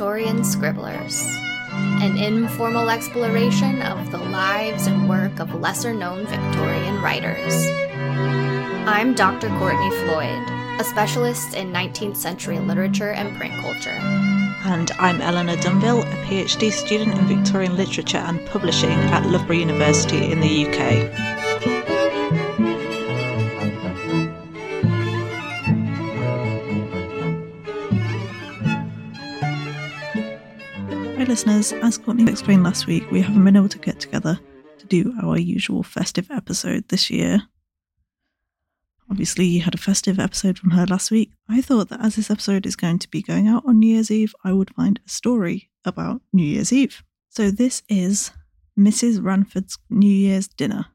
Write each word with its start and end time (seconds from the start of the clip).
Victorian 0.00 0.42
Scribblers, 0.42 1.26
an 2.00 2.16
informal 2.16 2.88
exploration 2.88 3.82
of 3.82 4.10
the 4.10 4.16
lives 4.16 4.86
and 4.86 5.06
work 5.06 5.38
of 5.38 5.54
lesser 5.56 5.92
known 5.92 6.24
Victorian 6.24 7.02
writers. 7.02 7.52
I'm 8.88 9.14
Dr. 9.14 9.50
Courtney 9.58 9.90
Floyd, 9.90 10.42
a 10.80 10.84
specialist 10.84 11.52
in 11.52 11.70
19th 11.70 12.16
century 12.16 12.58
literature 12.60 13.10
and 13.10 13.36
print 13.36 13.52
culture. 13.60 13.90
And 14.64 14.90
I'm 14.92 15.20
Eleanor 15.20 15.56
Dunville, 15.56 16.00
a 16.00 16.24
PhD 16.24 16.72
student 16.72 17.18
in 17.18 17.26
Victorian 17.26 17.76
literature 17.76 18.24
and 18.24 18.44
publishing 18.46 18.92
at 18.92 19.26
Loughborough 19.26 19.56
University 19.56 20.32
in 20.32 20.40
the 20.40 20.66
UK. 20.66 21.29
Listeners, 31.30 31.72
as 31.74 31.96
Courtney 31.96 32.28
explained 32.28 32.64
last 32.64 32.88
week, 32.88 33.08
we 33.12 33.20
haven't 33.20 33.44
been 33.44 33.54
able 33.54 33.68
to 33.68 33.78
get 33.78 34.00
together 34.00 34.36
to 34.78 34.86
do 34.86 35.14
our 35.22 35.38
usual 35.38 35.84
festive 35.84 36.28
episode 36.28 36.88
this 36.88 37.08
year. 37.08 37.40
Obviously, 39.08 39.44
you 39.44 39.60
had 39.60 39.76
a 39.76 39.78
festive 39.78 40.18
episode 40.18 40.58
from 40.58 40.70
her 40.70 40.86
last 40.86 41.12
week. 41.12 41.30
I 41.48 41.60
thought 41.60 41.88
that 41.90 42.00
as 42.04 42.16
this 42.16 42.32
episode 42.32 42.66
is 42.66 42.74
going 42.74 42.98
to 42.98 43.08
be 43.08 43.22
going 43.22 43.46
out 43.46 43.62
on 43.64 43.78
New 43.78 43.94
Year's 43.94 44.10
Eve, 44.10 44.34
I 44.42 44.52
would 44.52 44.74
find 44.74 44.98
a 45.06 45.08
story 45.08 45.70
about 45.84 46.20
New 46.32 46.42
Year's 46.42 46.72
Eve. 46.72 47.04
So, 47.28 47.52
this 47.52 47.84
is 47.88 48.32
Mrs. 48.76 49.22
Ranford's 49.22 49.78
New 49.88 50.10
Year's 50.10 50.48
Dinner. 50.48 50.86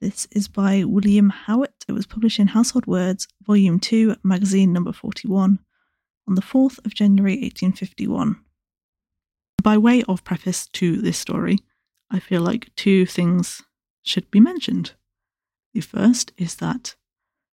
This 0.00 0.26
is 0.30 0.48
by 0.48 0.84
William 0.84 1.28
Howitt. 1.28 1.84
It 1.86 1.92
was 1.92 2.06
published 2.06 2.38
in 2.38 2.46
Household 2.46 2.86
Words, 2.86 3.28
Volume 3.42 3.78
2, 3.78 4.16
Magazine 4.24 4.72
Number 4.72 4.94
41, 4.94 5.58
on 6.26 6.34
the 6.34 6.40
4th 6.40 6.78
of 6.86 6.94
January 6.94 7.34
1851. 7.34 8.42
By 9.62 9.76
way 9.76 10.02
of 10.08 10.24
preface 10.24 10.66
to 10.68 10.96
this 10.96 11.18
story, 11.18 11.58
I 12.10 12.20
feel 12.20 12.42
like 12.42 12.74
two 12.76 13.06
things 13.06 13.62
should 14.02 14.30
be 14.30 14.40
mentioned. 14.40 14.94
The 15.74 15.80
first 15.80 16.32
is 16.36 16.56
that 16.56 16.94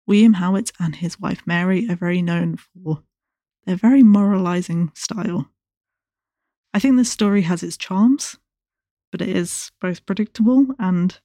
William 0.06 0.34
Howitt 0.34 0.72
and 0.80 0.96
his 0.96 1.20
wife 1.20 1.42
Mary 1.44 1.88
are 1.90 1.96
very 1.96 2.22
known 2.22 2.56
for 2.56 3.02
their 3.66 3.76
very 3.76 4.02
moralizing 4.02 4.90
style. 4.94 5.50
I 6.72 6.78
think 6.78 6.96
this 6.96 7.10
story 7.10 7.42
has 7.42 7.62
its 7.62 7.76
charms, 7.76 8.38
but 9.12 9.20
it 9.20 9.28
is 9.28 9.70
both 9.80 10.06
predictable 10.06 10.68
and 10.78 11.18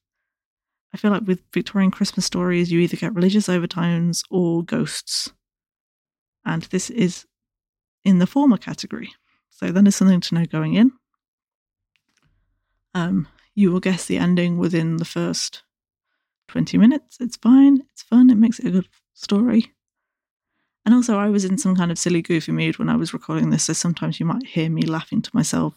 I 0.93 0.97
feel 0.97 1.11
like 1.11 1.25
with 1.25 1.41
Victorian 1.51 1.89
Christmas 1.91 2.25
stories, 2.25 2.71
you 2.71 2.79
either 2.79 2.97
get 2.97 3.15
religious 3.15 3.49
overtones 3.49 4.23
or 4.29 4.63
ghosts. 4.63 5.33
And 6.45 6.63
this 6.63 6.89
is 6.91 7.25
in 8.03 8.19
the 8.19 8.27
former 8.27 8.57
category. 8.57 9.13
So 9.55 9.71
then 9.71 9.87
is 9.87 9.95
something 9.95 10.19
to 10.19 10.35
know 10.35 10.45
going 10.45 10.73
in. 10.73 10.91
Um, 12.95 13.27
you 13.55 13.71
will 13.71 13.79
guess 13.79 14.05
the 14.05 14.17
ending 14.17 14.57
within 14.57 14.97
the 14.97 15.05
first 15.05 15.63
20 16.49 16.77
minutes. 16.77 17.17
It's 17.19 17.37
fine, 17.37 17.83
it's 17.91 18.03
fun, 18.03 18.29
it 18.29 18.35
makes 18.35 18.59
it 18.59 18.67
a 18.67 18.71
good 18.71 18.89
story. 19.13 19.71
And 20.85 20.93
also, 20.93 21.17
I 21.17 21.29
was 21.29 21.45
in 21.45 21.57
some 21.57 21.75
kind 21.75 21.91
of 21.91 21.97
silly, 21.97 22.21
goofy 22.21 22.51
mood 22.51 22.77
when 22.77 22.89
I 22.89 22.97
was 22.97 23.13
recording 23.13 23.49
this, 23.51 23.63
so 23.63 23.73
sometimes 23.73 24.19
you 24.19 24.25
might 24.25 24.45
hear 24.45 24.69
me 24.69 24.81
laughing 24.81 25.21
to 25.21 25.31
myself. 25.33 25.75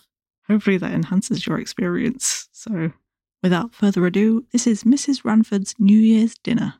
Hopefully, 0.48 0.78
that 0.78 0.92
enhances 0.92 1.46
your 1.46 1.60
experience. 1.60 2.48
So, 2.50 2.92
without 3.40 3.72
further 3.72 4.04
ado, 4.04 4.46
this 4.50 4.66
is 4.66 4.82
Mrs. 4.82 5.24
Ranford's 5.24 5.76
New 5.78 5.98
Year's 5.98 6.34
dinner. 6.42 6.74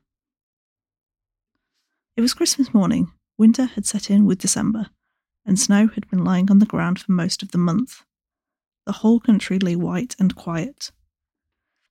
It 2.17 2.21
was 2.23 2.35
Christmas 2.35 2.75
morning. 2.75 3.13
Winter 3.39 3.67
had 3.67 3.87
set 3.87 4.11
in 4.11 4.25
with 4.27 4.39
December 4.39 4.87
and 5.47 5.59
snow 5.59 5.87
had 5.87 6.09
been 6.11 6.25
lying 6.25 6.51
on 6.51 6.59
the 6.59 6.67
ground 6.67 6.99
for 6.99 7.13
most 7.13 7.43
of 7.43 7.53
the 7.53 7.59
month. 7.59 8.03
The 8.85 8.93
whole 8.93 9.21
country 9.21 9.59
lay 9.59 9.77
white 9.77 10.17
and 10.19 10.35
quiet. 10.35 10.91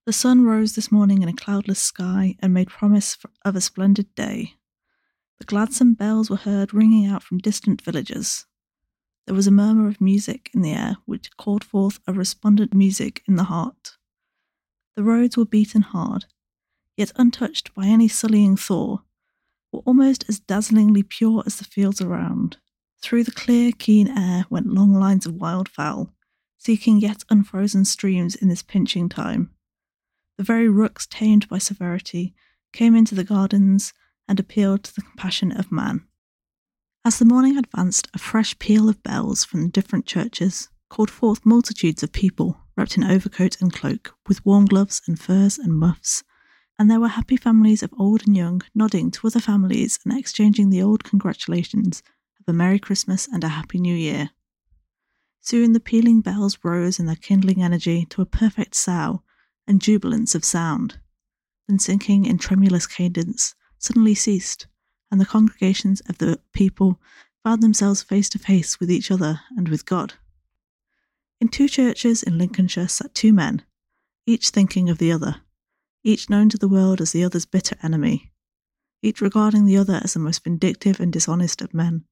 The 0.05 0.13
sun 0.13 0.43
rose 0.43 0.75
this 0.75 0.91
morning 0.91 1.23
in 1.23 1.29
a 1.29 1.33
cloudless 1.33 1.79
sky 1.79 2.35
and 2.39 2.53
made 2.53 2.69
promise 2.69 3.17
of 3.43 3.55
a 3.55 3.61
splendid 3.61 4.13
day. 4.13 4.53
The 5.39 5.45
gladsome 5.45 5.95
bells 5.95 6.29
were 6.29 6.35
heard 6.35 6.73
ringing 6.73 7.07
out 7.07 7.23
from 7.23 7.39
distant 7.39 7.81
villages. 7.81 8.45
There 9.25 9.35
was 9.35 9.47
a 9.47 9.51
murmur 9.51 9.87
of 9.87 9.99
music 9.99 10.51
in 10.53 10.61
the 10.61 10.73
air 10.73 10.97
which 11.05 11.35
called 11.37 11.63
forth 11.63 11.99
a 12.05 12.13
respondent 12.13 12.73
music 12.73 13.23
in 13.27 13.35
the 13.35 13.45
heart. 13.45 13.97
The 14.95 15.03
roads 15.03 15.35
were 15.35 15.45
beaten 15.45 15.81
hard, 15.81 16.25
yet 16.95 17.11
untouched 17.15 17.73
by 17.73 17.87
any 17.87 18.07
sullying 18.07 18.55
thaw, 18.55 18.99
were 19.71 19.81
almost 19.81 20.25
as 20.29 20.39
dazzlingly 20.39 21.03
pure 21.03 21.43
as 21.45 21.57
the 21.57 21.65
fields 21.65 21.99
around. 21.99 22.57
Through 23.01 23.25
the 23.25 23.31
clear, 23.31 23.71
keen 23.71 24.07
air 24.07 24.45
went 24.49 24.67
long 24.67 24.93
lines 24.93 25.25
of 25.25 25.33
wildfowl, 25.33 26.11
seeking 26.57 26.99
yet 26.99 27.23
unfrozen 27.29 27.85
streams 27.85 28.35
in 28.35 28.47
this 28.47 28.63
pinching 28.63 29.09
time. 29.09 29.51
The 30.37 30.43
very 30.43 30.67
rooks, 30.67 31.05
tamed 31.05 31.47
by 31.47 31.59
severity, 31.59 32.33
came 32.73 32.95
into 32.95 33.15
the 33.15 33.23
gardens 33.23 33.93
and 34.27 34.39
appealed 34.39 34.83
to 34.83 34.95
the 34.95 35.01
compassion 35.01 35.51
of 35.51 35.71
man. 35.71 36.05
As 37.05 37.19
the 37.19 37.25
morning 37.25 37.57
advanced, 37.57 38.07
a 38.13 38.17
fresh 38.17 38.57
peal 38.57 38.89
of 38.89 39.03
bells 39.03 39.43
from 39.43 39.61
the 39.61 39.69
different 39.69 40.05
churches 40.05 40.69
called 40.89 41.11
forth 41.11 41.45
multitudes 41.45 42.01
of 42.01 42.11
people 42.11 42.59
wrapped 42.75 42.97
in 42.97 43.03
overcoat 43.03 43.61
and 43.61 43.71
cloak, 43.71 44.15
with 44.27 44.45
warm 44.45 44.65
gloves 44.65 45.01
and 45.07 45.19
furs 45.19 45.57
and 45.57 45.73
muffs, 45.73 46.23
and 46.77 46.89
there 46.89 46.99
were 46.99 47.07
happy 47.07 47.37
families 47.37 47.83
of 47.83 47.93
old 47.97 48.25
and 48.27 48.35
young 48.35 48.61
nodding 48.73 49.11
to 49.11 49.27
other 49.27 49.39
families 49.39 49.99
and 50.03 50.17
exchanging 50.17 50.69
the 50.69 50.81
old 50.81 51.03
congratulations 51.03 52.03
a 52.47 52.53
Merry 52.53 52.77
Christmas 52.77 53.27
and 53.31 53.43
a 53.43 53.49
Happy 53.49 53.79
New 53.79 53.95
Year. 53.95 54.29
Soon 55.41 55.73
the 55.73 55.79
pealing 55.79 56.21
bells 56.21 56.59
rose 56.63 56.99
in 56.99 57.07
their 57.07 57.15
kindling 57.15 57.63
energy 57.63 58.05
to 58.11 58.21
a 58.21 58.25
perfect 58.25 58.75
sough 58.75 59.23
and 59.67 59.81
jubilance 59.81 60.35
of 60.35 60.45
sound, 60.45 60.99
then 61.67 61.79
sinking 61.79 62.25
in 62.25 62.37
tremulous 62.37 62.85
cadence, 62.85 63.55
suddenly 63.79 64.13
ceased, 64.13 64.67
and 65.09 65.19
the 65.19 65.25
congregations 65.25 66.01
of 66.01 66.19
the 66.19 66.39
people 66.53 66.99
found 67.43 67.63
themselves 67.63 68.03
face 68.03 68.29
to 68.29 68.39
face 68.39 68.79
with 68.79 68.91
each 68.91 69.09
other 69.09 69.41
and 69.57 69.67
with 69.69 69.85
God. 69.85 70.13
In 71.41 71.47
two 71.47 71.67
churches 71.67 72.21
in 72.21 72.37
Lincolnshire 72.37 72.87
sat 72.87 73.15
two 73.15 73.33
men, 73.33 73.63
each 74.27 74.49
thinking 74.49 74.89
of 74.89 74.99
the 74.99 75.11
other, 75.11 75.37
each 76.03 76.29
known 76.29 76.49
to 76.49 76.57
the 76.57 76.67
world 76.67 77.01
as 77.01 77.11
the 77.11 77.23
other's 77.23 77.45
bitter 77.45 77.75
enemy, 77.81 78.31
each 79.01 79.19
regarding 79.19 79.65
the 79.65 79.77
other 79.77 79.99
as 80.03 80.13
the 80.13 80.19
most 80.19 80.43
vindictive 80.43 80.99
and 80.99 81.11
dishonest 81.11 81.61
of 81.61 81.73
men, 81.73 82.05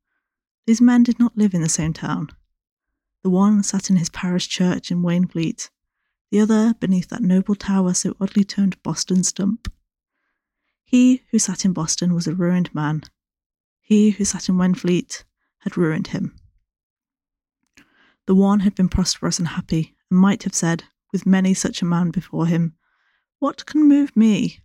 these 0.66 0.82
men 0.82 1.04
did 1.04 1.20
not 1.20 1.38
live 1.38 1.54
in 1.54 1.62
the 1.62 1.70
same 1.70 1.94
town. 1.94 2.30
The 3.24 3.30
one 3.30 3.64
sat 3.64 3.90
in 3.90 3.98
his 3.98 4.10
parish 4.10 4.48
church 4.48 4.92
in 4.92 5.02
Wainfleet, 5.02 5.70
the 6.32 6.40
other 6.40 6.74
beneath 6.74 7.10
that 7.10 7.22
noble 7.22 7.56
tower 7.56 7.94
so 7.94 8.16
oddly 8.20 8.44
termed 8.44 8.82
Boston 8.84 9.24
Stump. 9.24 9.72
He 10.84 11.24
who 11.32 11.40
sat 11.40 11.66
in 11.66 11.74
Boston 11.74 12.14
was 12.14 12.28
a 12.28 12.36
ruined 12.36 12.74
man. 12.74 13.04
He 13.82 14.12
who 14.12 14.26
sat 14.26 14.50
in 14.50 14.56
Wainfleet 14.56 15.24
had 15.60 15.78
ruined 15.78 16.08
him. 16.08 16.36
The 18.26 18.36
one 18.36 18.62
had 18.62 18.76
been 18.76 18.90
prosperous 18.90 19.40
and 19.40 19.50
happy, 19.50 19.96
and 20.10 20.20
might 20.20 20.44
have 20.44 20.56
said, 20.56 20.86
with 21.12 21.26
many 21.26 21.54
such 21.54 21.82
a 21.82 21.86
man 21.86 22.10
before 22.10 22.48
him, 22.48 22.76
What 23.40 23.66
can 23.66 23.88
move 23.88 24.16
me? 24.16 24.62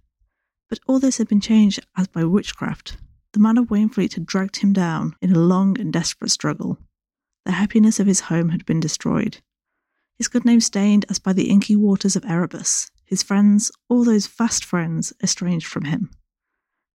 But 0.69 0.81
all 0.87 1.01
this 1.01 1.19
had 1.19 1.29
been 1.29 1.41
changed 1.41 1.81
as 1.97 2.07
by 2.09 2.25
witchcraft, 2.25 2.97
the 3.39 3.43
man 3.43 3.57
of 3.57 3.69
Wainfleet 3.69 4.15
had 4.15 4.27
dragged 4.27 4.57
him 4.57 4.73
down 4.73 5.15
in 5.23 5.31
a 5.31 5.39
long 5.39 5.81
and 5.81 5.93
desperate 5.93 6.33
struggle. 6.33 6.77
The 7.45 7.53
happiness 7.53 8.01
of 8.01 8.09
his 8.09 8.23
home 8.23 8.49
had 8.49 8.67
been 8.67 8.81
destroyed. 8.81 9.39
His 10.17 10.27
good 10.27 10.45
name 10.45 10.59
stained 10.59 11.05
as 11.09 11.21
by 11.21 11.35
the 11.35 11.49
inky 11.49 11.77
waters 11.77 12.17
of 12.17 12.25
Erebus, 12.25 12.91
his 13.05 13.23
friends, 13.23 13.71
all 13.89 14.03
those 14.03 14.27
fast 14.27 14.65
friends, 14.65 15.13
estranged 15.23 15.69
from 15.69 15.85
him. 15.85 16.11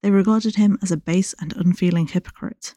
They 0.02 0.12
regarded 0.12 0.58
him 0.58 0.78
as 0.82 0.92
a 0.92 0.98
base 0.98 1.34
and 1.40 1.56
unfeeling 1.56 2.08
hypocrite. 2.08 2.76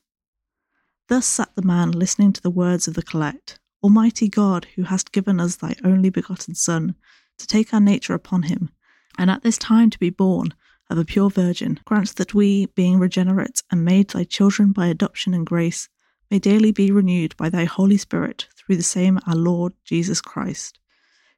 Thus 1.09 1.27
sat 1.27 1.53
the 1.57 1.63
man 1.63 1.91
listening 1.91 2.33
to 2.35 2.43
the 2.43 2.51
words 2.51 2.87
of 2.87 2.95
the 2.95 3.03
collect 3.03 3.59
Almighty 3.83 4.29
God, 4.29 4.69
who 4.77 4.85
hast 4.85 5.11
given 5.11 5.41
us 5.41 5.57
thy 5.57 5.75
only 5.83 6.11
begotten 6.11 6.55
Son, 6.55 6.95
to 7.37 7.49
take 7.49 7.75
our 7.75 7.81
nature 7.81 8.15
upon 8.15 8.45
him, 8.45 8.71
and 9.19 9.29
at 9.29 9.43
this 9.43 9.59
time 9.59 9.91
to 9.91 9.99
be 9.99 10.11
born, 10.11 10.55
of 10.89 10.99
a 10.99 11.05
pure 11.05 11.31
virgin, 11.31 11.81
grant 11.85 12.17
that 12.17 12.35
we, 12.35 12.67
being 12.67 12.99
regenerate 12.99 13.63
and 13.71 13.85
made 13.85 14.11
thy 14.11 14.25
children 14.25 14.73
by 14.73 14.87
adoption 14.87 15.35
and 15.35 15.47
grace, 15.47 15.89
may 16.31 16.39
daily 16.39 16.71
be 16.71 16.91
renewed 16.91 17.37
by 17.37 17.49
thy 17.49 17.65
Holy 17.65 17.97
Spirit 17.97 18.47
through 18.57 18.77
the 18.77 18.83
same 18.83 19.19
our 19.27 19.37
Lord 19.37 19.73
Jesus 19.85 20.21
Christ, 20.21 20.79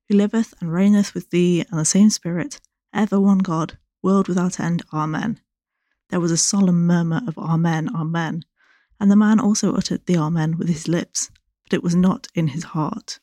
who 0.09 0.17
liveth 0.17 0.55
and 0.61 0.73
reigneth 0.73 1.15
with 1.15 1.31
thee 1.31 1.65
and 1.71 1.79
the 1.79 1.85
same 1.85 2.11
Spirit, 2.11 2.61
ever 2.93 3.21
one 3.21 3.39
God, 3.39 3.79
world 4.03 4.29
without 4.29 4.61
end. 4.61 4.83
Amen. 4.93 5.41
There 6.11 6.21
was 6.21 6.31
a 6.31 6.37
solemn 6.39 6.87
murmur 6.87 7.21
of 7.27 7.37
Amen, 7.39 7.91
Amen, 7.95 8.45
and 9.01 9.11
the 9.11 9.17
man 9.17 9.39
also 9.39 9.75
uttered 9.75 10.07
the 10.07 10.17
Amen 10.17 10.57
with 10.59 10.69
his 10.69 10.89
lips, 10.89 11.31
but 11.65 11.75
it 11.75 11.83
was 11.83 11.95
not 11.95 12.29
in 12.35 12.49
his 12.49 12.65
heart. 12.65 13.21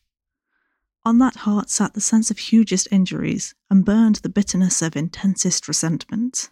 On 1.05 1.19
that 1.19 1.35
heart 1.35 1.69
sat 1.69 1.93
the 1.93 2.01
sense 2.01 2.31
of 2.31 2.39
hugest 2.39 2.87
injuries, 2.91 3.53
and 3.69 3.85
burned 3.85 4.15
the 4.17 4.29
bitterness 4.29 4.81
of 4.81 4.95
intensest 4.95 5.67
resentment. 5.67 6.49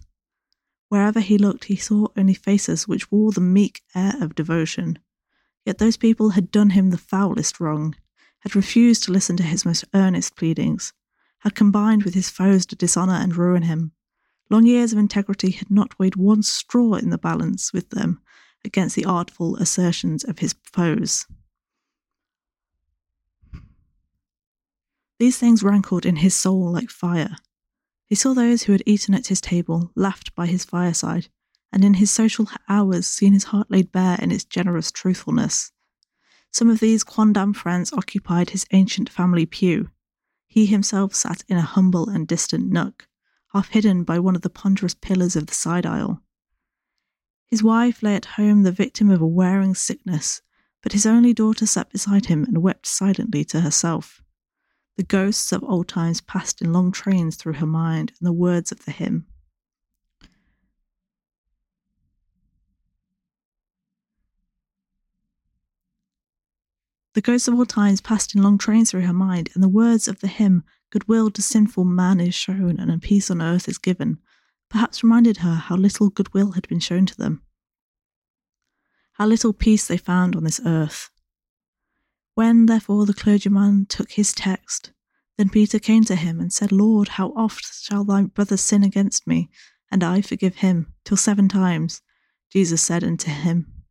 Wherever 0.89 1.19
he 1.19 1.37
looked, 1.37 1.65
he 1.65 1.75
saw 1.75 2.07
only 2.15 2.35
faces 2.35 2.87
which 2.87 3.11
wore 3.11 3.31
the 3.31 3.41
meek 3.41 3.81
air 3.95 4.13
of 4.21 4.35
devotion, 4.35 4.99
Yet 5.65 5.77
those 5.77 5.97
people 5.97 6.31
had 6.31 6.51
done 6.51 6.71
him 6.71 6.89
the 6.89 6.97
foulest 6.97 7.59
wrong, 7.59 7.95
had 8.39 8.55
refused 8.55 9.03
to 9.03 9.11
listen 9.11 9.37
to 9.37 9.43
his 9.43 9.65
most 9.65 9.85
earnest 9.93 10.35
pleadings, 10.35 10.93
had 11.39 11.55
combined 11.55 12.03
with 12.03 12.13
his 12.13 12.29
foes 12.29 12.65
to 12.67 12.75
dishonour 12.75 13.13
and 13.13 13.35
ruin 13.35 13.63
him. 13.63 13.93
Long 14.49 14.65
years 14.65 14.91
of 14.91 14.99
integrity 14.99 15.51
had 15.51 15.71
not 15.71 15.97
weighed 15.97 16.15
one 16.15 16.43
straw 16.43 16.95
in 16.95 17.09
the 17.09 17.17
balance 17.17 17.71
with 17.71 17.89
them 17.91 18.21
against 18.65 18.95
the 18.95 19.05
artful 19.05 19.55
assertions 19.55 20.23
of 20.23 20.39
his 20.39 20.53
foes. 20.63 21.25
These 25.19 25.37
things 25.37 25.63
rankled 25.63 26.05
in 26.05 26.17
his 26.17 26.35
soul 26.35 26.71
like 26.71 26.89
fire. 26.89 27.37
He 28.05 28.15
saw 28.15 28.33
those 28.33 28.63
who 28.63 28.71
had 28.71 28.83
eaten 28.85 29.13
at 29.13 29.27
his 29.27 29.41
table, 29.41 29.91
laughed 29.95 30.35
by 30.35 30.47
his 30.47 30.65
fireside, 30.65 31.29
and 31.71 31.83
in 31.83 31.95
his 31.95 32.11
social 32.11 32.47
hours 32.69 33.07
seen 33.07 33.33
his 33.33 33.45
heart 33.45 33.69
laid 33.69 33.91
bare 33.91 34.17
in 34.21 34.31
its 34.31 34.43
generous 34.43 34.91
truthfulness. 34.91 35.71
Some 36.51 36.69
of 36.69 36.79
these 36.79 37.03
quondam 37.03 37.53
friends 37.53 37.91
occupied 37.93 38.51
his 38.51 38.65
ancient 38.71 39.09
family 39.09 39.45
pew. 39.45 39.89
He 40.47 40.67
himself 40.67 41.15
sat 41.15 41.43
in 41.47 41.57
a 41.57 41.61
humble 41.61 42.09
and 42.09 42.27
distant 42.27 42.71
nook, 42.71 43.07
half 43.53 43.69
hidden 43.69 44.03
by 44.03 44.19
one 44.19 44.35
of 44.35 44.41
the 44.41 44.49
ponderous 44.49 44.93
pillars 44.93 45.35
of 45.35 45.47
the 45.47 45.53
side 45.53 45.85
aisle. 45.85 46.21
His 47.47 47.63
wife 47.63 48.01
lay 48.01 48.15
at 48.15 48.25
home 48.25 48.63
the 48.63 48.71
victim 48.71 49.09
of 49.09 49.21
a 49.21 49.27
wearing 49.27 49.75
sickness, 49.75 50.41
but 50.81 50.93
his 50.93 51.05
only 51.05 51.33
daughter 51.33 51.65
sat 51.65 51.91
beside 51.91 52.25
him 52.25 52.43
and 52.45 52.61
wept 52.61 52.85
silently 52.87 53.43
to 53.45 53.61
herself. 53.61 54.22
The 54.95 55.03
ghosts 55.03 55.51
of 55.51 55.63
old 55.63 55.87
times 55.87 56.21
passed 56.21 56.61
in 56.61 56.71
long 56.71 56.91
trains 56.91 57.35
through 57.35 57.53
her 57.53 57.65
mind, 57.65 58.13
and 58.19 58.27
the 58.27 58.33
words 58.33 58.71
of 58.71 58.85
the 58.85 58.91
hymn. 58.91 59.25
The 67.13 67.21
ghosts 67.21 67.47
of 67.47 67.53
old 67.53 67.69
times 67.69 68.01
passed 68.01 68.35
in 68.35 68.41
long 68.41 68.57
trains 68.57 68.91
through 68.91 69.01
her 69.01 69.13
mind, 69.13 69.49
and 69.53 69.63
the 69.63 69.69
words 69.69 70.07
of 70.07 70.19
the 70.19 70.27
hymn, 70.27 70.63
Goodwill 70.93 71.31
to 71.31 71.41
sinful 71.41 71.85
man 71.85 72.19
is 72.19 72.35
shown, 72.35 72.79
and 72.79 72.91
a 72.91 72.99
peace 72.99 73.31
on 73.31 73.41
earth 73.41 73.67
is 73.67 73.79
given, 73.79 74.19
perhaps 74.69 75.03
reminded 75.03 75.37
her 75.37 75.55
how 75.55 75.75
little 75.75 76.09
goodwill 76.09 76.51
had 76.51 76.67
been 76.67 76.79
shown 76.79 77.07
to 77.07 77.17
them. 77.17 77.41
How 79.13 79.25
little 79.25 79.53
peace 79.53 79.87
they 79.87 79.97
found 79.97 80.35
on 80.35 80.43
this 80.43 80.61
earth. 80.63 81.09
When, 82.35 82.65
therefore, 82.65 83.05
the 83.05 83.13
clergyman 83.13 83.85
took 83.87 84.11
his 84.11 84.33
text, 84.33 84.91
then 85.37 85.49
Peter 85.49 85.79
came 85.79 86.03
to 86.05 86.15
him 86.15 86.39
and 86.39 86.51
said, 86.51 86.71
Lord, 86.71 87.09
how 87.09 87.33
oft 87.35 87.83
shall 87.83 88.03
thy 88.03 88.23
brother 88.23 88.57
sin 88.57 88.83
against 88.83 89.27
me, 89.27 89.49
and 89.91 90.03
I 90.03 90.21
forgive 90.21 90.55
him? 90.55 90.93
Till 91.05 91.17
seven 91.17 91.47
times. 91.47 92.01
Jesus 92.51 92.81
said 92.81 93.03
unto 93.03 93.29
him, 93.31 93.83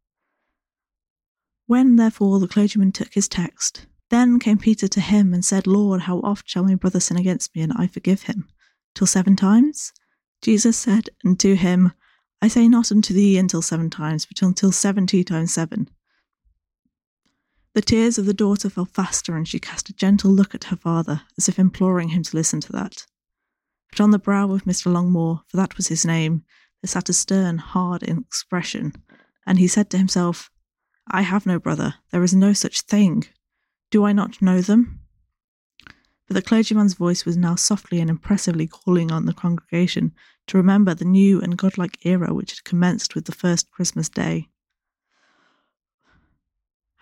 when 1.72 1.96
therefore 1.96 2.38
the 2.38 2.48
clergyman 2.48 2.92
took 2.92 3.14
his 3.14 3.28
text, 3.28 3.86
then 4.10 4.38
came 4.38 4.58
Peter 4.58 4.88
to 4.88 5.00
him 5.00 5.32
and 5.32 5.42
said, 5.42 5.66
Lord, 5.66 6.02
how 6.02 6.18
oft 6.18 6.46
shall 6.46 6.64
my 6.64 6.74
brother 6.74 7.00
sin 7.00 7.16
against 7.16 7.56
me, 7.56 7.62
and 7.62 7.72
I 7.74 7.86
forgive 7.86 8.24
him? 8.24 8.46
Till 8.94 9.06
seven 9.06 9.36
times? 9.36 9.92
Jesus 10.42 10.76
said 10.76 11.08
unto 11.24 11.54
him, 11.54 11.92
I 12.42 12.48
say 12.48 12.68
not 12.68 12.92
unto 12.92 13.14
thee 13.14 13.38
until 13.38 13.62
seven 13.62 13.88
times, 13.88 14.26
but 14.26 14.42
until 14.42 14.70
seventy 14.70 15.24
times 15.24 15.54
seven. 15.54 15.88
The 17.74 17.82
tears 17.82 18.18
of 18.18 18.26
the 18.26 18.34
daughter 18.34 18.68
fell 18.68 18.84
faster, 18.84 19.34
and 19.34 19.48
she 19.48 19.58
cast 19.58 19.88
a 19.88 19.94
gentle 19.94 20.30
look 20.30 20.54
at 20.54 20.64
her 20.64 20.76
father, 20.76 21.22
as 21.38 21.48
if 21.48 21.58
imploring 21.58 22.10
him 22.10 22.22
to 22.22 22.36
listen 22.36 22.60
to 22.60 22.72
that. 22.72 23.06
But 23.90 24.00
on 24.00 24.10
the 24.10 24.18
brow 24.18 24.52
of 24.52 24.64
Mr. 24.64 24.92
Longmore, 24.92 25.42
for 25.48 25.56
that 25.56 25.76
was 25.76 25.88
his 25.88 26.04
name, 26.04 26.44
there 26.82 26.88
sat 26.88 27.08
a 27.08 27.14
stern, 27.14 27.58
hard 27.58 28.02
expression, 28.02 28.92
and 29.46 29.58
he 29.58 29.68
said 29.68 29.88
to 29.90 29.98
himself, 29.98 30.50
I 31.10 31.22
have 31.22 31.46
no 31.46 31.58
brother. 31.58 31.94
There 32.10 32.22
is 32.22 32.34
no 32.34 32.52
such 32.52 32.82
thing. 32.82 33.24
Do 33.90 34.04
I 34.04 34.12
not 34.12 34.42
know 34.42 34.60
them? 34.60 35.00
But 36.28 36.34
the 36.34 36.42
clergyman's 36.42 36.94
voice 36.94 37.24
was 37.24 37.36
now 37.36 37.54
softly 37.54 38.00
and 38.00 38.08
impressively 38.08 38.66
calling 38.66 39.10
on 39.10 39.26
the 39.26 39.34
congregation 39.34 40.12
to 40.46 40.56
remember 40.56 40.94
the 40.94 41.04
new 41.04 41.40
and 41.40 41.58
godlike 41.58 41.98
era 42.04 42.32
which 42.32 42.52
had 42.52 42.64
commenced 42.64 43.14
with 43.14 43.24
the 43.24 43.32
first 43.32 43.70
Christmas 43.70 44.08
day. 44.08 44.48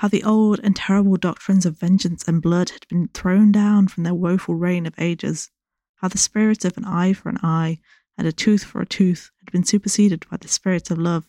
How 0.00 0.08
the 0.08 0.24
old 0.24 0.60
and 0.62 0.76
terrible 0.76 1.16
doctrines 1.16 1.64
of 1.64 1.78
vengeance 1.78 2.26
and 2.26 2.42
blood 2.42 2.70
had 2.70 2.86
been 2.88 3.08
thrown 3.08 3.52
down 3.52 3.88
from 3.88 4.02
their 4.04 4.14
woeful 4.14 4.54
reign 4.56 4.84
of 4.84 4.94
ages. 4.98 5.50
How 5.96 6.08
the 6.08 6.18
spirit 6.18 6.64
of 6.64 6.76
an 6.76 6.84
eye 6.84 7.14
for 7.14 7.30
an 7.30 7.38
eye 7.42 7.78
and 8.18 8.26
a 8.26 8.32
tooth 8.32 8.64
for 8.64 8.80
a 8.80 8.86
tooth 8.86 9.30
had 9.38 9.50
been 9.52 9.64
superseded 9.64 10.26
by 10.30 10.36
the 10.36 10.48
spirit 10.48 10.90
of 10.90 10.98
love 10.98 11.26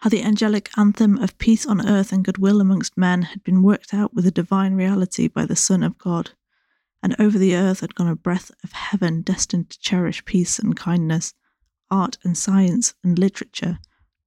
how 0.00 0.08
the 0.08 0.22
angelic 0.22 0.70
anthem 0.78 1.18
of 1.18 1.36
peace 1.36 1.66
on 1.66 1.86
earth 1.86 2.10
and 2.10 2.24
goodwill 2.24 2.60
amongst 2.60 2.96
men 2.96 3.20
had 3.20 3.44
been 3.44 3.62
worked 3.62 3.92
out 3.92 4.14
with 4.14 4.26
a 4.26 4.30
divine 4.30 4.72
reality 4.72 5.28
by 5.28 5.44
the 5.44 5.56
Son 5.56 5.82
of 5.82 5.98
God, 5.98 6.30
and 7.02 7.14
over 7.18 7.36
the 7.36 7.54
earth 7.54 7.80
had 7.80 7.94
gone 7.94 8.08
a 8.08 8.16
breath 8.16 8.50
of 8.64 8.72
heaven 8.72 9.20
destined 9.20 9.68
to 9.68 9.78
cherish 9.78 10.24
peace 10.24 10.58
and 10.58 10.74
kindness, 10.74 11.34
art 11.90 12.16
and 12.24 12.38
science 12.38 12.94
and 13.04 13.18
literature, 13.18 13.78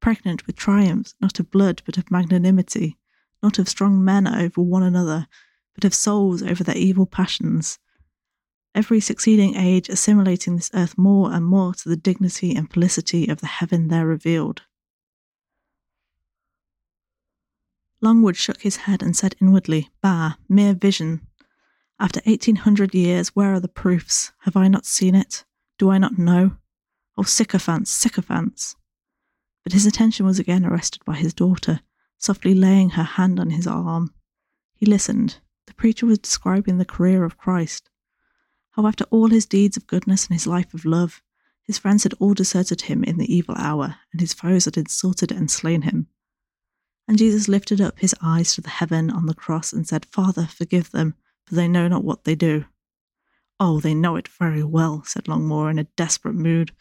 pregnant 0.04 0.46
with 0.46 0.58
triumphs 0.58 1.16
not 1.22 1.40
of 1.40 1.50
blood 1.50 1.82
but 1.86 1.98
of 1.98 2.12
magnanimity, 2.12 2.98
not 3.42 3.58
of 3.58 3.70
strong 3.70 4.04
men 4.04 4.28
over 4.28 4.62
one 4.62 4.84
another, 4.84 5.28
but 5.74 5.86
of 5.86 5.94
souls 5.94 6.44
over 6.44 6.62
their 6.62 6.76
evil 6.76 7.06
passions. 7.06 7.80
Every 8.76 9.00
succeeding 9.00 9.56
age 9.56 9.88
assimilating 9.88 10.58
this 10.58 10.70
earth 10.74 10.98
more 10.98 11.32
and 11.32 11.46
more 11.46 11.74
to 11.76 11.88
the 11.88 11.96
dignity 11.96 12.54
and 12.54 12.70
felicity 12.70 13.30
of 13.30 13.40
the 13.40 13.48
heaven 13.48 13.88
there 13.88 14.06
revealed. 14.06 14.64
Longwood 18.02 18.36
shook 18.36 18.62
his 18.62 18.76
head 18.76 19.02
and 19.02 19.16
said 19.16 19.38
inwardly, 19.40 19.90
Bah, 20.02 20.34
mere 20.50 20.74
vision. 20.74 21.22
After 21.98 22.20
eighteen 22.26 22.58
hundred 22.58 22.94
years, 22.94 23.30
where 23.30 23.54
are 23.54 23.62
the 23.62 23.70
proofs? 23.70 24.34
Have 24.40 24.58
I 24.58 24.68
not 24.68 24.86
seen 24.86 25.16
it? 25.16 25.46
Do 25.80 25.92
I 25.92 25.98
not 25.98 26.18
know? 26.18 26.58
Oh, 27.18 27.24
sycophants, 27.24 27.90
sycophants! 27.90 28.76
But 29.63 29.74
his 29.74 29.86
attention 29.86 30.25
was 30.25 30.39
again 30.39 30.65
arrested 30.65 31.04
by 31.06 31.15
his 31.15 31.33
daughter, 31.33 31.81
softly 32.18 32.54
laying 32.54 32.92
her 32.92 33.04
hand 33.04 33.39
on 33.39 33.50
his 33.50 33.68
arm. 33.68 34.13
He 34.75 34.86
listened. 34.86 35.39
The 35.68 35.74
preacher 35.74 36.06
was 36.06 36.19
describing 36.19 36.77
the 36.77 36.86
career 36.86 37.24
of 37.24 37.38
Christ. 37.38 37.89
How, 38.72 38.86
after 38.88 39.05
all 39.05 39.29
his 39.29 39.46
deeds 39.46 39.77
of 39.77 39.88
goodness 39.88 40.27
and 40.27 40.34
his 40.34 40.48
life 40.48 40.74
of 40.74 40.84
love, 40.84 41.22
his 41.63 41.77
friends 41.77 42.03
had 42.03 42.13
all 42.20 42.34
deserted 42.34 42.82
him 42.82 43.03
in 43.03 43.17
the 43.17 43.34
evil 43.34 43.55
hour, 43.58 43.96
and 44.12 44.20
his 44.20 44.34
foes 44.34 44.65
had 44.65 44.75
insulted 44.75 45.32
and 45.32 45.50
slain 45.50 45.84
him. 45.84 46.08
And 47.08 47.17
Jesus 47.17 47.48
lifted 47.48 47.79
up 47.79 48.00
his 48.00 48.15
eyes 48.22 48.55
to 48.55 48.62
the 48.62 48.70
heaven 48.70 49.10
on 49.10 49.25
the 49.25 49.34
cross 49.34 49.72
and 49.72 49.88
said, 49.88 50.05
Father, 50.05 50.46
forgive 50.46 50.91
them, 50.91 51.15
for 51.46 51.55
they 51.55 51.67
know 51.67 51.88
not 51.88 52.03
what 52.03 52.24
they 52.24 52.36
do. 52.36 52.65
Oh, 53.60 53.79
they 53.79 53.93
know 53.93 54.15
it 54.15 54.27
very 54.27 54.63
well, 54.63 55.03
said 55.05 55.25
Longmore 55.25 55.70
in 55.70 55.79
a 55.79 55.86
desperate 55.96 56.36
mood. 56.36 56.74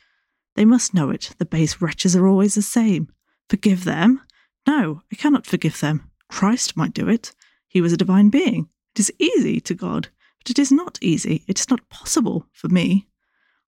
They 0.55 0.65
must 0.65 0.95
know 0.95 1.11
it. 1.11 1.35
The 1.39 1.45
base 1.45 1.81
wretches 1.81 2.15
are 2.15 2.27
always 2.27 2.55
the 2.55 2.63
same. 2.63 3.09
Forgive 3.49 3.85
them? 3.85 4.21
No, 4.67 5.03
I 5.11 5.17
cannot 5.17 5.47
forgive 5.47 5.81
them. 5.81 6.11
Christ 6.29 6.77
might 6.77 6.95
do 6.95 7.09
it. 7.09 7.33
He 7.69 7.81
was 7.81 7.93
a 7.93 7.97
divine 7.97 8.31
being. 8.31 8.69
It 8.95 9.01
is 9.01 9.13
easy 9.19 9.61
to 9.61 9.75
God, 9.75 10.09
but 10.39 10.51
it 10.51 10.59
is 10.59 10.71
not 10.71 10.99
easy. 11.01 11.45
It 11.49 11.59
is 11.59 11.71
not 11.71 11.89
possible 11.89 12.47
for 12.53 12.69
me. 12.69 13.09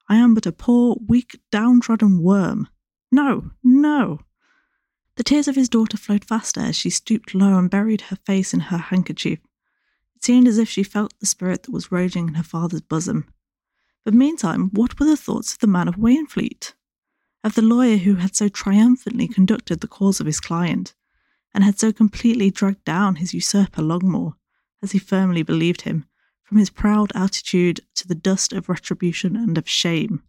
I 0.08 0.16
am 0.16 0.34
but 0.34 0.46
a 0.46 0.52
poor, 0.52 0.96
weak, 1.06 1.40
downtrodden 1.50 2.22
worm. 2.22 2.68
No, 3.10 3.50
no. 3.62 4.20
The 5.16 5.24
tears 5.24 5.48
of 5.48 5.54
his 5.54 5.68
daughter 5.68 5.96
flowed 5.96 6.24
faster 6.24 6.60
as 6.60 6.76
she 6.76 6.90
stooped 6.90 7.34
low 7.34 7.56
and 7.56 7.70
buried 7.70 8.02
her 8.02 8.16
face 8.26 8.52
in 8.52 8.60
her 8.60 8.76
handkerchief. 8.76 9.38
It 10.16 10.24
seemed 10.24 10.48
as 10.48 10.58
if 10.58 10.68
she 10.68 10.82
felt 10.82 11.14
the 11.20 11.26
spirit 11.26 11.62
that 11.62 11.72
was 11.72 11.92
raging 11.92 12.28
in 12.28 12.34
her 12.34 12.42
father's 12.42 12.80
bosom. 12.80 13.26
But 14.04 14.14
meantime, 14.14 14.70
what 14.72 15.00
were 15.00 15.06
the 15.06 15.16
thoughts 15.16 15.54
of 15.54 15.60
the 15.60 15.66
man 15.66 15.88
of 15.88 15.96
Wainfleet? 15.96 16.74
Of 17.42 17.54
the 17.54 17.62
lawyer 17.62 17.96
who 17.96 18.16
had 18.16 18.36
so 18.36 18.48
triumphantly 18.48 19.26
conducted 19.28 19.80
the 19.80 19.88
cause 19.88 20.20
of 20.20 20.26
his 20.26 20.40
client, 20.40 20.94
and 21.54 21.64
had 21.64 21.78
so 21.78 21.92
completely 21.92 22.50
dragged 22.50 22.84
down 22.84 23.16
his 23.16 23.32
usurper 23.32 23.82
Longmore, 23.82 24.34
as 24.82 24.92
he 24.92 24.98
firmly 24.98 25.42
believed 25.42 25.82
him, 25.82 26.04
from 26.42 26.58
his 26.58 26.68
proud 26.68 27.12
altitude 27.14 27.80
to 27.94 28.06
the 28.06 28.14
dust 28.14 28.52
of 28.52 28.68
retribution 28.68 29.36
and 29.36 29.56
of 29.56 29.68
shame. 29.68 30.22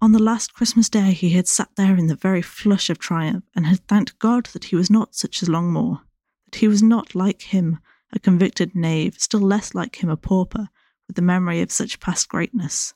On 0.00 0.12
the 0.12 0.22
last 0.22 0.52
Christmas 0.52 0.88
day, 0.88 1.12
he 1.12 1.30
had 1.30 1.48
sat 1.48 1.70
there 1.76 1.96
in 1.96 2.08
the 2.08 2.16
very 2.16 2.42
flush 2.42 2.90
of 2.90 2.98
triumph 2.98 3.44
and 3.54 3.66
had 3.66 3.86
thanked 3.86 4.18
God 4.18 4.46
that 4.46 4.64
he 4.64 4.76
was 4.76 4.90
not 4.90 5.14
such 5.14 5.42
as 5.42 5.48
Longmore, 5.48 6.02
that 6.44 6.56
he 6.56 6.68
was 6.68 6.82
not 6.82 7.14
like 7.14 7.42
him, 7.42 7.78
a 8.14 8.20
convicted 8.20 8.74
knave, 8.74 9.16
still 9.18 9.40
less 9.40 9.74
like 9.74 10.02
him, 10.02 10.08
a 10.08 10.16
pauper, 10.16 10.68
with 11.06 11.16
the 11.16 11.22
memory 11.22 11.60
of 11.60 11.72
such 11.72 12.00
past 12.00 12.28
greatness. 12.28 12.94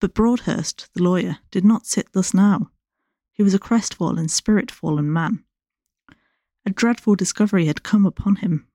But 0.00 0.14
Broadhurst, 0.14 0.88
the 0.94 1.02
lawyer, 1.02 1.38
did 1.50 1.64
not 1.64 1.86
sit 1.86 2.12
thus 2.12 2.32
now. 2.32 2.70
He 3.32 3.42
was 3.42 3.52
a 3.52 3.58
crestfallen, 3.58 4.28
spirit 4.28 4.70
fallen 4.70 5.12
man. 5.12 5.44
A 6.64 6.70
dreadful 6.70 7.16
discovery 7.16 7.66
had 7.66 7.82
come 7.82 8.06
upon 8.06 8.36
him. 8.36 8.68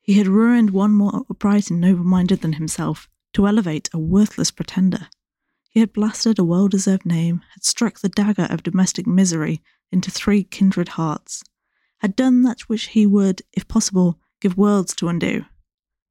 He 0.00 0.14
had 0.14 0.28
ruined 0.28 0.70
one 0.70 0.92
more 0.92 1.24
upright 1.30 1.70
and 1.70 1.80
noble 1.80 2.04
minded 2.04 2.42
than 2.42 2.54
himself 2.54 3.08
to 3.32 3.48
elevate 3.48 3.88
a 3.92 3.98
worthless 3.98 4.50
pretender. 4.50 5.08
He 5.70 5.80
had 5.80 5.92
blasted 5.92 6.38
a 6.38 6.44
well 6.44 6.68
deserved 6.68 7.06
name, 7.06 7.42
had 7.54 7.64
struck 7.64 8.00
the 8.00 8.10
dagger 8.10 8.46
of 8.50 8.62
domestic 8.62 9.06
misery 9.06 9.62
into 9.90 10.10
three 10.10 10.44
kindred 10.44 10.90
hearts, 10.90 11.42
had 12.04 12.16
done 12.16 12.42
that 12.42 12.60
which 12.68 12.88
he 12.88 13.06
would, 13.06 13.40
if 13.54 13.66
possible, 13.66 14.20
give 14.42 14.58
worlds 14.58 14.94
to 14.94 15.08
undo. 15.08 15.46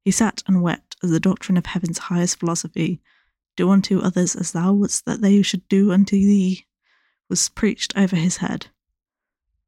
He 0.04 0.10
sat 0.10 0.42
and 0.44 0.60
wept 0.60 0.96
as 1.04 1.10
the 1.12 1.20
doctrine 1.20 1.56
of 1.56 1.66
heaven's 1.66 1.98
highest 1.98 2.40
philosophy, 2.40 3.00
do 3.56 3.70
unto 3.70 4.00
others 4.00 4.34
as 4.34 4.50
thou 4.50 4.72
wouldst 4.72 5.04
that 5.04 5.20
they 5.20 5.40
should 5.42 5.68
do 5.68 5.92
unto 5.92 6.16
thee, 6.16 6.66
was 7.30 7.48
preached 7.48 7.96
over 7.96 8.16
his 8.16 8.38
head. 8.38 8.66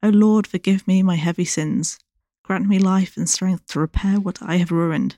O 0.02 0.08
Lord, 0.08 0.48
forgive 0.48 0.88
me 0.88 1.00
my 1.00 1.14
heavy 1.14 1.44
sins. 1.44 1.96
Grant 2.42 2.66
me 2.66 2.80
life 2.80 3.16
and 3.16 3.30
strength 3.30 3.68
to 3.68 3.78
repair 3.78 4.18
what 4.18 4.42
I 4.42 4.56
have 4.56 4.72
ruined. 4.72 5.14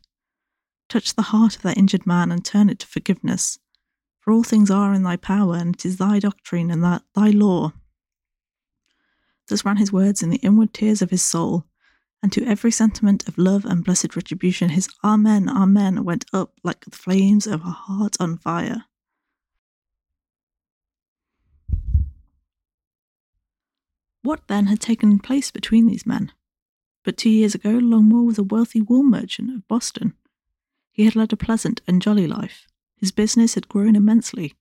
Touch 0.90 1.14
the 1.14 1.22
heart 1.32 1.56
of 1.56 1.62
that 1.62 1.78
injured 1.78 2.06
man 2.06 2.30
and 2.30 2.44
turn 2.44 2.68
it 2.68 2.80
to 2.80 2.86
forgiveness. 2.86 3.58
For 4.20 4.30
all 4.30 4.42
things 4.42 4.70
are 4.70 4.92
in 4.92 5.04
thy 5.04 5.16
power, 5.16 5.54
and 5.54 5.74
it 5.74 5.86
is 5.86 5.96
thy 5.96 6.18
doctrine 6.18 6.70
and 6.70 6.84
that 6.84 7.04
thy 7.14 7.30
law. 7.30 7.72
Thus 9.48 9.64
ran 9.64 9.78
his 9.78 9.92
words 9.92 10.22
in 10.22 10.30
the 10.30 10.36
inward 10.36 10.74
tears 10.74 11.00
of 11.00 11.10
his 11.10 11.22
soul, 11.22 11.64
and 12.22 12.32
to 12.32 12.44
every 12.44 12.70
sentiment 12.70 13.26
of 13.28 13.38
love 13.38 13.64
and 13.64 13.84
blessed 13.84 14.14
retribution 14.14 14.70
his 14.70 14.88
Amen, 15.02 15.48
Amen 15.48 16.04
went 16.04 16.26
up 16.32 16.52
like 16.62 16.84
the 16.84 16.90
flames 16.90 17.46
of 17.46 17.62
a 17.62 17.70
heart 17.70 18.16
on 18.20 18.36
fire. 18.36 18.84
What 24.22 24.48
then 24.48 24.66
had 24.66 24.80
taken 24.80 25.18
place 25.20 25.50
between 25.50 25.86
these 25.86 26.04
men? 26.04 26.32
But 27.02 27.16
two 27.16 27.30
years 27.30 27.54
ago, 27.54 27.78
Longmore 27.78 28.26
was 28.26 28.38
a 28.38 28.42
wealthy 28.42 28.82
wool 28.82 29.02
merchant 29.02 29.54
of 29.54 29.66
Boston. 29.68 30.12
He 30.92 31.06
had 31.06 31.16
led 31.16 31.32
a 31.32 31.36
pleasant 31.36 31.80
and 31.86 32.02
jolly 32.02 32.26
life. 32.26 32.66
His 32.96 33.12
business 33.12 33.54
had 33.54 33.68
grown 33.68 33.96
immensely. 33.96 34.54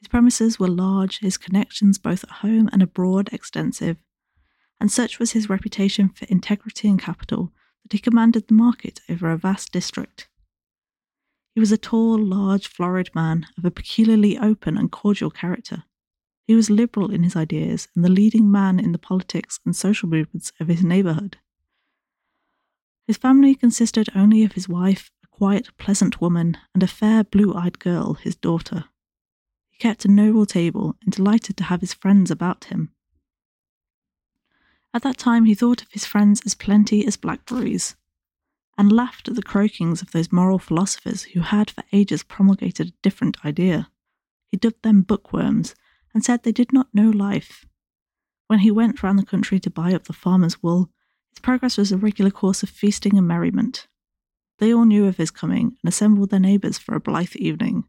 His 0.00 0.08
premises 0.08 0.58
were 0.58 0.68
large, 0.68 1.18
his 1.20 1.36
connections 1.36 1.98
both 1.98 2.24
at 2.24 2.30
home 2.30 2.68
and 2.72 2.82
abroad 2.82 3.28
extensive, 3.32 3.98
and 4.80 4.90
such 4.90 5.18
was 5.18 5.32
his 5.32 5.50
reputation 5.50 6.08
for 6.08 6.24
integrity 6.26 6.88
and 6.88 6.98
capital 6.98 7.52
that 7.82 7.92
he 7.92 7.98
commanded 7.98 8.48
the 8.48 8.54
market 8.54 9.00
over 9.08 9.30
a 9.30 9.36
vast 9.36 9.72
district. 9.72 10.28
He 11.54 11.60
was 11.60 11.72
a 11.72 11.78
tall, 11.78 12.18
large, 12.18 12.66
florid 12.66 13.14
man 13.14 13.46
of 13.58 13.64
a 13.64 13.70
peculiarly 13.70 14.38
open 14.38 14.78
and 14.78 14.90
cordial 14.90 15.30
character. 15.30 15.84
He 16.46 16.54
was 16.54 16.70
liberal 16.70 17.10
in 17.10 17.22
his 17.22 17.36
ideas 17.36 17.88
and 17.94 18.04
the 18.04 18.08
leading 18.08 18.50
man 18.50 18.80
in 18.80 18.92
the 18.92 18.98
politics 18.98 19.60
and 19.66 19.76
social 19.76 20.08
movements 20.08 20.52
of 20.58 20.68
his 20.68 20.82
neighbourhood. 20.82 21.36
His 23.06 23.16
family 23.16 23.54
consisted 23.54 24.08
only 24.14 24.44
of 24.44 24.52
his 24.52 24.68
wife, 24.68 25.10
a 25.24 25.26
quiet, 25.26 25.76
pleasant 25.78 26.20
woman, 26.20 26.56
and 26.74 26.82
a 26.82 26.86
fair, 26.86 27.24
blue 27.24 27.54
eyed 27.54 27.78
girl, 27.78 28.14
his 28.14 28.36
daughter. 28.36 28.84
Kept 29.80 30.04
a 30.04 30.08
noble 30.08 30.44
table 30.44 30.96
and 31.02 31.10
delighted 31.10 31.56
to 31.56 31.64
have 31.64 31.80
his 31.80 31.94
friends 31.94 32.30
about 32.30 32.64
him. 32.64 32.92
At 34.92 35.02
that 35.04 35.16
time, 35.16 35.46
he 35.46 35.54
thought 35.54 35.80
of 35.80 35.90
his 35.90 36.04
friends 36.04 36.42
as 36.44 36.54
plenty 36.54 37.06
as 37.06 37.16
blackberries, 37.16 37.96
and 38.76 38.92
laughed 38.92 39.28
at 39.28 39.36
the 39.36 39.42
croakings 39.42 40.02
of 40.02 40.10
those 40.10 40.30
moral 40.30 40.58
philosophers 40.58 41.22
who 41.22 41.40
had 41.40 41.70
for 41.70 41.82
ages 41.92 42.22
promulgated 42.22 42.88
a 42.88 43.02
different 43.02 43.42
idea. 43.42 43.90
He 44.50 44.58
dubbed 44.58 44.82
them 44.82 45.00
bookworms 45.00 45.74
and 46.12 46.22
said 46.22 46.42
they 46.42 46.52
did 46.52 46.74
not 46.74 46.94
know 46.94 47.08
life. 47.08 47.64
When 48.48 48.58
he 48.58 48.70
went 48.70 49.02
round 49.02 49.18
the 49.18 49.24
country 49.24 49.58
to 49.60 49.70
buy 49.70 49.94
up 49.94 50.04
the 50.04 50.12
farmer's 50.12 50.62
wool, 50.62 50.90
his 51.30 51.38
progress 51.38 51.78
was 51.78 51.90
a 51.90 51.96
regular 51.96 52.30
course 52.30 52.62
of 52.62 52.68
feasting 52.68 53.16
and 53.16 53.26
merriment. 53.26 53.88
They 54.58 54.74
all 54.74 54.84
knew 54.84 55.06
of 55.06 55.16
his 55.16 55.30
coming 55.30 55.78
and 55.82 55.88
assembled 55.88 56.28
their 56.28 56.38
neighbours 56.38 56.76
for 56.76 56.94
a 56.94 57.00
blithe 57.00 57.36
evening. 57.36 57.84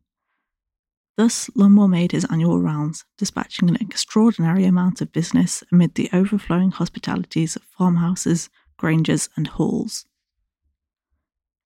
Thus, 1.22 1.52
Longmore 1.56 1.88
made 1.88 2.14
his 2.14 2.26
annual 2.32 2.60
rounds, 2.60 3.06
dispatching 3.16 3.70
an 3.70 3.76
extraordinary 3.76 4.66
amount 4.66 5.02
of 5.02 5.12
business 5.12 5.64
amid 5.72 5.94
the 5.94 6.10
overflowing 6.12 6.72
hospitalities 6.72 7.56
of 7.56 7.62
farmhouses, 7.62 8.50
granges, 8.76 9.30
and 9.36 9.46
halls. 9.46 10.08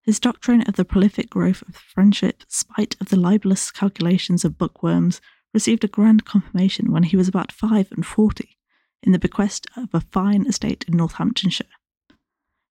His 0.01 0.19
doctrine 0.19 0.63
of 0.63 0.75
the 0.75 0.83
prolific 0.83 1.29
growth 1.29 1.63
of 1.69 1.77
friendship, 1.77 2.43
spite 2.50 2.97
of 3.00 3.07
the 3.07 3.17
libellous 3.17 3.71
calculations 3.71 4.43
of 4.43 4.57
bookworms, 4.57 5.21
received 5.53 5.85
a 5.85 5.88
grand 5.88 6.25
confirmation 6.25 6.91
when 6.91 7.03
he 7.03 7.15
was 7.15 7.29
about 7.29 7.53
five 7.53 7.89
and 7.93 8.05
forty 8.05 8.57
in 9.03 9.13
the 9.13 9.19
bequest 9.19 9.67
of 9.77 9.88
a 9.93 10.01
fine 10.01 10.45
estate 10.45 10.83
in 10.85 10.97
Northamptonshire. 10.97 11.71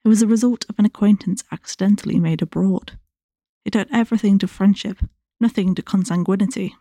It 0.05 0.09
was 0.09 0.21
the 0.21 0.27
result 0.27 0.67
of 0.69 0.79
an 0.79 0.85
acquaintance 0.85 1.45
accidentally 1.51 2.21
made 2.21 2.43
abroad. 2.43 2.99
It 3.65 3.75
owed 3.75 3.89
everything 3.91 4.37
to 4.41 4.47
friendship, 4.47 4.99
nothing 5.41 5.75
to 5.75 5.83
consanguinity. 5.83 6.73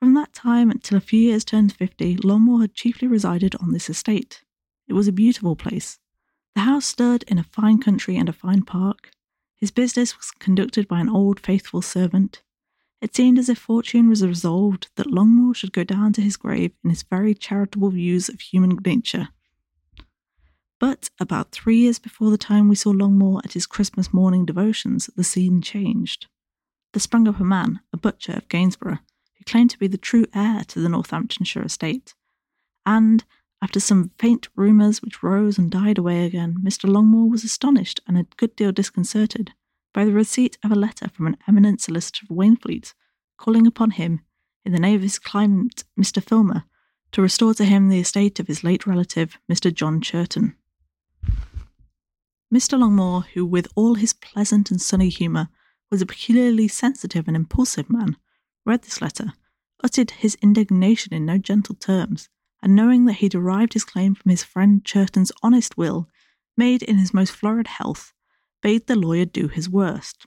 From 0.00 0.14
that 0.14 0.32
time 0.32 0.70
until 0.70 0.96
a 0.96 1.00
few 1.00 1.20
years 1.20 1.44
turned 1.44 1.74
fifty, 1.74 2.16
Longmore 2.16 2.62
had 2.62 2.74
chiefly 2.74 3.06
resided 3.06 3.54
on 3.56 3.72
this 3.72 3.90
estate. 3.90 4.42
It 4.88 4.94
was 4.94 5.06
a 5.06 5.12
beautiful 5.12 5.56
place. 5.56 5.98
The 6.54 6.62
house 6.62 6.86
stood 6.86 7.22
in 7.24 7.38
a 7.38 7.44
fine 7.44 7.80
country 7.80 8.16
and 8.16 8.28
a 8.28 8.32
fine 8.32 8.62
park. 8.62 9.10
His 9.56 9.70
business 9.70 10.16
was 10.16 10.30
conducted 10.30 10.88
by 10.88 11.00
an 11.00 11.08
old 11.08 11.38
faithful 11.38 11.82
servant. 11.82 12.42
It 13.00 13.14
seemed 13.14 13.38
as 13.38 13.48
if 13.48 13.58
fortune 13.58 14.08
was 14.08 14.26
resolved 14.26 14.88
that 14.96 15.06
Longmore 15.06 15.54
should 15.54 15.72
go 15.72 15.84
down 15.84 16.12
to 16.14 16.22
his 16.22 16.36
grave 16.36 16.72
in 16.82 16.90
his 16.90 17.02
very 17.02 17.34
charitable 17.34 17.90
views 17.90 18.28
of 18.28 18.40
human 18.40 18.78
nature. 18.84 19.28
But 20.78 21.10
about 21.20 21.52
three 21.52 21.76
years 21.76 21.98
before 21.98 22.30
the 22.30 22.38
time 22.38 22.68
we 22.68 22.74
saw 22.74 22.90
Longmore 22.90 23.42
at 23.44 23.52
his 23.52 23.66
Christmas 23.66 24.14
morning 24.14 24.46
devotions, 24.46 25.10
the 25.14 25.24
scene 25.24 25.60
changed. 25.60 26.26
There 26.92 27.00
sprung 27.00 27.28
up 27.28 27.40
a 27.40 27.44
man, 27.44 27.80
a 27.92 27.96
butcher 27.96 28.32
of 28.32 28.48
Gainsborough, 28.48 28.98
who 29.38 29.44
claimed 29.44 29.70
to 29.70 29.78
be 29.78 29.86
the 29.86 29.98
true 29.98 30.26
heir 30.34 30.64
to 30.64 30.80
the 30.80 30.88
Northamptonshire 30.88 31.62
estate. 31.62 32.14
And, 32.84 33.24
after 33.62 33.78
some 33.78 34.10
faint 34.18 34.48
rumours 34.56 35.00
which 35.02 35.22
rose 35.22 35.58
and 35.58 35.70
died 35.70 35.98
away 35.98 36.24
again, 36.24 36.56
Mr. 36.62 36.88
Longmore 36.88 37.30
was 37.30 37.44
astonished 37.44 38.00
and 38.06 38.18
a 38.18 38.26
good 38.36 38.56
deal 38.56 38.72
disconcerted 38.72 39.52
by 39.92 40.04
the 40.04 40.12
receipt 40.12 40.58
of 40.64 40.72
a 40.72 40.76
letter 40.76 41.08
from 41.08 41.26
an 41.26 41.36
eminent 41.46 41.80
solicitor 41.80 42.26
of 42.28 42.36
Wainfleet, 42.36 42.94
calling 43.36 43.66
upon 43.66 43.92
him, 43.92 44.20
in 44.64 44.72
the 44.72 44.80
name 44.80 44.96
of 44.96 45.02
his 45.02 45.18
client, 45.18 45.84
Mr. 45.98 46.22
Filmer, 46.22 46.64
to 47.12 47.22
restore 47.22 47.54
to 47.54 47.64
him 47.64 47.88
the 47.88 48.00
estate 48.00 48.40
of 48.40 48.46
his 48.46 48.64
late 48.64 48.86
relative, 48.86 49.38
Mr. 49.50 49.72
John 49.72 50.00
Churton. 50.00 50.56
Mr. 52.52 52.78
Longmore, 52.78 53.26
who 53.34 53.46
with 53.46 53.68
all 53.76 53.94
his 53.94 54.12
pleasant 54.12 54.70
and 54.70 54.80
sunny 54.80 55.08
humour 55.08 55.48
was 55.90 56.00
a 56.00 56.06
peculiarly 56.06 56.68
sensitive 56.68 57.26
and 57.26 57.36
impulsive 57.36 57.90
man, 57.90 58.16
read 58.64 58.82
this 58.82 59.02
letter, 59.02 59.32
uttered 59.82 60.12
his 60.12 60.36
indignation 60.42 61.12
in 61.12 61.24
no 61.24 61.38
gentle 61.38 61.74
terms, 61.74 62.28
and 62.62 62.76
knowing 62.76 63.06
that 63.06 63.14
he 63.14 63.28
derived 63.28 63.72
his 63.72 63.84
claim 63.84 64.14
from 64.14 64.30
his 64.30 64.44
friend 64.44 64.84
Churton's 64.84 65.32
honest 65.42 65.76
will, 65.76 66.08
made 66.56 66.82
in 66.82 66.98
his 66.98 67.14
most 67.14 67.32
florid 67.32 67.66
health, 67.66 68.12
bade 68.62 68.86
the 68.86 68.96
lawyer 68.96 69.24
do 69.24 69.48
his 69.48 69.68
worst. 69.68 70.26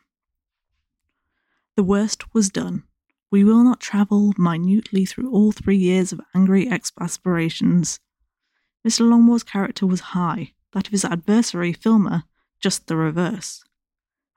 The 1.75 1.84
worst 1.84 2.34
was 2.34 2.50
done. 2.50 2.84
We 3.32 3.43
will 3.43 3.63
not 3.63 3.79
travel 3.79 4.34
minutely 4.38 5.05
through 5.05 5.32
all 5.32 5.51
three 5.51 5.77
years 5.77 6.12
of 6.12 6.22
angry 6.36 6.67
exasperations. 6.67 8.00
Mr. 8.88 9.10
Longmore's 9.10 9.43
character 9.43 9.88
was 9.88 10.12
high, 10.12 10.53
that 10.74 10.88
of 10.88 10.91
his 10.91 11.05
adversary, 11.05 11.74
Filmer, 11.74 12.24
just 12.60 12.88
the 12.88 12.96
reverse. 12.96 13.63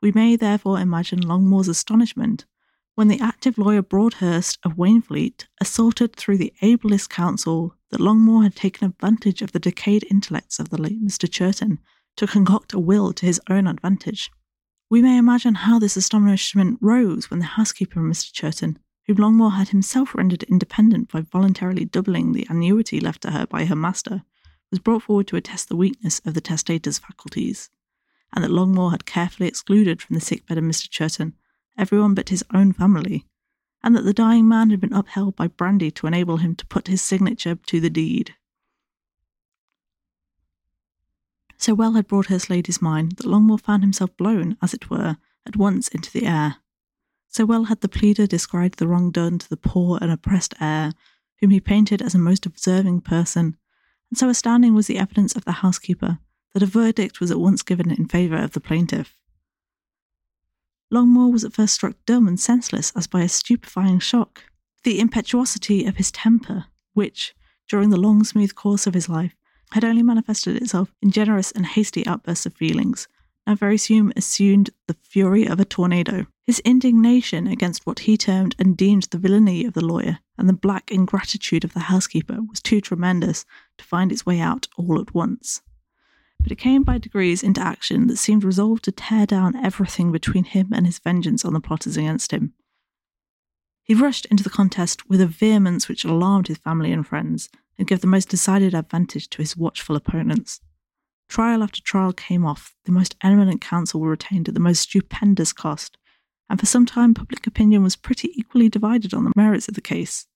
We 0.06 0.12
may 0.12 0.36
therefore 0.36 0.78
imagine 0.78 1.18
Longmore's 1.18 1.66
astonishment 1.66 2.44
when 2.94 3.08
the 3.08 3.18
active 3.18 3.58
lawyer 3.58 3.82
Broadhurst 3.82 4.56
of 4.62 4.76
Wainfleet 4.76 5.46
asserted 5.60 6.14
through 6.14 6.38
the 6.38 6.52
ablest 6.62 7.10
counsel 7.10 7.74
that 7.90 7.98
Longmore 7.98 8.44
had 8.44 8.54
taken 8.54 8.86
advantage 8.86 9.42
of 9.42 9.50
the 9.50 9.58
decayed 9.58 10.06
intellects 10.08 10.60
of 10.60 10.68
the 10.68 10.80
late 10.80 11.04
Mr. 11.04 11.28
Churton 11.28 11.80
to 12.18 12.28
concoct 12.28 12.72
a 12.72 12.78
will 12.78 13.12
to 13.14 13.26
his 13.26 13.40
own 13.50 13.66
advantage. 13.66 14.30
We 14.88 15.02
may 15.02 15.18
imagine 15.18 15.56
how 15.56 15.80
this 15.80 15.96
astonishment 15.96 16.78
rose 16.80 17.28
when 17.28 17.40
the 17.40 17.46
housekeeper 17.46 17.98
of 17.98 18.06
Mr. 18.06 18.32
Churton, 18.32 18.78
whom 19.08 19.16
Longmore 19.16 19.56
had 19.56 19.70
himself 19.70 20.14
rendered 20.14 20.44
independent 20.44 21.10
by 21.10 21.22
voluntarily 21.22 21.84
doubling 21.84 22.32
the 22.32 22.46
annuity 22.48 23.00
left 23.00 23.22
to 23.22 23.32
her 23.32 23.44
by 23.44 23.64
her 23.64 23.74
master, 23.74 24.22
was 24.70 24.78
brought 24.78 25.02
forward 25.02 25.26
to 25.26 25.36
attest 25.36 25.68
the 25.68 25.74
weakness 25.74 26.20
of 26.24 26.34
the 26.34 26.40
testator's 26.40 27.00
faculties, 27.00 27.70
and 28.34 28.44
that 28.44 28.50
Longmore 28.50 28.90
had 28.90 29.06
carefully 29.06 29.48
excluded 29.48 30.02
from 30.02 30.14
the 30.14 30.20
sick 30.20 30.46
bed 30.46 30.58
of 30.58 30.64
Mr. 30.64 30.88
Churton 30.90 31.34
everyone 31.78 32.14
but 32.14 32.30
his 32.30 32.44
own 32.54 32.72
family, 32.72 33.26
and 33.82 33.94
that 33.94 34.02
the 34.02 34.12
dying 34.12 34.48
man 34.48 34.70
had 34.70 34.80
been 34.80 34.92
upheld 34.92 35.36
by 35.36 35.46
brandy 35.46 35.90
to 35.90 36.06
enable 36.06 36.38
him 36.38 36.54
to 36.54 36.66
put 36.66 36.88
his 36.88 37.02
signature 37.02 37.56
to 37.66 37.80
the 37.80 37.90
deed. 37.90 38.34
So 41.58 41.74
well 41.74 41.92
had 41.92 42.06
Broadhurst 42.06 42.50
laid 42.50 42.66
his 42.66 42.82
mind 42.82 43.12
that 43.12 43.26
Longmore 43.26 43.60
found 43.60 43.82
himself 43.82 44.16
blown, 44.16 44.56
as 44.62 44.74
it 44.74 44.90
were, 44.90 45.16
at 45.46 45.56
once 45.56 45.88
into 45.88 46.10
the 46.10 46.26
air. 46.26 46.56
So 47.28 47.44
well 47.44 47.64
had 47.64 47.80
the 47.80 47.88
pleader 47.88 48.26
described 48.26 48.78
the 48.78 48.88
wrong 48.88 49.10
done 49.10 49.38
to 49.38 49.48
the 49.48 49.56
poor 49.56 49.98
and 50.00 50.10
oppressed 50.10 50.54
heir, 50.60 50.92
whom 51.40 51.50
he 51.50 51.60
painted 51.60 52.00
as 52.02 52.14
a 52.14 52.18
most 52.18 52.46
observing 52.46 53.02
person, 53.02 53.56
and 54.10 54.18
so 54.18 54.28
astounding 54.28 54.74
was 54.74 54.86
the 54.86 54.98
evidence 54.98 55.34
of 55.34 55.44
the 55.44 55.52
housekeeper 55.52 56.18
that 56.56 56.62
a 56.62 56.66
verdict 56.66 57.20
was 57.20 57.30
at 57.30 57.38
once 57.38 57.60
given 57.60 57.90
in 57.90 58.08
favour 58.08 58.38
of 58.38 58.52
the 58.52 58.60
plaintiff. 58.60 59.18
Longmore 60.90 61.30
was 61.30 61.44
at 61.44 61.52
first 61.52 61.74
struck 61.74 61.96
dumb 62.06 62.26
and 62.26 62.40
senseless 62.40 62.94
as 62.96 63.06
by 63.06 63.20
a 63.20 63.28
stupefying 63.28 63.98
shock. 63.98 64.44
The 64.82 64.98
impetuosity 64.98 65.84
of 65.84 65.96
his 65.96 66.10
temper, 66.10 66.64
which, 66.94 67.34
during 67.68 67.90
the 67.90 68.00
long, 68.00 68.24
smooth 68.24 68.54
course 68.54 68.86
of 68.86 68.94
his 68.94 69.06
life, 69.06 69.36
had 69.72 69.84
only 69.84 70.02
manifested 70.02 70.56
itself 70.56 70.94
in 71.02 71.10
generous 71.10 71.52
and 71.52 71.66
hasty 71.66 72.06
outbursts 72.06 72.46
of 72.46 72.54
feelings, 72.54 73.06
now 73.46 73.54
very 73.54 73.76
soon 73.76 74.14
assumed 74.16 74.70
the 74.86 74.96
fury 75.02 75.46
of 75.46 75.60
a 75.60 75.66
tornado. 75.66 76.24
His 76.46 76.60
indignation 76.60 77.46
against 77.46 77.84
what 77.84 77.98
he 77.98 78.16
termed 78.16 78.56
and 78.58 78.78
deemed 78.78 79.08
the 79.10 79.18
villainy 79.18 79.66
of 79.66 79.74
the 79.74 79.84
lawyer 79.84 80.20
and 80.38 80.48
the 80.48 80.54
black 80.54 80.90
ingratitude 80.90 81.64
of 81.64 81.74
the 81.74 81.80
housekeeper 81.80 82.38
was 82.40 82.62
too 82.62 82.80
tremendous 82.80 83.44
to 83.76 83.84
find 83.84 84.10
its 84.10 84.24
way 84.24 84.40
out 84.40 84.68
all 84.78 84.98
at 84.98 85.12
once. 85.12 85.60
But 86.46 86.52
it 86.52 86.58
came 86.58 86.84
by 86.84 86.98
degrees 86.98 87.42
into 87.42 87.60
action 87.60 88.06
that 88.06 88.18
seemed 88.18 88.44
resolved 88.44 88.84
to 88.84 88.92
tear 88.92 89.26
down 89.26 89.56
everything 89.56 90.12
between 90.12 90.44
him 90.44 90.68
and 90.72 90.86
his 90.86 91.00
vengeance 91.00 91.44
on 91.44 91.54
the 91.54 91.60
plotters 91.60 91.96
against 91.96 92.30
him. 92.30 92.54
He 93.82 93.96
rushed 93.96 94.26
into 94.26 94.44
the 94.44 94.50
contest 94.50 95.08
with 95.10 95.20
a 95.20 95.26
vehemence 95.26 95.88
which 95.88 96.04
alarmed 96.04 96.46
his 96.46 96.58
family 96.58 96.92
and 96.92 97.04
friends 97.04 97.48
and 97.76 97.88
gave 97.88 98.00
the 98.00 98.06
most 98.06 98.28
decided 98.28 98.74
advantage 98.74 99.28
to 99.30 99.38
his 99.38 99.56
watchful 99.56 99.96
opponents. 99.96 100.60
Trial 101.28 101.64
after 101.64 101.82
trial 101.82 102.12
came 102.12 102.46
off, 102.46 102.76
the 102.84 102.92
most 102.92 103.16
eminent 103.24 103.60
counsel 103.60 104.00
were 104.00 104.10
retained 104.10 104.46
at 104.46 104.54
the 104.54 104.60
most 104.60 104.82
stupendous 104.82 105.52
cost, 105.52 105.98
and 106.48 106.60
for 106.60 106.66
some 106.66 106.86
time 106.86 107.12
public 107.12 107.48
opinion 107.48 107.82
was 107.82 107.96
pretty 107.96 108.30
equally 108.36 108.68
divided 108.68 109.12
on 109.12 109.24
the 109.24 109.32
merits 109.34 109.66
of 109.66 109.74
the 109.74 109.80
case. 109.80 110.28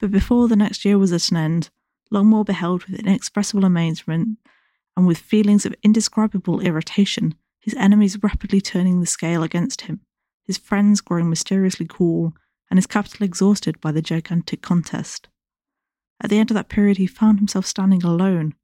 But 0.00 0.10
before 0.10 0.48
the 0.48 0.56
next 0.56 0.84
year 0.84 0.98
was 0.98 1.12
at 1.12 1.30
an 1.30 1.36
end, 1.36 1.70
Longmore 2.10 2.44
beheld 2.44 2.86
with 2.86 2.98
inexpressible 2.98 3.64
amazement 3.64 4.38
and 4.96 5.06
with 5.06 5.18
feelings 5.18 5.64
of 5.64 5.74
indescribable 5.82 6.60
irritation 6.60 7.34
his 7.62 7.74
enemies 7.74 8.22
rapidly 8.22 8.60
turning 8.60 9.00
the 9.00 9.06
scale 9.06 9.44
against 9.44 9.82
him, 9.82 10.00
his 10.44 10.58
friends 10.58 11.00
growing 11.00 11.30
mysteriously 11.30 11.86
cool, 11.88 12.34
and 12.68 12.76
his 12.76 12.88
capital 12.88 13.24
exhausted 13.24 13.80
by 13.80 13.92
the 13.92 14.02
gigantic 14.02 14.60
contest. 14.62 15.28
At 16.20 16.28
the 16.28 16.38
end 16.38 16.50
of 16.50 16.56
that 16.56 16.68
period, 16.68 16.96
he 16.96 17.06
found 17.06 17.38
himself 17.38 17.64
standing 17.64 18.02
alone, 18.02 18.54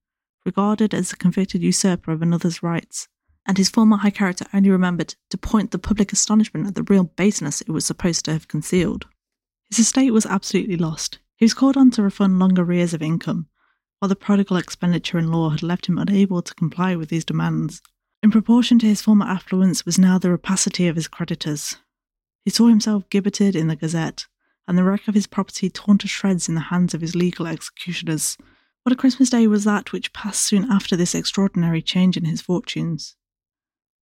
regarded 0.44 0.92
as 0.92 1.12
a 1.12 1.16
convicted 1.16 1.62
usurper 1.62 2.10
of 2.10 2.22
another's 2.22 2.60
rights, 2.62 3.06
and 3.46 3.56
his 3.56 3.68
former 3.68 3.98
high 3.98 4.10
character 4.10 4.46
only 4.52 4.70
remembered 4.70 5.14
to 5.30 5.38
point 5.38 5.70
the 5.70 5.78
public 5.78 6.12
astonishment 6.12 6.66
at 6.66 6.74
the 6.74 6.82
real 6.82 7.04
baseness 7.04 7.60
it 7.60 7.68
was 7.68 7.86
supposed 7.86 8.24
to 8.24 8.32
have 8.32 8.48
concealed. 8.48 9.06
His 9.70 9.78
estate 9.78 10.10
was 10.10 10.26
absolutely 10.26 10.76
lost. 10.76 11.20
He 11.36 11.44
was 11.44 11.54
called 11.54 11.76
on 11.76 11.92
to 11.92 12.02
refund 12.02 12.40
long 12.40 12.58
arrears 12.58 12.94
of 12.94 13.02
income, 13.02 13.46
while 13.98 14.08
the 14.08 14.16
prodigal 14.16 14.56
expenditure 14.56 15.18
in 15.18 15.30
law 15.30 15.50
had 15.50 15.62
left 15.62 15.86
him 15.86 15.98
unable 15.98 16.42
to 16.42 16.54
comply 16.54 16.94
with 16.94 17.08
these 17.08 17.24
demands. 17.24 17.82
In 18.22 18.30
proportion 18.30 18.78
to 18.80 18.86
his 18.86 19.02
former 19.02 19.26
affluence 19.26 19.84
was 19.84 19.98
now 19.98 20.18
the 20.18 20.30
rapacity 20.30 20.88
of 20.88 20.96
his 20.96 21.08
creditors. 21.08 21.76
He 22.44 22.50
saw 22.50 22.68
himself 22.68 23.08
gibbeted 23.10 23.54
in 23.54 23.68
the 23.68 23.76
Gazette, 23.76 24.26
and 24.66 24.76
the 24.76 24.84
wreck 24.84 25.08
of 25.08 25.14
his 25.14 25.26
property 25.26 25.70
torn 25.70 25.98
to 25.98 26.08
shreds 26.08 26.48
in 26.48 26.54
the 26.54 26.62
hands 26.62 26.94
of 26.94 27.00
his 27.00 27.14
legal 27.14 27.46
executioners. 27.46 28.36
What 28.82 28.92
a 28.92 28.96
Christmas 28.96 29.30
day 29.30 29.46
was 29.46 29.64
that 29.64 29.92
which 29.92 30.12
passed 30.12 30.42
soon 30.42 30.70
after 30.70 30.96
this 30.96 31.14
extraordinary 31.14 31.82
change 31.82 32.16
in 32.16 32.24
his 32.24 32.40
fortunes. 32.40 33.16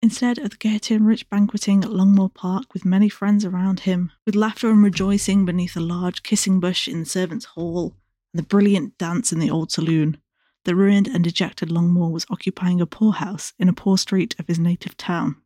Instead 0.01 0.37
of 0.37 0.51
the 0.51 0.57
gaiety 0.57 0.93
and 0.93 1.07
rich 1.07 1.27
banqueting 1.29 1.83
at 1.83 1.89
Longmore 1.89 2.33
Park 2.33 2.73
with 2.73 2.85
many 2.85 3.09
friends 3.09 3.43
around 3.43 3.81
him, 3.81 4.11
with 4.25 4.35
laughter 4.35 4.69
and 4.69 4.83
rejoicing 4.83 5.45
beneath 5.45 5.75
a 5.75 5.79
large 5.79 6.21
kissing 6.21 6.59
bush 6.59 6.87
in 6.87 6.99
the 6.99 7.05
servants' 7.05 7.45
hall, 7.45 7.95
the 8.35 8.43
brilliant 8.43 8.97
dance 8.97 9.31
in 9.31 9.39
the 9.39 9.49
old 9.49 9.71
saloon, 9.71 10.17
the 10.65 10.75
ruined 10.75 11.07
and 11.07 11.23
dejected 11.23 11.69
Longmore 11.69 12.11
was 12.11 12.25
occupying 12.29 12.81
a 12.81 12.85
poorhouse 12.85 13.53
in 13.57 13.69
a 13.69 13.73
poor 13.73 13.97
street 13.97 14.35
of 14.37 14.47
his 14.47 14.59
native 14.59 14.97
town. 14.97 15.37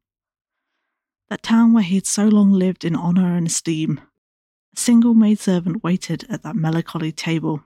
That 1.29 1.43
town 1.43 1.73
where 1.73 1.83
he 1.83 1.95
had 1.95 2.07
so 2.07 2.27
long 2.27 2.51
lived 2.51 2.83
in 2.83 2.95
honour 2.95 3.35
and 3.35 3.45
esteem. 3.45 4.01
A 4.75 4.79
single 4.79 5.13
maidservant 5.13 5.83
waited 5.83 6.25
at 6.29 6.41
that 6.43 6.55
melancholy 6.55 7.11
table, 7.11 7.63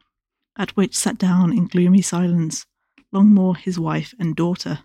at 0.58 0.76
which 0.76 0.95
sat 0.95 1.17
down 1.17 1.54
in 1.54 1.67
gloomy 1.67 2.02
silence 2.02 2.65
Longmore, 3.13 3.56
his 3.56 3.80
wife, 3.80 4.13
and 4.19 4.36
daughter. 4.36 4.80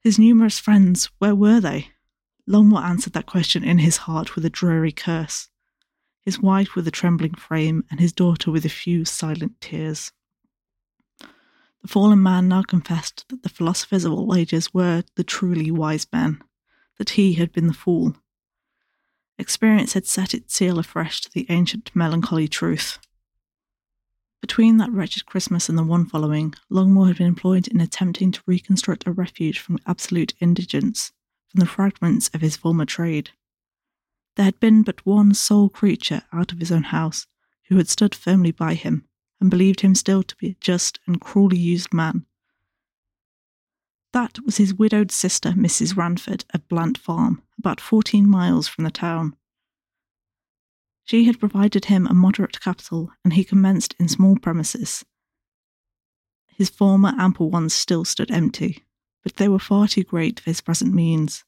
His 0.00 0.18
numerous 0.18 0.58
friends, 0.58 1.10
where 1.18 1.34
were 1.34 1.60
they? 1.60 1.90
Longmore 2.48 2.82
answered 2.82 3.12
that 3.12 3.26
question 3.26 3.62
in 3.62 3.78
his 3.78 3.98
heart 3.98 4.34
with 4.34 4.44
a 4.44 4.50
dreary 4.50 4.92
curse 4.92 5.48
his 6.28 6.40
wife 6.40 6.74
with 6.74 6.86
a 6.86 6.90
trembling 6.90 7.32
frame, 7.32 7.82
and 7.90 8.00
his 8.00 8.12
daughter 8.12 8.50
with 8.50 8.66
a 8.66 8.68
few 8.68 9.02
silent 9.02 9.58
tears. 9.62 10.12
The 11.80 11.88
fallen 11.88 12.22
man 12.22 12.48
now 12.48 12.60
confessed 12.60 13.24
that 13.30 13.42
the 13.42 13.48
philosophers 13.48 14.04
of 14.04 14.12
all 14.12 14.34
ages 14.34 14.74
were 14.74 15.04
the 15.14 15.24
truly 15.24 15.70
wise 15.70 16.06
men, 16.12 16.42
that 16.98 17.10
he 17.10 17.32
had 17.32 17.50
been 17.50 17.66
the 17.66 17.72
fool. 17.72 18.14
Experience 19.38 19.94
had 19.94 20.04
set 20.04 20.34
its 20.34 20.54
seal 20.54 20.78
afresh 20.78 21.22
to 21.22 21.30
the 21.32 21.46
ancient 21.48 21.90
melancholy 21.94 22.46
truth. 22.46 22.98
Between 24.42 24.76
that 24.76 24.92
wretched 24.92 25.24
Christmas 25.24 25.70
and 25.70 25.78
the 25.78 25.82
one 25.82 26.04
following, 26.04 26.52
Longmore 26.70 27.06
had 27.06 27.16
been 27.16 27.26
employed 27.26 27.68
in 27.68 27.80
attempting 27.80 28.32
to 28.32 28.42
reconstruct 28.44 29.06
a 29.06 29.12
refuge 29.12 29.60
from 29.60 29.78
absolute 29.86 30.34
indigence, 30.40 31.10
from 31.46 31.60
the 31.60 31.66
fragments 31.66 32.28
of 32.34 32.42
his 32.42 32.54
former 32.54 32.84
trade. 32.84 33.30
There 34.38 34.44
had 34.44 34.60
been 34.60 34.84
but 34.84 35.04
one 35.04 35.34
sole 35.34 35.68
creature 35.68 36.22
out 36.32 36.52
of 36.52 36.60
his 36.60 36.70
own 36.70 36.84
house 36.84 37.26
who 37.64 37.76
had 37.76 37.88
stood 37.88 38.14
firmly 38.14 38.52
by 38.52 38.74
him 38.74 39.04
and 39.40 39.50
believed 39.50 39.80
him 39.80 39.96
still 39.96 40.22
to 40.22 40.36
be 40.36 40.50
a 40.50 40.56
just 40.60 41.00
and 41.08 41.20
cruelly 41.20 41.58
used 41.58 41.92
man. 41.92 42.24
That 44.12 44.38
was 44.44 44.58
his 44.58 44.72
widowed 44.72 45.10
sister, 45.10 45.50
Mrs. 45.50 45.96
Ranford, 45.96 46.44
at 46.54 46.68
Blant 46.68 46.98
Farm, 46.98 47.42
about 47.58 47.80
fourteen 47.80 48.30
miles 48.30 48.68
from 48.68 48.84
the 48.84 48.92
town. 48.92 49.34
She 51.02 51.24
had 51.24 51.40
provided 51.40 51.86
him 51.86 52.06
a 52.06 52.14
moderate 52.14 52.60
capital, 52.60 53.10
and 53.24 53.32
he 53.32 53.42
commenced 53.42 53.96
in 53.98 54.06
small 54.06 54.36
premises. 54.36 55.04
His 56.46 56.70
former 56.70 57.12
ample 57.18 57.50
ones 57.50 57.74
still 57.74 58.04
stood 58.04 58.30
empty, 58.30 58.86
but 59.24 59.34
they 59.34 59.48
were 59.48 59.58
far 59.58 59.88
too 59.88 60.04
great 60.04 60.38
for 60.38 60.50
his 60.50 60.60
present 60.60 60.94
means 60.94 61.42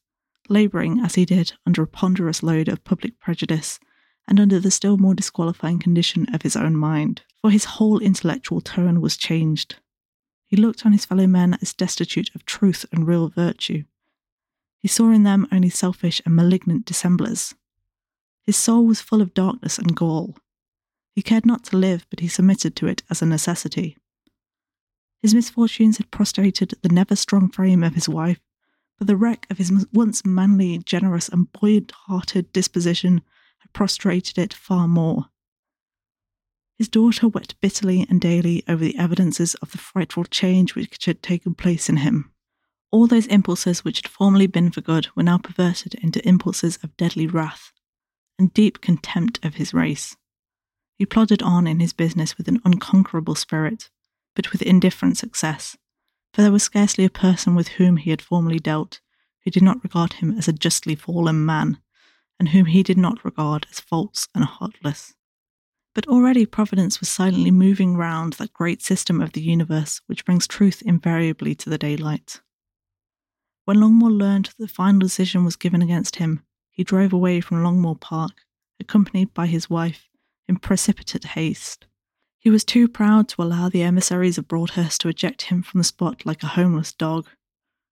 labouring 0.49 0.99
as 0.99 1.15
he 1.15 1.25
did 1.25 1.53
under 1.65 1.83
a 1.83 1.87
ponderous 1.87 2.43
load 2.43 2.67
of 2.67 2.83
public 2.83 3.19
prejudice 3.19 3.79
and 4.27 4.39
under 4.39 4.59
the 4.59 4.71
still 4.71 4.97
more 4.97 5.13
disqualifying 5.13 5.79
condition 5.79 6.25
of 6.33 6.41
his 6.41 6.55
own 6.55 6.75
mind, 6.75 7.21
for 7.41 7.49
his 7.49 7.65
whole 7.65 7.99
intellectual 7.99 8.61
tone 8.61 9.01
was 9.01 9.17
changed. 9.17 9.75
He 10.45 10.55
looked 10.55 10.85
on 10.85 10.91
his 10.91 11.05
fellow 11.05 11.27
men 11.27 11.57
as 11.61 11.73
destitute 11.73 12.29
of 12.35 12.45
truth 12.45 12.85
and 12.91 13.07
real 13.07 13.29
virtue. 13.29 13.83
He 14.79 14.87
saw 14.87 15.11
in 15.11 15.23
them 15.23 15.47
only 15.51 15.69
selfish 15.69 16.21
and 16.25 16.35
malignant 16.35 16.85
dissemblers. 16.85 17.55
His 18.43 18.57
soul 18.57 18.85
was 18.85 19.01
full 19.01 19.21
of 19.21 19.33
darkness 19.33 19.77
and 19.77 19.95
gall. 19.95 20.37
He 21.13 21.21
cared 21.21 21.45
not 21.45 21.63
to 21.65 21.77
live, 21.77 22.05
but 22.09 22.19
he 22.19 22.27
submitted 22.27 22.75
to 22.77 22.87
it 22.87 23.03
as 23.09 23.21
a 23.21 23.25
necessity. 23.25 23.97
His 25.21 25.35
misfortunes 25.35 25.97
had 25.97 26.09
prostrated 26.09 26.73
the 26.81 26.89
never 26.89 27.15
strong 27.15 27.49
frame 27.49 27.83
of 27.83 27.95
his 27.95 28.09
wife 28.09 28.39
the 29.05 29.17
wreck 29.17 29.47
of 29.49 29.57
his 29.57 29.87
once 29.91 30.25
manly, 30.25 30.77
generous, 30.77 31.27
and 31.29 31.51
buoyant 31.51 31.91
hearted 31.91 32.51
disposition 32.53 33.21
had 33.59 33.73
prostrated 33.73 34.37
it 34.37 34.53
far 34.53 34.87
more. 34.87 35.25
His 36.77 36.89
daughter 36.89 37.27
wept 37.27 37.59
bitterly 37.61 38.05
and 38.09 38.19
daily 38.19 38.63
over 38.67 38.83
the 38.83 38.97
evidences 38.97 39.55
of 39.55 39.71
the 39.71 39.77
frightful 39.77 40.23
change 40.25 40.75
which 40.75 41.05
had 41.05 41.21
taken 41.21 41.53
place 41.53 41.89
in 41.89 41.97
him. 41.97 42.31
All 42.91 43.07
those 43.07 43.27
impulses 43.27 43.83
which 43.83 43.99
had 43.99 44.07
formerly 44.07 44.47
been 44.47 44.71
for 44.71 44.81
good 44.81 45.07
were 45.15 45.23
now 45.23 45.37
perverted 45.37 45.93
into 45.95 46.27
impulses 46.27 46.77
of 46.83 46.97
deadly 46.97 47.27
wrath 47.27 47.71
and 48.37 48.53
deep 48.53 48.81
contempt 48.81 49.43
of 49.45 49.55
his 49.55 49.73
race. 49.73 50.17
He 50.97 51.05
plodded 51.05 51.41
on 51.41 51.67
in 51.67 51.79
his 51.79 51.93
business 51.93 52.37
with 52.37 52.47
an 52.47 52.61
unconquerable 52.65 53.35
spirit, 53.35 53.89
but 54.35 54.51
with 54.51 54.61
indifferent 54.61 55.17
success, 55.17 55.77
for 56.33 56.41
there 56.41 56.51
was 56.51 56.63
scarcely 56.63 57.05
a 57.05 57.09
person 57.09 57.55
with 57.55 57.69
whom 57.69 57.97
he 57.97 58.09
had 58.09 58.21
formerly 58.21 58.59
dealt 58.59 59.01
who 59.43 59.51
did 59.51 59.63
not 59.63 59.83
regard 59.83 60.13
him 60.13 60.37
as 60.37 60.47
a 60.47 60.53
justly 60.53 60.95
fallen 60.95 61.45
man, 61.45 61.79
and 62.39 62.49
whom 62.49 62.67
he 62.67 62.83
did 62.83 62.97
not 62.97 63.23
regard 63.25 63.65
as 63.71 63.79
false 63.79 64.27
and 64.33 64.43
heartless. 64.43 65.13
But 65.93 66.07
already 66.07 66.45
Providence 66.45 66.99
was 66.99 67.09
silently 67.09 67.51
moving 67.51 67.97
round 67.97 68.33
that 68.33 68.53
great 68.53 68.81
system 68.81 69.19
of 69.19 69.33
the 69.33 69.41
universe 69.41 70.01
which 70.05 70.25
brings 70.25 70.47
truth 70.47 70.81
invariably 70.85 71.53
to 71.55 71.69
the 71.69 71.77
daylight. 71.77 72.41
When 73.65 73.77
Longmore 73.77 74.17
learned 74.17 74.45
that 74.45 74.57
the 74.57 74.67
final 74.67 74.99
decision 74.99 75.43
was 75.43 75.55
given 75.55 75.81
against 75.81 76.15
him, 76.15 76.43
he 76.71 76.83
drove 76.83 77.13
away 77.13 77.41
from 77.41 77.63
Longmore 77.63 77.99
Park, 77.99 78.45
accompanied 78.79 79.33
by 79.33 79.47
his 79.47 79.69
wife, 79.69 80.09
in 80.47 80.57
precipitate 80.57 81.25
haste. 81.25 81.85
He 82.41 82.49
was 82.49 82.65
too 82.65 82.87
proud 82.87 83.29
to 83.29 83.43
allow 83.43 83.69
the 83.69 83.83
emissaries 83.83 84.39
of 84.39 84.47
Broadhurst 84.47 85.01
to 85.01 85.09
eject 85.09 85.43
him 85.43 85.61
from 85.61 85.77
the 85.77 85.83
spot 85.83 86.25
like 86.25 86.41
a 86.41 86.47
homeless 86.47 86.91
dog. 86.91 87.27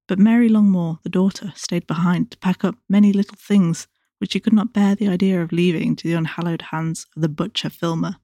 But 0.07 0.19
Mary 0.19 0.49
Longmore, 0.49 1.01
the 1.03 1.11
daughter, 1.11 1.53
stayed 1.55 1.87
behind 1.87 2.31
to 2.31 2.39
pack 2.39 2.65
up 2.65 2.77
many 2.89 3.13
little 3.13 3.37
things 3.39 3.89
which 4.17 4.33
she 4.33 4.41
could 4.41 4.55
not 4.55 4.73
bear 4.73 4.95
the 4.95 5.07
idea 5.07 5.43
of 5.43 5.53
leaving 5.53 5.95
to 5.97 6.09
the 6.09 6.15
unhallowed 6.15 6.63
hands 6.63 7.05
of 7.15 7.21
the 7.21 7.29
butcher 7.29 7.69
Filmer. 7.69 8.17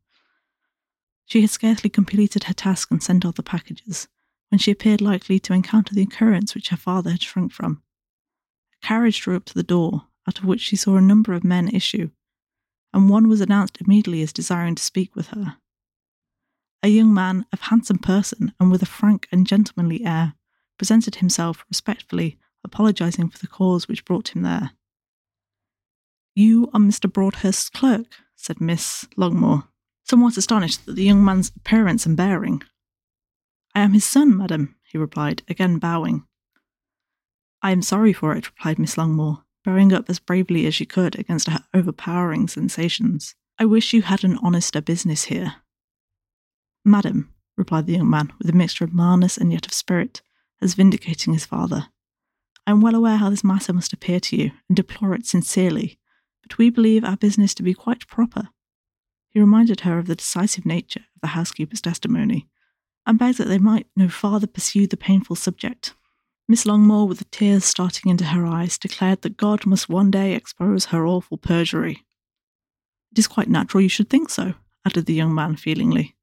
She 1.27 1.43
had 1.43 1.51
scarcely 1.51 1.91
completed 1.91 2.45
her 2.45 2.55
task 2.55 2.91
and 2.91 3.03
sent 3.03 3.27
off 3.27 3.35
the 3.35 3.43
packages 3.43 4.09
when 4.49 4.59
she 4.59 4.71
appeared 4.71 5.03
likely 5.03 5.39
to 5.41 5.53
encounter 5.53 5.95
the 5.95 6.05
occurrence 6.05 6.55
which 6.55 6.71
her 6.71 6.77
father 6.79 7.11
had 7.11 7.23
shrunk 7.23 7.53
from. 7.53 7.83
A 8.83 8.87
carriage 8.87 9.21
drew 9.21 9.37
up 9.37 9.45
to 9.45 9.55
the 9.55 9.63
door, 9.63 10.07
out 10.27 10.39
of 10.39 10.47
which 10.47 10.63
she 10.63 10.77
saw 10.77 10.97
a 10.97 11.03
number 11.03 11.35
of 11.35 11.45
men 11.45 11.69
issue, 11.69 12.09
and 12.95 13.11
one 13.11 13.29
was 13.29 13.43
announced 13.43 13.79
immediately 13.83 14.23
as 14.23 14.33
desiring 14.33 14.75
to 14.75 14.83
speak 14.83 15.15
with 15.15 15.27
her. 15.29 15.59
A 16.85 16.89
young 16.89 17.15
man 17.15 17.47
of 17.51 17.63
handsome 17.63 17.97
person 17.97 18.53
and 18.61 18.71
with 18.71 18.83
a 18.83 18.87
frank 18.87 19.27
and 19.33 19.47
gentlemanly 19.47 20.05
air 20.05 20.35
presented 20.77 21.15
himself 21.15 21.65
respectfully, 21.71 22.39
apologizing 22.63 23.31
for 23.31 23.39
the 23.39 23.47
cause 23.47 23.89
which 23.89 24.05
brought 24.05 24.37
him 24.37 24.43
there. 24.43 24.73
You 26.35 26.69
are 26.75 26.81
Mr. 26.81 27.11
Broadhurst's 27.11 27.71
clerk, 27.71 28.17
said 28.37 28.61
Miss 28.61 29.07
Longmore, 29.17 29.67
somewhat 30.03 30.37
astonished 30.37 30.87
at 30.87 30.97
the 30.97 31.05
young 31.05 31.25
man's 31.25 31.51
appearance 31.57 32.05
and 32.05 32.19
bearing. 32.19 32.63
I 33.75 33.81
am 33.81 33.95
his 33.95 34.05
son, 34.05 34.37
madam, 34.37 34.77
he 34.83 34.99
replied, 34.99 35.43
again 35.49 35.79
bowing. 35.79 36.27
I 37.63 37.71
am 37.71 37.81
sorry 37.81 38.13
for 38.13 38.37
it, 38.37 38.49
replied 38.49 38.79
Miss 38.79 38.97
Longmore, 38.97 39.43
bearing 39.65 39.95
up 39.95 40.11
as 40.11 40.19
bravely 40.19 40.67
as 40.67 40.75
she 40.75 40.85
could 40.85 41.19
against 41.19 41.49
her 41.49 41.65
overpowering 41.73 42.47
sensations. 42.47 43.35
I 43.59 43.65
wish 43.65 43.95
you 43.95 44.03
had 44.03 44.23
an 44.23 44.37
honester 44.43 44.83
business 44.83 45.25
here. 45.25 45.55
Madam, 46.85 47.33
replied 47.57 47.87
the 47.87 47.95
young 47.95 48.11
man, 48.11 48.33
with 48.39 48.49
a 48.49 48.53
mixture 48.53 48.85
of 48.85 48.93
mildness 48.93 49.39
and 49.39 49.53
yet 49.53 49.67
of 49.67 49.73
spirit, 49.73 50.21
as 50.61 50.75
vindicating 50.75 51.33
his 51.33 51.47
father. 51.47 51.89
I 52.67 52.71
am 52.71 52.81
well 52.81 52.95
aware 52.95 53.17
how 53.17 53.31
this 53.31 53.45
matter 53.45 53.73
must 53.73 53.93
appear 53.93 54.21
to 54.21 54.37
you, 54.37 54.53
and 54.69 54.77
deplore 54.77 55.15
it 55.15 55.27
sincerely, 55.27 55.99
but 56.43 56.59
we 56.59 56.71
believe 56.71 57.05
our 57.05 57.17
business 57.17 57.55
to 57.55 57.63
be 57.63 57.75
quite 57.75 58.07
proper. 58.07 58.49
He 59.31 59.41
reminded 59.41 59.81
her 59.81 59.99
of 59.99 60.07
the 60.07 60.15
decisive 60.15 60.67
nature 60.67 61.01
of 61.15 61.21
the 61.21 61.29
housekeeper's 61.29 61.81
testimony, 61.81 62.49
and 63.07 63.19
begged 63.19 63.39
that 63.39 63.49
they 63.49 63.59
might 63.59 63.87
no 63.97 64.09
farther 64.09 64.47
pursue 64.47 64.87
the 64.87 64.97
painful 64.97 65.37
subject. 65.37 65.95
Miss 66.47 66.65
Longmore, 66.65 67.09
with 67.09 67.19
the 67.19 67.25
tears 67.27 67.65
starting 67.65 68.11
into 68.11 68.27
her 68.27 68.47
eyes, 68.47 68.77
declared 68.77 69.23
that 69.23 69.39
God 69.39 69.65
must 69.65 69.89
one 69.89 70.11
day 70.11 70.35
expose 70.35 70.87
her 70.87 71.07
awful 71.07 71.39
perjury. 71.39 72.05
It 73.13 73.19
is 73.19 73.27
quite 73.27 73.49
natural 73.49 73.83
you 73.83 73.89
should 73.89 74.11
think 74.11 74.29
so, 74.29 74.55
added 74.85 75.07
the 75.07 75.15
young 75.15 75.35
man 75.35 75.57
feelingly. 75.57 76.15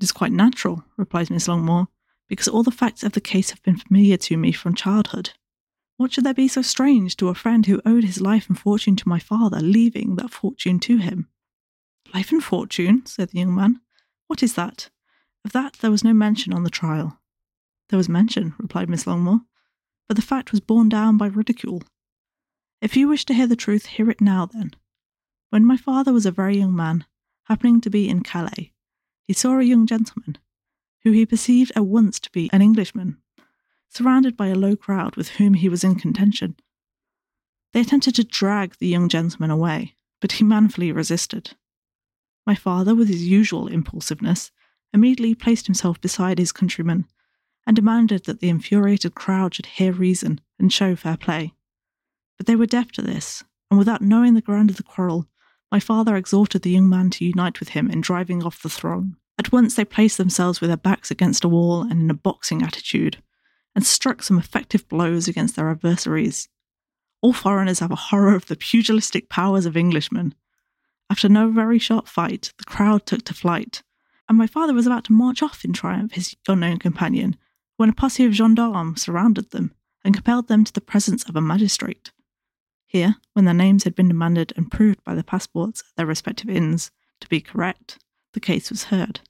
It 0.00 0.04
is 0.04 0.12
quite 0.12 0.32
natural, 0.32 0.82
replied 0.96 1.28
Miss 1.28 1.46
Longmore, 1.46 1.88
because 2.26 2.48
all 2.48 2.62
the 2.62 2.70
facts 2.70 3.02
of 3.02 3.12
the 3.12 3.20
case 3.20 3.50
have 3.50 3.62
been 3.62 3.76
familiar 3.76 4.16
to 4.16 4.38
me 4.38 4.50
from 4.50 4.74
childhood. 4.74 5.32
What 5.98 6.10
should 6.10 6.24
there 6.24 6.32
be 6.32 6.48
so 6.48 6.62
strange 6.62 7.18
to 7.18 7.28
a 7.28 7.34
friend 7.34 7.66
who 7.66 7.82
owed 7.84 8.04
his 8.04 8.18
life 8.18 8.48
and 8.48 8.58
fortune 8.58 8.96
to 8.96 9.08
my 9.10 9.18
father, 9.18 9.60
leaving 9.60 10.16
that 10.16 10.30
fortune 10.30 10.80
to 10.80 10.96
him? 10.96 11.28
Life 12.14 12.32
and 12.32 12.42
fortune, 12.42 13.04
said 13.04 13.28
the 13.28 13.40
young 13.40 13.54
man. 13.54 13.82
What 14.26 14.42
is 14.42 14.54
that? 14.54 14.88
Of 15.44 15.52
that 15.52 15.74
there 15.82 15.90
was 15.90 16.02
no 16.02 16.14
mention 16.14 16.54
on 16.54 16.64
the 16.64 16.70
trial. 16.70 17.20
There 17.90 17.98
was 17.98 18.08
mention, 18.08 18.54
replied 18.58 18.88
Miss 18.88 19.04
Longmore, 19.04 19.44
but 20.08 20.16
the 20.16 20.22
fact 20.22 20.50
was 20.50 20.60
borne 20.60 20.88
down 20.88 21.18
by 21.18 21.26
ridicule. 21.26 21.82
If 22.80 22.96
you 22.96 23.06
wish 23.06 23.26
to 23.26 23.34
hear 23.34 23.46
the 23.46 23.54
truth, 23.54 23.84
hear 23.84 24.08
it 24.08 24.22
now 24.22 24.46
then. 24.46 24.72
When 25.50 25.66
my 25.66 25.76
father 25.76 26.14
was 26.14 26.24
a 26.24 26.30
very 26.30 26.56
young 26.56 26.74
man, 26.74 27.04
happening 27.44 27.82
to 27.82 27.90
be 27.90 28.08
in 28.08 28.22
Calais, 28.22 28.72
he 29.30 29.34
saw 29.34 29.60
a 29.60 29.62
young 29.62 29.86
gentleman, 29.86 30.36
who 31.04 31.12
he 31.12 31.24
perceived 31.24 31.70
at 31.76 31.86
once 31.86 32.18
to 32.18 32.28
be 32.32 32.50
an 32.52 32.60
Englishman, 32.60 33.16
surrounded 33.88 34.36
by 34.36 34.48
a 34.48 34.56
low 34.56 34.74
crowd 34.74 35.14
with 35.14 35.28
whom 35.28 35.54
he 35.54 35.68
was 35.68 35.84
in 35.84 35.94
contention. 35.94 36.56
They 37.72 37.82
attempted 37.82 38.16
to 38.16 38.24
drag 38.24 38.74
the 38.78 38.88
young 38.88 39.08
gentleman 39.08 39.52
away, 39.52 39.94
but 40.20 40.32
he 40.32 40.42
manfully 40.42 40.90
resisted. 40.90 41.54
My 42.44 42.56
father, 42.56 42.92
with 42.92 43.06
his 43.06 43.24
usual 43.24 43.68
impulsiveness, 43.68 44.50
immediately 44.92 45.36
placed 45.36 45.66
himself 45.66 46.00
beside 46.00 46.40
his 46.40 46.50
countryman 46.50 47.06
and 47.64 47.76
demanded 47.76 48.24
that 48.24 48.40
the 48.40 48.48
infuriated 48.48 49.14
crowd 49.14 49.54
should 49.54 49.66
hear 49.66 49.92
reason 49.92 50.40
and 50.58 50.72
show 50.72 50.96
fair 50.96 51.16
play. 51.16 51.54
But 52.36 52.46
they 52.46 52.56
were 52.56 52.66
deaf 52.66 52.90
to 52.94 53.02
this, 53.02 53.44
and 53.70 53.78
without 53.78 54.02
knowing 54.02 54.34
the 54.34 54.40
ground 54.40 54.70
of 54.70 54.76
the 54.76 54.82
quarrel, 54.82 55.28
my 55.70 55.78
father 55.78 56.16
exhorted 56.16 56.62
the 56.62 56.70
young 56.70 56.88
man 56.88 57.10
to 57.10 57.24
unite 57.24 57.60
with 57.60 57.68
him 57.68 57.88
in 57.88 58.00
driving 58.00 58.42
off 58.42 58.60
the 58.60 58.68
throng. 58.68 59.14
At 59.40 59.52
once 59.52 59.74
they 59.74 59.86
placed 59.86 60.18
themselves 60.18 60.60
with 60.60 60.68
their 60.68 60.76
backs 60.76 61.10
against 61.10 61.44
a 61.44 61.48
wall 61.48 61.80
and 61.80 61.92
in 61.92 62.10
a 62.10 62.14
boxing 62.14 62.62
attitude, 62.62 63.22
and 63.74 63.86
struck 63.86 64.22
some 64.22 64.38
effective 64.38 64.86
blows 64.86 65.28
against 65.28 65.56
their 65.56 65.70
adversaries. 65.70 66.50
All 67.22 67.32
foreigners 67.32 67.78
have 67.78 67.90
a 67.90 67.96
horror 67.96 68.34
of 68.34 68.48
the 68.48 68.54
pugilistic 68.54 69.30
powers 69.30 69.64
of 69.64 69.78
Englishmen. 69.78 70.34
After 71.08 71.26
no 71.26 71.50
very 71.50 71.78
sharp 71.78 72.06
fight, 72.06 72.52
the 72.58 72.66
crowd 72.66 73.06
took 73.06 73.24
to 73.24 73.32
flight, 73.32 73.82
and 74.28 74.36
my 74.36 74.46
father 74.46 74.74
was 74.74 74.86
about 74.86 75.04
to 75.04 75.14
march 75.14 75.42
off 75.42 75.64
in 75.64 75.72
triumph 75.72 76.12
his 76.12 76.36
unknown 76.46 76.76
companion 76.76 77.34
when 77.78 77.88
a 77.88 77.94
posse 77.94 78.26
of 78.26 78.34
gendarmes 78.34 79.00
surrounded 79.00 79.52
them 79.52 79.72
and 80.04 80.12
compelled 80.12 80.48
them 80.48 80.64
to 80.64 80.72
the 80.74 80.82
presence 80.82 81.24
of 81.24 81.34
a 81.34 81.40
magistrate. 81.40 82.12
Here, 82.84 83.16
when 83.32 83.46
their 83.46 83.54
names 83.54 83.84
had 83.84 83.94
been 83.94 84.08
demanded 84.08 84.52
and 84.54 84.70
proved 84.70 85.02
by 85.02 85.14
the 85.14 85.24
passports 85.24 85.80
at 85.80 85.96
their 85.96 86.04
respective 86.04 86.50
inns 86.50 86.90
to 87.20 87.28
be 87.30 87.40
correct, 87.40 87.98
the 88.34 88.40
case 88.40 88.68
was 88.68 88.84
heard. 88.84 89.20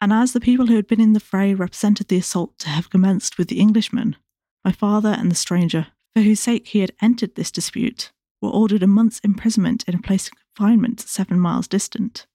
And 0.00 0.12
as 0.12 0.32
the 0.32 0.40
people 0.40 0.66
who 0.66 0.76
had 0.76 0.86
been 0.86 1.00
in 1.00 1.12
the 1.12 1.20
fray 1.20 1.54
represented 1.54 2.08
the 2.08 2.18
assault 2.18 2.58
to 2.60 2.68
have 2.68 2.90
commenced 2.90 3.36
with 3.36 3.48
the 3.48 3.58
Englishman, 3.58 4.16
my 4.64 4.72
father 4.72 5.10
and 5.10 5.30
the 5.30 5.36
stranger, 5.36 5.88
for 6.14 6.22
whose 6.22 6.40
sake 6.40 6.68
he 6.68 6.80
had 6.80 6.92
entered 7.02 7.34
this 7.34 7.50
dispute, 7.50 8.12
were 8.40 8.50
ordered 8.50 8.82
a 8.82 8.86
month's 8.86 9.18
imprisonment 9.20 9.84
in 9.88 9.94
a 9.94 10.02
place 10.02 10.28
of 10.28 10.34
confinement 10.56 11.00
seven 11.00 11.38
miles 11.40 11.66
distant, 11.66 12.26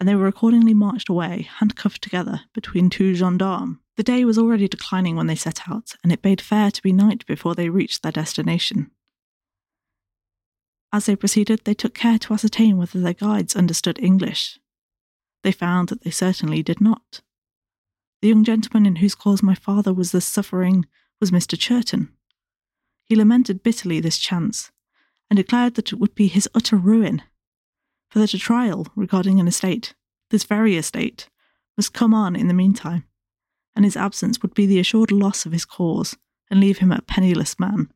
and 0.00 0.08
they 0.08 0.14
were 0.14 0.26
accordingly 0.26 0.74
marched 0.74 1.08
away, 1.08 1.46
handcuffed 1.58 2.02
together, 2.02 2.40
between 2.54 2.88
two 2.88 3.14
gendarmes. 3.14 3.78
The 3.96 4.02
day 4.02 4.24
was 4.24 4.38
already 4.38 4.66
declining 4.66 5.14
when 5.14 5.26
they 5.26 5.34
set 5.34 5.68
out, 5.68 5.94
and 6.02 6.10
it 6.10 6.22
bade 6.22 6.40
fair 6.40 6.70
to 6.70 6.82
be 6.82 6.92
night 6.92 7.26
before 7.26 7.54
they 7.54 7.68
reached 7.68 8.02
their 8.02 8.12
destination. 8.12 8.90
As 10.92 11.06
they 11.06 11.14
proceeded, 11.14 11.60
they 11.64 11.74
took 11.74 11.94
care 11.94 12.18
to 12.18 12.32
ascertain 12.32 12.78
whether 12.78 12.98
their 12.98 13.12
guides 13.12 13.54
understood 13.54 13.98
English. 14.02 14.58
They 15.42 15.52
found 15.52 15.88
that 15.88 16.02
they 16.02 16.10
certainly 16.10 16.62
did 16.62 16.80
not. 16.80 17.20
The 18.20 18.28
young 18.28 18.44
gentleman 18.44 18.86
in 18.86 18.96
whose 18.96 19.14
cause 19.14 19.42
my 19.42 19.54
father 19.54 19.94
was 19.94 20.12
thus 20.12 20.26
suffering 20.26 20.86
was 21.20 21.30
Mr. 21.30 21.58
Churton. 21.58 22.12
He 23.04 23.16
lamented 23.16 23.62
bitterly 23.62 24.00
this 24.00 24.18
chance, 24.18 24.70
and 25.30 25.36
declared 25.36 25.74
that 25.74 25.92
it 25.92 25.98
would 25.98 26.14
be 26.14 26.26
his 26.26 26.48
utter 26.54 26.76
ruin 26.76 27.22
for 28.10 28.18
that 28.18 28.34
a 28.34 28.38
trial 28.38 28.86
regarding 28.96 29.40
an 29.40 29.48
estate, 29.48 29.94
this 30.30 30.44
very 30.44 30.76
estate, 30.76 31.30
must 31.76 31.94
come 31.94 32.12
on 32.12 32.34
in 32.34 32.48
the 32.48 32.54
meantime, 32.54 33.04
and 33.74 33.84
his 33.84 33.96
absence 33.96 34.42
would 34.42 34.52
be 34.52 34.66
the 34.66 34.80
assured 34.80 35.12
loss 35.12 35.46
of 35.46 35.52
his 35.52 35.64
cause 35.64 36.16
and 36.50 36.60
leave 36.60 36.78
him 36.78 36.90
a 36.90 37.00
penniless 37.02 37.58
man. 37.58 37.88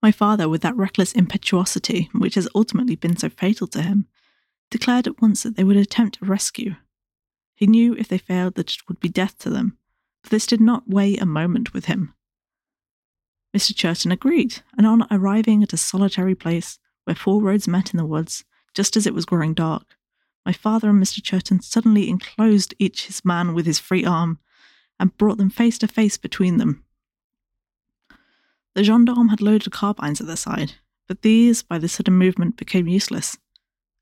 My 0.00 0.12
father, 0.12 0.48
with 0.48 0.62
that 0.62 0.76
reckless 0.76 1.12
impetuosity 1.12 2.08
which 2.12 2.36
has 2.36 2.48
ultimately 2.54 2.94
been 2.94 3.16
so 3.16 3.28
fatal 3.28 3.66
to 3.68 3.82
him, 3.82 4.06
declared 4.70 5.06
at 5.06 5.20
once 5.20 5.42
that 5.42 5.56
they 5.56 5.64
would 5.64 5.76
attempt 5.76 6.18
a 6.20 6.26
rescue. 6.26 6.76
He 7.54 7.66
knew 7.66 7.94
if 7.94 8.08
they 8.08 8.18
failed 8.18 8.54
that 8.54 8.72
it 8.72 8.88
would 8.88 9.00
be 9.00 9.08
death 9.08 9.38
to 9.38 9.50
them, 9.50 9.78
but 10.22 10.30
this 10.30 10.46
did 10.46 10.60
not 10.60 10.88
weigh 10.88 11.16
a 11.16 11.26
moment 11.26 11.72
with 11.72 11.86
him. 11.86 12.14
Mr. 13.56 13.74
Churton 13.74 14.12
agreed, 14.12 14.62
and 14.76 14.86
on 14.86 15.06
arriving 15.10 15.62
at 15.62 15.72
a 15.72 15.78
solitary 15.78 16.34
place 16.34 16.78
where 17.04 17.16
four 17.16 17.42
roads 17.42 17.66
met 17.66 17.92
in 17.92 17.96
the 17.96 18.04
woods, 18.04 18.44
just 18.74 18.96
as 18.96 19.06
it 19.06 19.14
was 19.14 19.24
growing 19.24 19.54
dark, 19.54 19.96
my 20.44 20.52
father 20.52 20.90
and 20.90 21.02
Mr. 21.02 21.22
Churton 21.22 21.60
suddenly 21.60 22.08
enclosed 22.08 22.74
each 22.78 23.06
his 23.06 23.24
man 23.24 23.54
with 23.54 23.66
his 23.66 23.78
free 23.78 24.04
arm 24.04 24.38
and 25.00 25.16
brought 25.16 25.38
them 25.38 25.50
face 25.50 25.78
to 25.78 25.88
face 25.88 26.16
between 26.16 26.58
them. 26.58 26.84
The 28.74 28.84
gendarme 28.84 29.28
had 29.28 29.40
loaded 29.40 29.72
carbines 29.72 30.20
at 30.20 30.26
their 30.26 30.36
side, 30.36 30.74
but 31.06 31.22
these, 31.22 31.62
by 31.62 31.78
the 31.78 31.88
sudden 31.88 32.14
movement, 32.14 32.56
became 32.56 32.86
useless, 32.86 33.36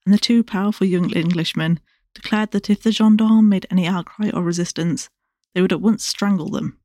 and 0.06 0.14
the 0.14 0.18
two 0.18 0.44
powerful 0.44 0.86
young 0.86 1.14
Englishmen 1.14 1.80
declared 2.14 2.52
that 2.52 2.70
if 2.70 2.82
the 2.82 2.92
gendarmes 2.92 3.50
made 3.50 3.66
any 3.70 3.86
outcry 3.86 4.30
or 4.32 4.42
resistance, 4.42 5.10
they 5.52 5.60
would 5.60 5.72
at 5.72 5.80
once 5.80 6.04
strangle 6.04 6.48
them. 6.48 6.78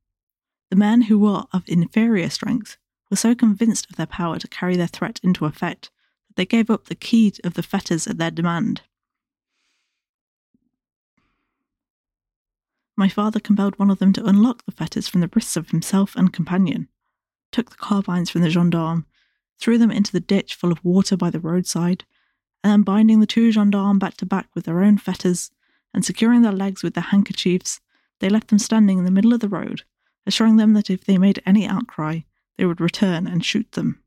The 0.70 0.76
men 0.76 1.02
who 1.02 1.18
were 1.18 1.44
of 1.52 1.62
inferior 1.68 2.28
strength 2.28 2.76
were 3.10 3.16
so 3.16 3.34
convinced 3.34 3.88
of 3.88 3.96
their 3.96 4.06
power 4.06 4.38
to 4.38 4.48
carry 4.48 4.76
their 4.76 4.88
threat 4.88 5.20
into 5.22 5.46
effect 5.46 5.90
that 6.28 6.36
they 6.36 6.44
gave 6.44 6.68
up 6.68 6.86
the 6.86 6.94
key 6.96 7.32
of 7.44 7.54
the 7.54 7.62
fetters 7.62 8.06
at 8.06 8.18
their 8.18 8.30
demand. 8.30 8.82
My 12.96 13.08
father 13.08 13.40
compelled 13.40 13.78
one 13.78 13.90
of 13.90 14.00
them 14.00 14.12
to 14.14 14.26
unlock 14.26 14.64
the 14.64 14.72
fetters 14.72 15.08
from 15.08 15.20
the 15.20 15.30
wrists 15.34 15.56
of 15.56 15.70
himself 15.70 16.16
and 16.16 16.32
companion, 16.32 16.88
took 17.52 17.70
the 17.70 17.76
carbines 17.76 18.30
from 18.30 18.42
the 18.42 18.50
gendarme, 18.50 19.06
threw 19.58 19.78
them 19.78 19.90
into 19.90 20.12
the 20.12 20.20
ditch 20.20 20.54
full 20.54 20.72
of 20.72 20.84
water 20.84 21.16
by 21.16 21.30
the 21.30 21.40
roadside, 21.40 22.04
and 22.62 22.72
then 22.72 22.82
binding 22.82 23.20
the 23.20 23.26
two 23.26 23.50
gendarmes 23.50 23.98
back 23.98 24.16
to 24.18 24.26
back 24.26 24.48
with 24.54 24.64
their 24.64 24.82
own 24.82 24.98
fetters 24.98 25.50
and 25.94 26.04
securing 26.04 26.42
their 26.42 26.52
legs 26.52 26.82
with 26.82 26.94
their 26.94 27.02
handkerchiefs, 27.02 27.80
they 28.20 28.28
left 28.28 28.48
them 28.48 28.58
standing 28.58 28.98
in 28.98 29.04
the 29.04 29.10
middle 29.10 29.32
of 29.32 29.40
the 29.40 29.48
road, 29.48 29.82
assuring 30.26 30.56
them 30.56 30.74
that 30.74 30.90
if 30.90 31.04
they 31.04 31.18
made 31.18 31.42
any 31.44 31.66
outcry, 31.66 32.20
they 32.56 32.64
would 32.64 32.80
return 32.80 33.26
and 33.26 33.44
shoot 33.44 33.70
them. 33.72 34.02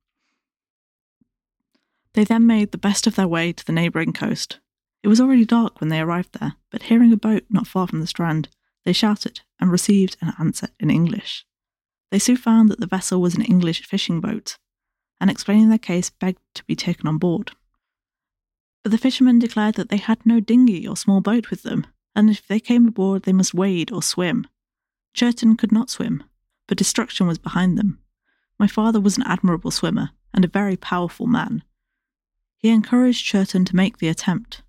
They 2.14 2.24
then 2.24 2.48
made 2.48 2.72
the 2.72 2.78
best 2.78 3.08
of 3.08 3.16
their 3.16 3.28
way 3.28 3.52
to 3.52 3.66
the 3.66 3.74
neighbouring 3.74 4.14
coast. 4.14 4.60
It 5.04 5.10
was 5.10 5.20
already 5.20 5.46
dark 5.46 5.82
when 5.82 5.90
they 5.90 6.00
arrived 6.00 6.40
there, 6.40 6.54
but 6.72 6.84
hearing 6.84 7.12
a 7.12 7.18
boat 7.18 7.44
not 7.50 7.68
far 7.68 7.88
from 7.88 8.00
the 8.00 8.08
strand, 8.08 8.48
they 8.86 8.94
shouted 8.94 9.42
and 9.60 9.70
received 9.70 10.16
an 10.22 10.34
answer 10.40 10.70
in 10.80 10.90
English. 10.90 11.46
They 12.12 12.20
soon 12.20 12.38
found 12.38 12.70
that 12.70 12.80
the 12.80 12.88
vessel 12.88 13.20
was 13.20 13.36
an 13.36 13.44
English 13.44 13.86
fishing 13.86 14.22
boat, 14.22 14.58
and 15.20 15.30
explaining 15.30 15.70
their 15.70 15.78
case, 15.78 16.10
begged 16.10 16.40
to 16.54 16.64
be 16.64 16.76
taken 16.76 17.08
on 17.08 17.18
board. 17.18 17.52
But 18.86 18.92
the 18.92 19.00
fishermen 19.00 19.40
declared 19.40 19.74
that 19.78 19.90
they 19.90 19.98
had 19.98 20.24
no 20.28 20.40
dinghy 20.40 20.88
or 20.88 20.96
small 20.96 21.20
boat 21.20 21.50
with 21.50 21.64
them, 21.64 21.88
and 22.16 22.30
if 22.30 22.46
they 22.46 22.60
came 22.60 22.88
aboard, 22.88 23.24
they 23.24 23.34
must 23.34 23.52
wade 23.52 23.92
or 23.92 24.04
swim. 24.04 24.46
Churton 25.12 25.58
could 25.58 25.72
not 25.72 25.90
swim, 25.90 26.24
but 26.68 26.78
destruction 26.78 27.26
was 27.26 27.40
behind 27.40 27.80
them. 27.80 27.98
My 28.60 28.68
father 28.68 29.02
was 29.02 29.18
an 29.18 29.24
admirable 29.26 29.72
swimmer 29.72 30.12
and 30.36 30.46
a 30.46 30.48
very 30.48 30.78
powerful 30.78 31.26
man. 31.26 31.64
He 32.60 32.70
encouraged 32.70 33.26
Churton 33.26 33.66
to 33.66 33.76
make 33.76 33.98
the 33.98 34.08
attempt. 34.08 34.62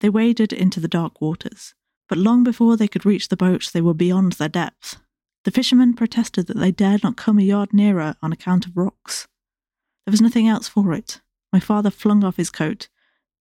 They 0.00 0.08
waded 0.08 0.52
into 0.52 0.80
the 0.80 0.88
dark 0.88 1.20
waters, 1.20 1.74
but 2.08 2.18
long 2.18 2.42
before 2.42 2.76
they 2.76 2.88
could 2.88 3.06
reach 3.06 3.28
the 3.28 3.36
boat, 3.36 3.70
they 3.72 3.80
were 3.80 3.94
beyond 3.94 4.32
their 4.32 4.48
depth. 4.48 4.96
The 5.44 5.52
fishermen 5.52 5.94
protested 5.94 6.48
that 6.48 6.58
they 6.58 6.72
dared 6.72 7.04
not 7.04 7.16
come 7.16 7.38
a 7.38 7.42
yard 7.42 7.72
nearer 7.72 8.16
on 8.20 8.32
account 8.32 8.66
of 8.66 8.76
rocks. 8.76 9.28
There 10.04 10.10
was 10.10 10.20
nothing 10.20 10.48
else 10.48 10.66
for 10.66 10.92
it. 10.92 11.20
My 11.52 11.60
father 11.60 11.90
flung 11.90 12.24
off 12.24 12.36
his 12.36 12.50
coat, 12.50 12.88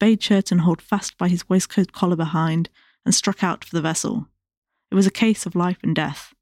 bade 0.03 0.19
Churton 0.19 0.59
hold 0.59 0.81
fast 0.81 1.17
by 1.17 1.29
his 1.29 1.47
waistcoat 1.47 1.93
collar 1.93 2.17
behind, 2.17 2.69
and 3.05 3.15
struck 3.15 3.41
out 3.41 3.63
for 3.63 3.73
the 3.73 3.81
vessel. 3.81 4.27
It 4.91 4.95
was 4.95 5.07
a 5.07 5.19
case 5.23 5.45
of 5.45 5.55
life 5.55 5.77
and 5.81 5.95
death. 5.95 6.33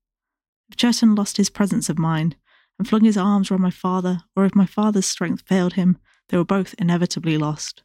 If 0.68 0.78
Churton 0.78 1.14
lost 1.14 1.38
his 1.38 1.52
presence 1.52 1.88
of 1.88 2.00
mind 2.00 2.36
and 2.80 2.90
flung 2.90 3.04
his 3.04 3.18
arms 3.18 3.52
round 3.52 3.62
my 3.62 3.70
father, 3.70 4.24
or 4.36 4.46
if 4.46 4.56
my 4.56 4.66
father's 4.66 5.06
strength 5.06 5.44
failed 5.46 5.74
him, 5.74 6.00
they 6.30 6.38
were 6.38 6.44
both 6.44 6.74
inevitably 6.80 7.38
lost. 7.38 7.84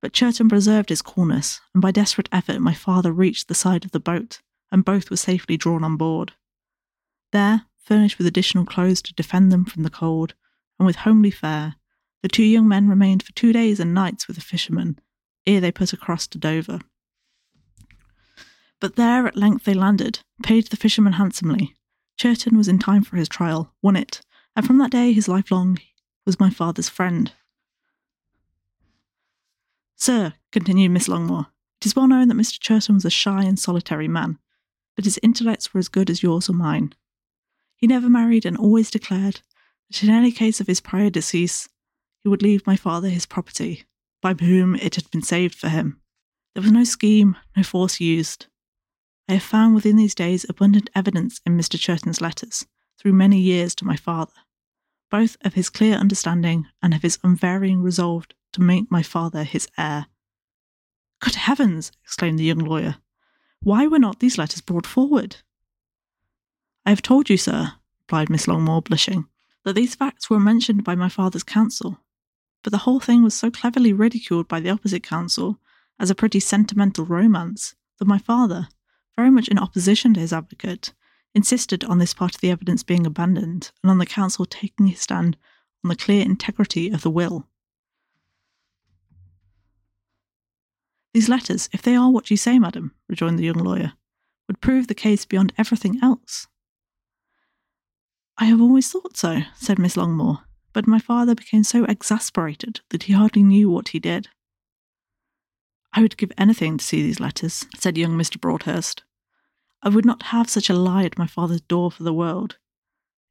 But 0.00 0.12
Churton 0.12 0.48
preserved 0.48 0.90
his 0.90 1.02
coolness, 1.02 1.60
and 1.74 1.82
by 1.82 1.90
desperate 1.90 2.28
effort 2.30 2.60
my 2.60 2.74
father 2.74 3.10
reached 3.10 3.48
the 3.48 3.56
side 3.56 3.84
of 3.84 3.90
the 3.90 3.98
boat, 3.98 4.40
and 4.70 4.84
both 4.84 5.10
were 5.10 5.16
safely 5.16 5.56
drawn 5.56 5.82
on 5.82 5.96
board. 5.96 6.34
There, 7.32 7.62
furnished 7.74 8.18
with 8.18 8.28
additional 8.28 8.66
clothes 8.66 9.02
to 9.02 9.14
defend 9.14 9.50
them 9.50 9.64
from 9.64 9.82
the 9.82 9.90
cold, 9.90 10.34
and 10.78 10.86
with 10.86 10.94
homely 10.94 11.32
fare, 11.32 11.74
the 12.22 12.28
two 12.28 12.44
young 12.44 12.66
men 12.66 12.88
remained 12.88 13.22
for 13.22 13.32
two 13.32 13.52
days 13.52 13.80
and 13.80 13.94
nights 13.94 14.26
with 14.26 14.36
the 14.36 14.42
fishermen, 14.42 14.98
ere 15.46 15.60
they 15.60 15.72
put 15.72 15.92
across 15.92 16.26
to 16.28 16.38
Dover. 16.38 16.80
But 18.80 18.96
there 18.96 19.26
at 19.26 19.36
length 19.36 19.64
they 19.64 19.74
landed, 19.74 20.20
paid 20.42 20.66
the 20.68 20.76
fisherman 20.76 21.14
handsomely. 21.14 21.74
Churton 22.16 22.56
was 22.56 22.68
in 22.68 22.78
time 22.78 23.02
for 23.02 23.16
his 23.16 23.28
trial, 23.28 23.72
won 23.82 23.96
it, 23.96 24.22
and 24.54 24.66
from 24.66 24.78
that 24.78 24.90
day 24.90 25.12
his 25.12 25.28
lifelong 25.28 25.78
was 26.24 26.40
my 26.40 26.50
father's 26.50 26.88
friend. 26.88 27.32
Sir, 29.96 30.34
continued 30.52 30.90
Miss 30.90 31.08
Longmore, 31.08 31.46
it 31.80 31.86
is 31.86 31.96
well 31.96 32.08
known 32.08 32.28
that 32.28 32.34
Mr. 32.34 32.58
Churton 32.58 32.96
was 32.96 33.04
a 33.04 33.10
shy 33.10 33.44
and 33.44 33.58
solitary 33.58 34.08
man, 34.08 34.38
but 34.94 35.04
his 35.04 35.18
intellects 35.22 35.72
were 35.72 35.78
as 35.78 35.88
good 35.88 36.10
as 36.10 36.22
yours 36.22 36.48
or 36.48 36.54
mine. 36.54 36.94
He 37.76 37.86
never 37.86 38.08
married 38.08 38.46
and 38.46 38.56
always 38.56 38.90
declared 38.90 39.40
that 39.90 40.02
in 40.02 40.10
any 40.10 40.32
case 40.32 40.60
of 40.60 40.66
his 40.66 40.80
prior 40.80 41.10
decease, 41.10 41.68
he 42.26 42.28
would 42.28 42.42
leave 42.42 42.66
my 42.66 42.74
father 42.74 43.08
his 43.08 43.24
property, 43.24 43.84
by 44.20 44.34
whom 44.34 44.74
it 44.74 44.96
had 44.96 45.08
been 45.12 45.22
saved 45.22 45.54
for 45.54 45.68
him. 45.68 46.00
There 46.52 46.62
was 46.62 46.72
no 46.72 46.82
scheme, 46.82 47.36
no 47.56 47.62
force 47.62 48.00
used. 48.00 48.46
I 49.28 49.34
have 49.34 49.44
found 49.44 49.76
within 49.76 49.94
these 49.94 50.16
days 50.16 50.44
abundant 50.48 50.90
evidence 50.92 51.40
in 51.46 51.56
Mr. 51.56 51.78
Churton's 51.78 52.20
letters, 52.20 52.66
through 52.98 53.12
many 53.12 53.38
years 53.38 53.76
to 53.76 53.84
my 53.84 53.94
father, 53.94 54.32
both 55.08 55.36
of 55.42 55.54
his 55.54 55.70
clear 55.70 55.94
understanding 55.94 56.66
and 56.82 56.92
of 56.94 57.02
his 57.02 57.20
unvarying 57.22 57.80
resolve 57.80 58.26
to 58.54 58.60
make 58.60 58.90
my 58.90 59.04
father 59.04 59.44
his 59.44 59.68
heir. 59.78 60.06
Good 61.20 61.36
heavens! 61.36 61.92
exclaimed 62.02 62.40
the 62.40 62.44
young 62.44 62.58
lawyer. 62.58 62.96
Why 63.62 63.86
were 63.86 64.00
not 64.00 64.18
these 64.18 64.36
letters 64.36 64.62
brought 64.62 64.84
forward? 64.84 65.36
I 66.84 66.90
have 66.90 67.02
told 67.02 67.30
you, 67.30 67.36
sir, 67.36 67.74
replied 68.00 68.30
Miss 68.30 68.46
Longmore, 68.46 68.82
blushing, 68.82 69.28
that 69.62 69.74
these 69.74 69.94
facts 69.94 70.28
were 70.28 70.40
mentioned 70.40 70.82
by 70.82 70.96
my 70.96 71.08
father's 71.08 71.44
counsel, 71.44 72.00
but 72.66 72.72
the 72.72 72.78
whole 72.78 72.98
thing 72.98 73.22
was 73.22 73.32
so 73.32 73.48
cleverly 73.48 73.92
ridiculed 73.92 74.48
by 74.48 74.58
the 74.58 74.70
opposite 74.70 75.04
counsel 75.04 75.60
as 76.00 76.10
a 76.10 76.16
pretty 76.16 76.40
sentimental 76.40 77.04
romance 77.04 77.76
that 78.00 78.08
my 78.08 78.18
father, 78.18 78.66
very 79.14 79.30
much 79.30 79.46
in 79.46 79.56
opposition 79.56 80.12
to 80.12 80.18
his 80.18 80.32
advocate, 80.32 80.92
insisted 81.32 81.84
on 81.84 82.00
this 82.00 82.12
part 82.12 82.34
of 82.34 82.40
the 82.40 82.50
evidence 82.50 82.82
being 82.82 83.06
abandoned 83.06 83.70
and 83.84 83.90
on 83.92 83.98
the 83.98 84.04
counsel 84.04 84.44
taking 84.44 84.88
his 84.88 84.98
stand 84.98 85.36
on 85.84 85.90
the 85.90 85.94
clear 85.94 86.24
integrity 86.24 86.90
of 86.90 87.02
the 87.02 87.10
will. 87.10 87.46
These 91.14 91.28
letters, 91.28 91.68
if 91.72 91.82
they 91.82 91.94
are 91.94 92.10
what 92.10 92.32
you 92.32 92.36
say, 92.36 92.58
madam, 92.58 92.96
rejoined 93.08 93.38
the 93.38 93.44
young 93.44 93.62
lawyer, 93.62 93.92
would 94.48 94.60
prove 94.60 94.88
the 94.88 94.92
case 94.92 95.24
beyond 95.24 95.52
everything 95.56 96.00
else. 96.02 96.48
I 98.36 98.46
have 98.46 98.60
always 98.60 98.90
thought 98.90 99.16
so, 99.16 99.42
said 99.54 99.78
Miss 99.78 99.94
Longmore, 99.94 100.40
but 100.76 100.86
my 100.86 100.98
father 100.98 101.34
became 101.34 101.64
so 101.64 101.84
exasperated 101.84 102.80
that 102.90 103.04
he 103.04 103.14
hardly 103.14 103.42
knew 103.42 103.70
what 103.70 103.88
he 103.88 103.98
did. 103.98 104.28
I 105.94 106.02
would 106.02 106.18
give 106.18 106.30
anything 106.36 106.76
to 106.76 106.84
see 106.84 107.00
these 107.00 107.18
letters, 107.18 107.64
said 107.74 107.96
young 107.96 108.14
Mr. 108.14 108.38
Broadhurst. 108.38 109.02
I 109.82 109.88
would 109.88 110.04
not 110.04 110.24
have 110.24 110.50
such 110.50 110.68
a 110.68 110.74
lie 110.74 111.04
at 111.04 111.16
my 111.16 111.26
father's 111.26 111.62
door 111.62 111.90
for 111.90 112.02
the 112.02 112.12
world. 112.12 112.58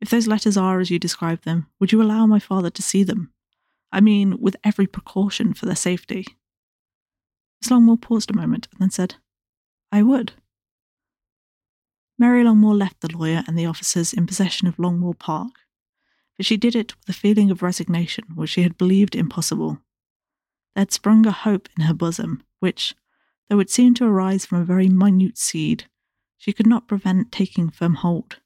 If 0.02 0.10
those 0.10 0.26
letters 0.26 0.58
are 0.58 0.80
as 0.80 0.90
you 0.90 0.98
describe 0.98 1.44
them, 1.44 1.68
would 1.80 1.92
you 1.92 2.02
allow 2.02 2.26
my 2.26 2.40
father 2.40 2.72
to 2.72 2.82
see 2.82 3.04
them? 3.04 3.32
I 3.92 4.02
mean, 4.02 4.42
with 4.42 4.56
every 4.64 4.88
precaution 4.88 5.54
for 5.54 5.68
their 5.68 5.76
safety. 5.76 6.26
Miss 7.62 7.70
Longmore 7.70 8.02
paused 8.02 8.32
a 8.32 8.36
moment 8.36 8.70
and 8.72 8.82
then 8.82 8.90
said, 8.90 9.18
I 9.92 10.02
would. 10.02 10.34
Mary 12.18 12.44
Longmore 12.44 12.76
left 12.76 13.02
the 13.02 13.16
lawyer 13.16 13.44
and 13.46 13.56
the 13.56 13.68
officers 13.68 14.14
in 14.14 14.26
possession 14.26 14.68
of 14.68 14.78
Longmore 14.78 15.20
Park, 15.20 15.52
but 16.38 16.46
she 16.46 16.58
did 16.58 16.76
it 16.76 16.96
with 16.98 17.10
a 17.10 17.20
feeling 17.20 17.52
of 17.52 17.62
resignation 17.62 18.26
which 18.36 18.52
she 18.52 18.64
had 18.64 18.78
believed 18.78 19.16
impossible. 19.16 19.80
There 20.76 20.82
had 20.82 20.92
sprung 20.92 21.26
a 21.26 21.32
hope 21.32 21.70
in 21.78 21.86
her 21.86 21.94
bosom, 21.94 22.44
which, 22.60 22.96
though 23.50 23.60
it 23.60 23.70
seemed 23.70 23.96
to 23.98 24.06
arise 24.06 24.46
from 24.46 24.62
a 24.62 24.66
very 24.66 24.90
minute 24.90 25.38
seed, 25.38 25.86
she 26.38 26.54
could 26.54 26.68
not 26.68 26.88
prevent 26.88 27.32
taking 27.32 27.70
firm 27.70 27.96
hold. 27.96 28.38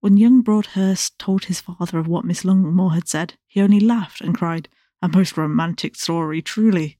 When 0.00 0.16
young 0.16 0.42
Broadhurst 0.42 1.18
told 1.18 1.46
his 1.46 1.60
father 1.60 1.98
of 1.98 2.06
what 2.06 2.24
Miss 2.24 2.44
Longmore 2.44 2.94
had 2.94 3.08
said, 3.08 3.34
he 3.46 3.60
only 3.60 3.80
laughed 3.80 4.20
and 4.20 4.36
cried, 4.36 4.68
A 5.02 5.08
most 5.08 5.36
romantic 5.36 5.96
story, 5.96 6.40
truly, 6.40 6.98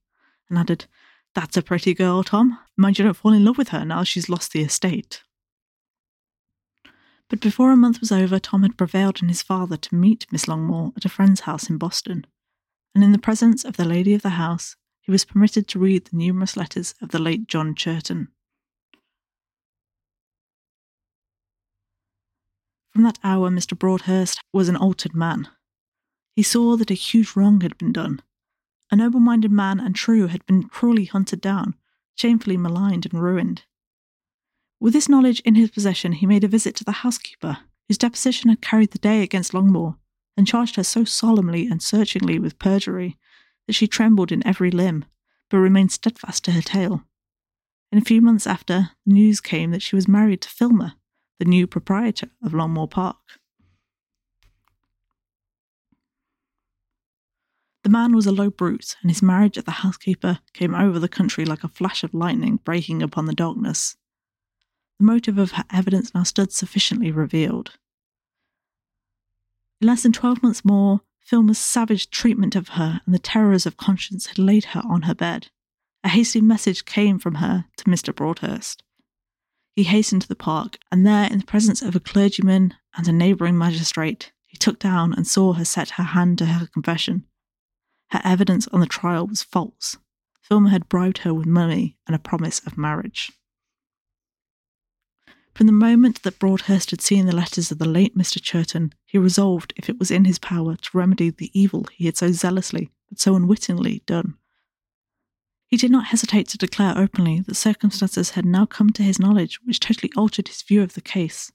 and 0.48 0.58
added, 0.58 0.86
That's 1.34 1.56
a 1.56 1.62
pretty 1.62 1.94
girl, 1.94 2.24
Tom. 2.24 2.58
Mind 2.76 2.98
you 2.98 3.04
don't 3.04 3.14
fall 3.14 3.32
in 3.32 3.44
love 3.44 3.58
with 3.58 3.68
her 3.68 3.84
now 3.84 4.02
she's 4.02 4.28
lost 4.28 4.52
the 4.52 4.62
estate. 4.62 5.22
But 7.28 7.40
before 7.40 7.72
a 7.72 7.76
month 7.76 8.00
was 8.00 8.10
over, 8.10 8.38
Tom 8.38 8.62
had 8.62 8.78
prevailed 8.78 9.20
on 9.22 9.28
his 9.28 9.42
father 9.42 9.76
to 9.76 9.94
meet 9.94 10.26
Miss 10.32 10.46
Longmore 10.46 10.92
at 10.96 11.04
a 11.04 11.10
friend's 11.10 11.40
house 11.40 11.68
in 11.68 11.76
Boston, 11.76 12.26
and 12.94 13.04
in 13.04 13.12
the 13.12 13.18
presence 13.18 13.64
of 13.64 13.76
the 13.76 13.84
lady 13.84 14.14
of 14.14 14.22
the 14.22 14.30
house, 14.30 14.76
he 15.02 15.10
was 15.10 15.24
permitted 15.24 15.68
to 15.68 15.78
read 15.78 16.06
the 16.06 16.16
numerous 16.16 16.56
letters 16.56 16.94
of 17.02 17.10
the 17.10 17.18
late 17.18 17.46
John 17.46 17.74
Churton. 17.74 18.28
From 22.90 23.02
that 23.02 23.18
hour, 23.22 23.50
Mr. 23.50 23.78
Broadhurst 23.78 24.40
was 24.52 24.68
an 24.68 24.76
altered 24.76 25.14
man. 25.14 25.48
He 26.34 26.42
saw 26.42 26.76
that 26.76 26.90
a 26.90 26.94
huge 26.94 27.36
wrong 27.36 27.60
had 27.60 27.76
been 27.78 27.92
done. 27.92 28.22
A 28.90 28.96
noble 28.96 29.20
minded 29.20 29.52
man 29.52 29.78
and 29.78 29.94
true 29.94 30.28
had 30.28 30.44
been 30.46 30.64
cruelly 30.64 31.04
hunted 31.04 31.40
down, 31.40 31.74
shamefully 32.14 32.56
maligned 32.56 33.06
and 33.06 33.22
ruined. 33.22 33.64
With 34.80 34.92
this 34.92 35.08
knowledge 35.08 35.40
in 35.40 35.56
his 35.56 35.70
possession, 35.70 36.12
he 36.12 36.26
made 36.26 36.44
a 36.44 36.48
visit 36.48 36.76
to 36.76 36.84
the 36.84 36.92
housekeeper, 36.92 37.58
whose 37.88 37.98
deposition 37.98 38.48
had 38.48 38.60
carried 38.60 38.92
the 38.92 38.98
day 38.98 39.22
against 39.22 39.52
Longmore, 39.52 39.96
and 40.36 40.46
charged 40.46 40.76
her 40.76 40.84
so 40.84 41.04
solemnly 41.04 41.66
and 41.66 41.82
searchingly 41.82 42.38
with 42.38 42.60
perjury 42.60 43.16
that 43.66 43.72
she 43.72 43.88
trembled 43.88 44.30
in 44.30 44.46
every 44.46 44.70
limb, 44.70 45.04
but 45.50 45.58
remained 45.58 45.90
steadfast 45.90 46.44
to 46.44 46.52
her 46.52 46.62
tale. 46.62 47.02
In 47.90 47.98
a 47.98 48.04
few 48.04 48.20
months 48.20 48.46
after, 48.46 48.90
the 49.04 49.12
news 49.12 49.40
came 49.40 49.72
that 49.72 49.82
she 49.82 49.96
was 49.96 50.06
married 50.06 50.42
to 50.42 50.48
Filmer, 50.48 50.92
the 51.40 51.44
new 51.44 51.66
proprietor 51.66 52.30
of 52.42 52.52
Longmore 52.52 52.90
Park. 52.90 53.16
The 57.82 57.90
man 57.90 58.14
was 58.14 58.26
a 58.26 58.32
low 58.32 58.50
brute, 58.50 58.96
and 59.02 59.10
his 59.10 59.22
marriage 59.22 59.58
at 59.58 59.64
the 59.64 59.70
housekeeper 59.70 60.40
came 60.52 60.74
over 60.74 60.98
the 60.98 61.08
country 61.08 61.44
like 61.44 61.64
a 61.64 61.68
flash 61.68 62.04
of 62.04 62.14
lightning 62.14 62.60
breaking 62.64 63.02
upon 63.02 63.26
the 63.26 63.34
darkness. 63.34 63.96
The 64.98 65.04
motive 65.04 65.38
of 65.38 65.52
her 65.52 65.64
evidence 65.70 66.14
now 66.14 66.24
stood 66.24 66.52
sufficiently 66.52 67.10
revealed. 67.10 67.78
In 69.80 69.86
less 69.86 70.02
than 70.02 70.12
twelve 70.12 70.42
months 70.42 70.64
more, 70.64 71.02
Filmer's 71.20 71.58
savage 71.58 72.10
treatment 72.10 72.56
of 72.56 72.70
her 72.70 73.00
and 73.04 73.14
the 73.14 73.18
terrors 73.18 73.66
of 73.66 73.76
conscience 73.76 74.26
had 74.26 74.38
laid 74.38 74.66
her 74.66 74.82
on 74.84 75.02
her 75.02 75.14
bed. 75.14 75.50
A 76.02 76.08
hasty 76.08 76.40
message 76.40 76.84
came 76.84 77.18
from 77.18 77.36
her 77.36 77.66
to 77.76 77.84
Mr. 77.84 78.14
Broadhurst. 78.14 78.82
He 79.76 79.84
hastened 79.84 80.22
to 80.22 80.28
the 80.28 80.34
park, 80.34 80.78
and 80.90 81.06
there, 81.06 81.30
in 81.30 81.38
the 81.38 81.46
presence 81.46 81.82
of 81.82 81.94
a 81.94 82.00
clergyman 82.00 82.74
and 82.96 83.06
a 83.06 83.12
neighbouring 83.12 83.56
magistrate, 83.56 84.32
he 84.46 84.56
took 84.56 84.80
down 84.80 85.12
and 85.12 85.26
saw 85.26 85.52
her 85.52 85.64
set 85.64 85.90
her 85.90 86.02
hand 86.02 86.38
to 86.38 86.46
her 86.46 86.66
confession. 86.66 87.26
Her 88.10 88.20
evidence 88.24 88.66
on 88.68 88.80
the 88.80 88.86
trial 88.86 89.26
was 89.26 89.42
false. 89.42 89.96
Filmer 90.40 90.70
had 90.70 90.88
bribed 90.88 91.18
her 91.18 91.34
with 91.34 91.46
money 91.46 91.96
and 92.06 92.16
a 92.16 92.18
promise 92.18 92.58
of 92.66 92.78
marriage. 92.78 93.30
From 95.58 95.66
the 95.66 95.72
moment 95.72 96.22
that 96.22 96.38
Broadhurst 96.38 96.92
had 96.92 97.00
seen 97.00 97.26
the 97.26 97.34
letters 97.34 97.72
of 97.72 97.78
the 97.78 97.88
late 97.88 98.16
Mr. 98.16 98.40
Churton, 98.40 98.92
he 99.04 99.18
resolved, 99.18 99.72
if 99.74 99.88
it 99.88 99.98
was 99.98 100.08
in 100.08 100.24
his 100.24 100.38
power, 100.38 100.76
to 100.76 100.96
remedy 100.96 101.30
the 101.30 101.50
evil 101.52 101.84
he 101.92 102.06
had 102.06 102.16
so 102.16 102.30
zealously, 102.30 102.92
but 103.08 103.18
so 103.18 103.34
unwittingly, 103.34 104.04
done. 104.06 104.36
He 105.66 105.76
did 105.76 105.90
not 105.90 106.06
hesitate 106.06 106.46
to 106.50 106.58
declare 106.58 106.96
openly 106.96 107.40
that 107.40 107.56
circumstances 107.56 108.30
had 108.30 108.46
now 108.46 108.66
come 108.66 108.90
to 108.90 109.02
his 109.02 109.18
knowledge 109.18 109.58
which 109.64 109.80
totally 109.80 110.12
altered 110.16 110.46
his 110.46 110.62
view 110.62 110.80
of 110.80 110.94
the 110.94 111.00
case. 111.00 111.50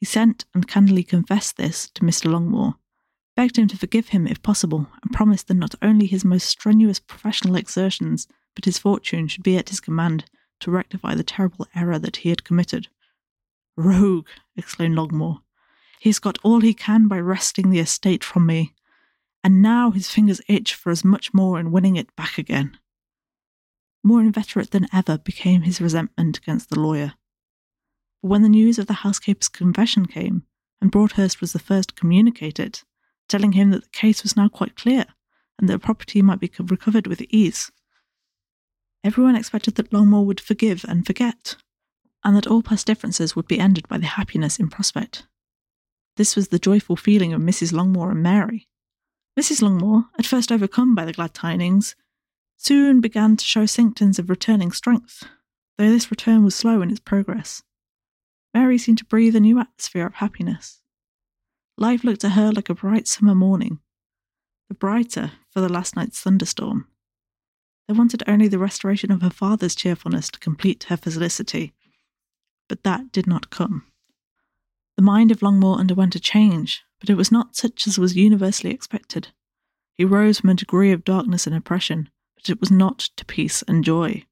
He 0.00 0.06
sent 0.06 0.44
and 0.52 0.66
candidly 0.66 1.04
confessed 1.04 1.56
this 1.56 1.88
to 1.90 2.02
Mr. 2.02 2.32
Longmore, 2.32 2.78
begged 3.36 3.58
him 3.58 3.68
to 3.68 3.78
forgive 3.78 4.08
him 4.08 4.26
if 4.26 4.42
possible, 4.42 4.88
and 5.04 5.12
promised 5.12 5.46
that 5.46 5.54
not 5.54 5.76
only 5.80 6.06
his 6.06 6.24
most 6.24 6.48
strenuous 6.48 6.98
professional 6.98 7.54
exertions, 7.54 8.26
but 8.56 8.64
his 8.64 8.78
fortune 8.78 9.28
should 9.28 9.44
be 9.44 9.56
at 9.56 9.68
his 9.68 9.78
command 9.78 10.24
to 10.58 10.72
rectify 10.72 11.14
the 11.14 11.22
terrible 11.22 11.68
error 11.76 12.00
that 12.00 12.16
he 12.16 12.30
had 12.30 12.42
committed. 12.42 12.88
Rogue! 13.80 14.28
exclaimed 14.56 14.96
Longmore. 14.96 15.42
He 16.00 16.10
has 16.10 16.18
got 16.18 16.38
all 16.42 16.60
he 16.60 16.74
can 16.74 17.08
by 17.08 17.18
wresting 17.18 17.70
the 17.70 17.78
estate 17.78 18.22
from 18.22 18.44
me, 18.44 18.74
and 19.42 19.62
now 19.62 19.90
his 19.90 20.10
fingers 20.10 20.42
itch 20.48 20.74
for 20.74 20.90
as 20.90 21.04
much 21.04 21.32
more 21.32 21.58
in 21.58 21.72
winning 21.72 21.96
it 21.96 22.14
back 22.14 22.36
again. 22.36 22.78
More 24.02 24.20
inveterate 24.20 24.70
than 24.70 24.86
ever 24.92 25.16
became 25.18 25.62
his 25.62 25.80
resentment 25.80 26.38
against 26.38 26.68
the 26.68 26.78
lawyer. 26.78 27.14
But 28.22 28.28
when 28.28 28.42
the 28.42 28.48
news 28.48 28.78
of 28.78 28.86
the 28.86 29.02
housekeeper's 29.04 29.48
confession 29.48 30.06
came, 30.06 30.44
and 30.80 30.90
Broadhurst 30.90 31.40
was 31.40 31.52
the 31.52 31.58
first 31.58 31.90
to 31.90 31.94
communicate 31.94 32.60
it, 32.60 32.84
telling 33.28 33.52
him 33.52 33.70
that 33.70 33.84
the 33.84 33.90
case 33.90 34.22
was 34.22 34.36
now 34.36 34.48
quite 34.48 34.76
clear 34.76 35.06
and 35.58 35.68
that 35.68 35.72
the 35.72 35.78
property 35.78 36.20
might 36.20 36.40
be 36.40 36.50
recovered 36.58 37.06
with 37.06 37.22
ease, 37.30 37.70
everyone 39.04 39.36
expected 39.36 39.76
that 39.76 39.90
Longmore 39.90 40.26
would 40.26 40.40
forgive 40.40 40.84
and 40.88 41.06
forget 41.06 41.56
and 42.24 42.36
that 42.36 42.46
all 42.46 42.62
past 42.62 42.86
differences 42.86 43.34
would 43.34 43.48
be 43.48 43.58
ended 43.58 43.88
by 43.88 43.98
the 43.98 44.06
happiness 44.06 44.58
in 44.58 44.68
prospect. 44.68 45.26
This 46.16 46.36
was 46.36 46.48
the 46.48 46.58
joyful 46.58 46.96
feeling 46.96 47.32
of 47.32 47.40
Mrs. 47.40 47.72
Longmore 47.72 48.10
and 48.10 48.22
Mary. 48.22 48.68
Mrs. 49.38 49.62
Longmore, 49.62 50.06
at 50.18 50.26
first 50.26 50.52
overcome 50.52 50.94
by 50.94 51.04
the 51.04 51.12
glad 51.12 51.32
tidings, 51.32 51.94
soon 52.56 53.00
began 53.00 53.36
to 53.36 53.44
show 53.44 53.64
symptoms 53.64 54.18
of 54.18 54.28
returning 54.28 54.70
strength, 54.70 55.24
though 55.78 55.90
this 55.90 56.10
return 56.10 56.44
was 56.44 56.54
slow 56.54 56.82
in 56.82 56.90
its 56.90 57.00
progress. 57.00 57.62
Mary 58.52 58.76
seemed 58.76 58.98
to 58.98 59.04
breathe 59.04 59.36
a 59.36 59.40
new 59.40 59.58
atmosphere 59.58 60.06
of 60.06 60.14
happiness. 60.14 60.82
Life 61.78 62.04
looked 62.04 62.20
to 62.20 62.30
her 62.30 62.52
like 62.52 62.68
a 62.68 62.74
bright 62.74 63.08
summer 63.08 63.34
morning, 63.34 63.78
the 64.68 64.74
brighter 64.74 65.32
for 65.48 65.60
the 65.60 65.72
last 65.72 65.96
night's 65.96 66.20
thunderstorm. 66.20 66.86
There 67.86 67.96
wanted 67.96 68.22
only 68.28 68.46
the 68.46 68.58
restoration 68.58 69.10
of 69.10 69.22
her 69.22 69.30
father's 69.30 69.74
cheerfulness 69.74 70.28
to 70.30 70.38
complete 70.38 70.84
her 70.84 70.96
felicity, 70.96 71.72
but 72.70 72.84
that 72.84 73.10
did 73.10 73.26
not 73.26 73.50
come. 73.50 73.84
The 74.96 75.02
mind 75.02 75.32
of 75.32 75.40
Longmore 75.40 75.80
underwent 75.80 76.14
a 76.14 76.20
change, 76.20 76.84
but 77.00 77.10
it 77.10 77.16
was 77.16 77.32
not 77.32 77.56
such 77.56 77.84
as 77.88 77.98
was 77.98 78.14
universally 78.14 78.72
expected. 78.72 79.32
He 79.96 80.04
rose 80.04 80.38
from 80.38 80.50
a 80.50 80.54
degree 80.54 80.92
of 80.92 81.04
darkness 81.04 81.48
and 81.48 81.56
oppression, 81.56 82.10
but 82.36 82.48
it 82.48 82.60
was 82.60 82.70
not 82.70 83.00
to 83.16 83.24
peace 83.24 83.62
and 83.62 83.84
joy. 83.84 84.24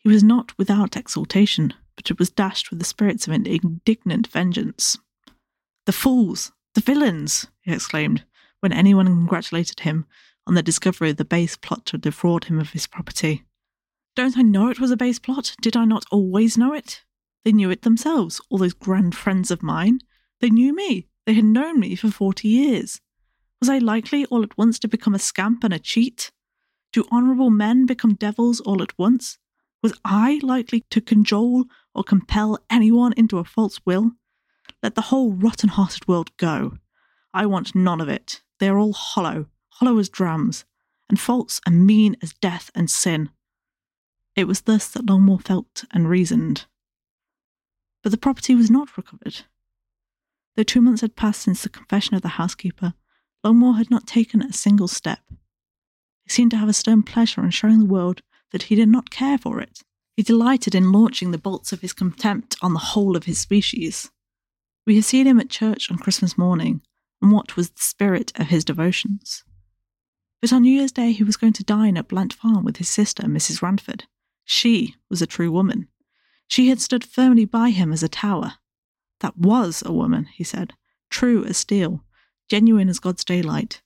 He 0.00 0.10
was 0.10 0.22
not 0.22 0.52
without 0.58 0.98
exultation, 0.98 1.72
but 1.96 2.10
it 2.10 2.18
was 2.18 2.28
dashed 2.28 2.68
with 2.68 2.78
the 2.78 2.84
spirits 2.84 3.26
of 3.26 3.32
an 3.32 3.46
indignant 3.46 4.26
vengeance. 4.26 4.98
The 5.86 5.92
fools! 5.92 6.52
The 6.74 6.82
villains! 6.82 7.46
he 7.62 7.72
exclaimed, 7.72 8.24
when 8.60 8.72
anyone 8.72 9.06
congratulated 9.06 9.80
him 9.80 10.04
on 10.46 10.52
the 10.52 10.62
discovery 10.62 11.08
of 11.08 11.16
the 11.16 11.24
base 11.24 11.56
plot 11.56 11.86
to 11.86 11.96
defraud 11.96 12.44
him 12.44 12.60
of 12.60 12.72
his 12.72 12.86
property. 12.86 13.44
Don't 14.14 14.36
I 14.36 14.42
know 14.42 14.68
it 14.68 14.78
was 14.78 14.90
a 14.90 14.96
base 14.96 15.18
plot? 15.18 15.56
Did 15.62 15.74
I 15.74 15.86
not 15.86 16.04
always 16.10 16.58
know 16.58 16.74
it? 16.74 17.02
They 17.44 17.52
knew 17.52 17.70
it 17.70 17.82
themselves, 17.82 18.40
all 18.48 18.58
those 18.58 18.72
grand 18.72 19.14
friends 19.14 19.50
of 19.50 19.62
mine. 19.62 20.00
They 20.40 20.50
knew 20.50 20.74
me. 20.74 21.08
They 21.26 21.34
had 21.34 21.44
known 21.44 21.78
me 21.78 21.94
for 21.94 22.10
forty 22.10 22.48
years. 22.48 23.00
Was 23.60 23.68
I 23.68 23.78
likely 23.78 24.24
all 24.26 24.42
at 24.42 24.56
once 24.56 24.78
to 24.80 24.88
become 24.88 25.14
a 25.14 25.18
scamp 25.18 25.62
and 25.62 25.72
a 25.72 25.78
cheat? 25.78 26.32
Do 26.92 27.04
honourable 27.12 27.50
men 27.50 27.86
become 27.86 28.14
devils 28.14 28.60
all 28.60 28.82
at 28.82 28.98
once? 28.98 29.38
Was 29.82 29.98
I 30.04 30.40
likely 30.42 30.84
to 30.90 31.00
cajole 31.00 31.66
or 31.94 32.02
compel 32.02 32.58
anyone 32.70 33.12
into 33.14 33.38
a 33.38 33.44
false 33.44 33.80
will? 33.84 34.12
Let 34.82 34.94
the 34.94 35.02
whole 35.02 35.32
rotten 35.32 35.68
hearted 35.68 36.08
world 36.08 36.34
go. 36.36 36.78
I 37.34 37.46
want 37.46 37.74
none 37.74 38.00
of 38.00 38.08
it. 38.08 38.42
They 38.60 38.68
are 38.68 38.78
all 38.78 38.92
hollow, 38.94 39.46
hollow 39.68 39.98
as 39.98 40.08
drams, 40.08 40.64
and 41.10 41.20
false 41.20 41.60
and 41.66 41.86
mean 41.86 42.16
as 42.22 42.32
death 42.34 42.70
and 42.74 42.90
sin. 42.90 43.28
It 44.36 44.48
was 44.48 44.62
thus 44.62 44.88
that 44.88 45.06
Longmore 45.06 45.42
felt 45.42 45.84
and 45.90 46.08
reasoned 46.08 46.66
but 48.04 48.10
the 48.10 48.18
property 48.18 48.54
was 48.54 48.70
not 48.70 48.98
recovered. 48.98 49.40
Though 50.54 50.62
two 50.62 50.82
months 50.82 51.00
had 51.00 51.16
passed 51.16 51.40
since 51.40 51.62
the 51.62 51.70
confession 51.70 52.14
of 52.14 52.20
the 52.20 52.28
housekeeper, 52.28 52.92
Longmore 53.42 53.78
had 53.78 53.90
not 53.90 54.06
taken 54.06 54.42
a 54.42 54.52
single 54.52 54.88
step. 54.88 55.20
He 56.24 56.30
seemed 56.30 56.50
to 56.50 56.58
have 56.58 56.68
a 56.68 56.74
stern 56.74 57.02
pleasure 57.02 57.42
in 57.42 57.50
showing 57.50 57.78
the 57.78 57.86
world 57.86 58.20
that 58.52 58.64
he 58.64 58.74
did 58.74 58.90
not 58.90 59.10
care 59.10 59.38
for 59.38 59.58
it. 59.58 59.82
He 60.16 60.22
delighted 60.22 60.74
in 60.74 60.92
launching 60.92 61.30
the 61.30 61.38
bolts 61.38 61.72
of 61.72 61.80
his 61.80 61.94
contempt 61.94 62.56
on 62.60 62.74
the 62.74 62.78
whole 62.78 63.16
of 63.16 63.24
his 63.24 63.38
species. 63.38 64.10
We 64.86 64.96
had 64.96 65.04
seen 65.04 65.26
him 65.26 65.40
at 65.40 65.48
church 65.48 65.90
on 65.90 65.96
Christmas 65.96 66.36
morning, 66.36 66.82
and 67.22 67.32
what 67.32 67.56
was 67.56 67.70
the 67.70 67.80
spirit 67.80 68.32
of 68.38 68.48
his 68.48 68.66
devotions. 68.66 69.44
But 70.42 70.52
on 70.52 70.62
New 70.62 70.72
Year's 70.72 70.92
Day 70.92 71.12
he 71.12 71.24
was 71.24 71.38
going 71.38 71.54
to 71.54 71.64
dine 71.64 71.96
at 71.96 72.08
Blant 72.08 72.34
Farm 72.34 72.64
with 72.64 72.76
his 72.76 72.90
sister, 72.90 73.22
Mrs. 73.22 73.62
Ranford. 73.62 74.04
She 74.44 74.94
was 75.08 75.22
a 75.22 75.26
true 75.26 75.50
woman. 75.50 75.88
She 76.54 76.68
had 76.68 76.80
stood 76.80 77.02
firmly 77.02 77.46
by 77.46 77.70
him 77.70 77.92
as 77.92 78.04
a 78.04 78.08
tower. 78.08 78.58
That 79.18 79.36
was 79.36 79.82
a 79.84 79.92
woman, 79.92 80.26
he 80.26 80.44
said, 80.44 80.74
true 81.10 81.44
as 81.44 81.56
steel, 81.56 82.04
genuine 82.48 82.88
as 82.88 83.00
God's 83.00 83.24
daylight. 83.24 83.82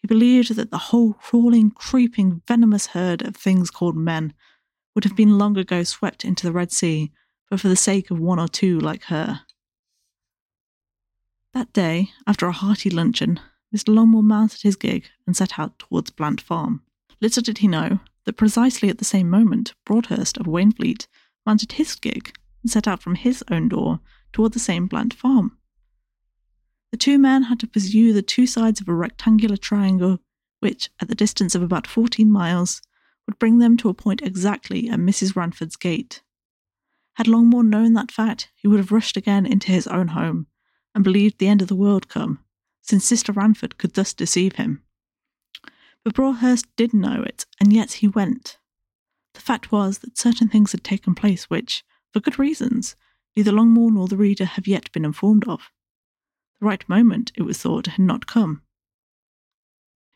He 0.00 0.08
believed 0.08 0.54
that 0.54 0.70
the 0.70 0.86
whole 0.88 1.12
crawling, 1.12 1.70
creeping, 1.70 2.40
venomous 2.48 2.86
herd 2.96 3.20
of 3.20 3.36
things 3.36 3.70
called 3.70 3.98
men 3.98 4.32
would 4.94 5.04
have 5.04 5.14
been 5.14 5.36
long 5.36 5.58
ago 5.58 5.82
swept 5.82 6.24
into 6.24 6.46
the 6.46 6.54
Red 6.54 6.72
Sea, 6.72 7.12
but 7.50 7.60
for 7.60 7.68
the 7.68 7.76
sake 7.76 8.10
of 8.10 8.18
one 8.18 8.40
or 8.40 8.48
two 8.48 8.80
like 8.80 9.02
her. 9.12 9.42
That 11.52 11.70
day, 11.74 12.12
after 12.26 12.46
a 12.46 12.52
hearty 12.52 12.88
luncheon, 12.88 13.40
Mr. 13.76 13.94
Longmore 13.94 14.24
mounted 14.24 14.62
his 14.62 14.76
gig 14.76 15.10
and 15.26 15.36
set 15.36 15.58
out 15.58 15.78
towards 15.78 16.08
Blant 16.08 16.40
Farm. 16.40 16.80
Little 17.20 17.42
did 17.42 17.58
he 17.58 17.68
know 17.68 18.00
that 18.24 18.38
precisely 18.38 18.88
at 18.88 18.96
the 18.96 19.04
same 19.04 19.28
moment 19.28 19.74
Broadhurst 19.84 20.38
of 20.38 20.46
Wainfleet 20.46 21.06
mounted 21.50 21.72
his 21.72 21.96
gig 21.96 22.32
and 22.62 22.70
set 22.70 22.86
out 22.86 23.02
from 23.02 23.16
his 23.16 23.42
own 23.50 23.68
door 23.68 23.98
toward 24.32 24.52
the 24.52 24.60
same 24.60 24.86
blunt 24.86 25.12
farm. 25.12 25.58
The 26.92 26.96
two 26.96 27.18
men 27.18 27.42
had 27.42 27.58
to 27.58 27.66
pursue 27.66 28.12
the 28.12 28.22
two 28.22 28.46
sides 28.46 28.80
of 28.80 28.88
a 28.88 28.94
rectangular 28.94 29.56
triangle, 29.56 30.20
which, 30.60 30.90
at 31.00 31.08
the 31.08 31.16
distance 31.16 31.56
of 31.56 31.62
about 31.62 31.88
fourteen 31.88 32.30
miles, 32.30 32.80
would 33.26 33.36
bring 33.40 33.58
them 33.58 33.76
to 33.78 33.88
a 33.88 33.94
point 33.94 34.22
exactly 34.22 34.88
at 34.88 35.00
Mrs. 35.00 35.34
Ranford's 35.34 35.74
gate. 35.74 36.22
Had 37.14 37.26
Longmore 37.26 37.66
known 37.66 37.94
that 37.94 38.12
fact, 38.12 38.48
he 38.54 38.68
would 38.68 38.78
have 38.78 38.92
rushed 38.92 39.16
again 39.16 39.44
into 39.44 39.72
his 39.72 39.88
own 39.88 40.08
home 40.08 40.46
and 40.94 41.02
believed 41.02 41.38
the 41.38 41.48
end 41.48 41.62
of 41.62 41.66
the 41.66 41.74
world 41.74 42.08
come, 42.08 42.44
since 42.80 43.04
Sister 43.04 43.32
Ranford 43.32 43.76
could 43.76 43.94
thus 43.94 44.14
deceive 44.14 44.54
him. 44.54 44.84
But 46.04 46.14
Broadhurst 46.14 46.66
did 46.76 46.94
know 46.94 47.24
it, 47.24 47.44
and 47.58 47.72
yet 47.72 47.94
he 47.94 48.06
went. 48.06 48.59
The 49.34 49.40
fact 49.40 49.72
was 49.72 49.98
that 49.98 50.18
certain 50.18 50.48
things 50.48 50.72
had 50.72 50.84
taken 50.84 51.14
place 51.14 51.44
which, 51.44 51.84
for 52.12 52.20
good 52.20 52.38
reasons, 52.38 52.96
neither 53.36 53.52
Longmore 53.52 53.92
nor 53.92 54.08
the 54.08 54.16
reader 54.16 54.44
have 54.44 54.66
yet 54.66 54.90
been 54.92 55.04
informed 55.04 55.46
of. 55.46 55.70
The 56.60 56.66
right 56.66 56.88
moment, 56.88 57.32
it 57.36 57.42
was 57.42 57.58
thought, 57.58 57.86
had 57.86 58.04
not 58.04 58.26
come. 58.26 58.62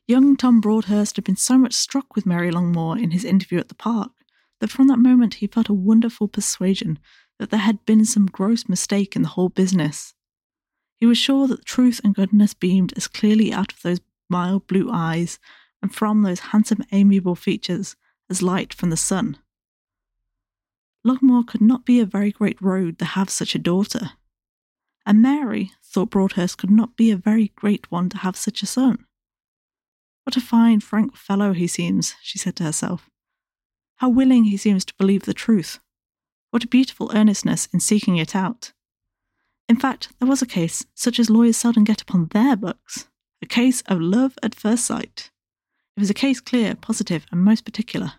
Young 0.07 0.37
Tom 0.37 0.61
Broadhurst 0.61 1.17
had 1.17 1.25
been 1.25 1.37
so 1.37 1.57
much 1.57 1.73
struck 1.73 2.15
with 2.15 2.27
Mary 2.27 2.51
Longmore 2.51 3.01
in 3.03 3.13
his 3.13 3.25
interview 3.25 3.59
at 3.59 3.69
the 3.69 3.75
park 3.75 4.13
that 4.61 4.71
from 4.71 4.89
that 4.89 4.99
moment 4.99 5.35
he 5.35 5.47
felt 5.47 5.69
a 5.69 5.75
wonderful 5.75 6.29
persuasion 6.29 6.99
that 7.39 7.51
there 7.51 7.61
had 7.61 7.85
been 7.87 8.05
some 8.05 8.27
gross 8.27 8.69
mistake 8.69 9.17
in 9.17 9.23
the 9.23 9.29
whole 9.29 9.49
business. 9.49 10.15
He 10.99 11.07
was 11.07 11.19
sure 11.19 11.47
that 11.49 11.65
truth 11.65 12.01
and 12.05 12.15
goodness 12.15 12.55
beamed 12.55 12.93
as 12.97 13.09
clearly 13.09 13.53
out 13.53 13.73
of 13.73 13.83
those 13.83 14.01
mild 14.29 14.67
blue 14.67 14.91
eyes 14.93 15.39
and 15.83 15.95
from 15.95 16.23
those 16.23 16.41
handsome, 16.41 16.85
amiable 16.93 17.35
features 17.35 17.97
as 18.35 18.43
light 18.43 18.75
from 18.75 18.91
the 18.91 18.97
sun. 18.97 19.39
Longmore 21.07 21.47
could 21.47 21.61
not 21.61 21.85
be 21.85 22.01
a 22.01 22.05
very 22.17 22.33
great 22.33 22.61
road 22.61 22.99
to 22.99 23.05
have 23.05 23.31
such 23.31 23.55
a 23.55 23.61
daughter. 23.61 24.11
And 25.07 25.23
Mary 25.23 25.71
thought 25.85 26.11
Broadhurst 26.11 26.59
could 26.59 26.71
not 26.71 26.97
be 26.97 27.13
a 27.13 27.17
very 27.17 27.53
great 27.55 27.89
one 27.93 28.09
to 28.09 28.19
have 28.19 28.37
such 28.37 28.61
a 28.61 28.67
son. 28.67 29.07
What 30.25 30.37
a 30.37 30.41
fine, 30.41 30.81
frank 30.81 31.15
fellow 31.15 31.53
he 31.53 31.69
seems, 31.69 32.17
she 32.23 32.39
said 32.39 32.57
to 32.57 32.65
herself. 32.65 33.09
How 33.99 34.09
willing 34.09 34.45
he 34.45 34.57
seems 34.57 34.85
to 34.87 34.99
believe 34.99 35.23
the 35.23 35.33
truth. 35.47 35.79
What 36.51 36.65
a 36.65 36.75
beautiful 36.77 37.13
earnestness 37.15 37.69
in 37.73 37.79
seeking 37.79 38.17
it 38.17 38.35
out. 38.35 38.73
In 39.69 39.77
fact, 39.77 40.09
there 40.19 40.29
was 40.29 40.43
a 40.43 40.55
case 40.59 40.85
such 40.95 41.21
as 41.21 41.31
lawyers 41.31 41.57
seldom 41.57 41.85
get 41.85 42.03
upon 42.03 42.27
their 42.33 42.57
books 42.57 43.07
a 43.41 43.47
case 43.47 43.83
of 43.83 44.01
love 44.01 44.37
at 44.43 44.57
first 44.57 44.85
sight. 44.87 45.31
It 45.97 46.01
was 46.01 46.11
a 46.11 46.15
case 46.15 46.41
clear, 46.41 46.75
positive, 46.75 47.25
and 47.31 47.45
most 47.45 47.65
particular. 47.65 48.15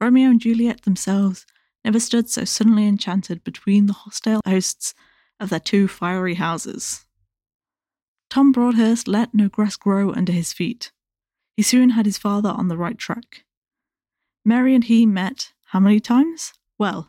Romeo 0.00 0.30
and 0.30 0.40
Juliet 0.40 0.82
themselves 0.82 1.46
never 1.84 2.00
stood 2.00 2.28
so 2.28 2.44
suddenly 2.44 2.86
enchanted 2.86 3.42
between 3.44 3.86
the 3.86 3.92
hostile 3.92 4.40
hosts 4.46 4.94
of 5.40 5.50
their 5.50 5.60
two 5.60 5.88
fiery 5.88 6.34
houses. 6.34 7.06
Tom 8.30 8.52
Broadhurst 8.52 9.08
let 9.08 9.34
no 9.34 9.48
grass 9.48 9.76
grow 9.76 10.12
under 10.12 10.32
his 10.32 10.52
feet. 10.52 10.92
He 11.56 11.62
soon 11.62 11.90
had 11.90 12.06
his 12.06 12.18
father 12.18 12.50
on 12.50 12.68
the 12.68 12.76
right 12.76 12.98
track. 12.98 13.44
Mary 14.44 14.74
and 14.74 14.84
he 14.84 15.06
met 15.06 15.52
how 15.66 15.80
many 15.80 16.00
times? 16.00 16.52
Well, 16.78 17.08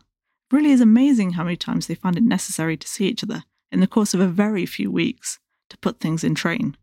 it 0.50 0.54
really 0.54 0.72
is 0.72 0.80
amazing 0.80 1.32
how 1.32 1.44
many 1.44 1.56
times 1.56 1.86
they 1.86 1.94
found 1.94 2.16
it 2.16 2.22
necessary 2.22 2.76
to 2.76 2.88
see 2.88 3.06
each 3.06 3.22
other 3.22 3.44
in 3.70 3.80
the 3.80 3.86
course 3.86 4.14
of 4.14 4.20
a 4.20 4.26
very 4.26 4.66
few 4.66 4.90
weeks 4.90 5.38
to 5.68 5.78
put 5.78 6.00
things 6.00 6.24
in 6.24 6.34
train. 6.34 6.76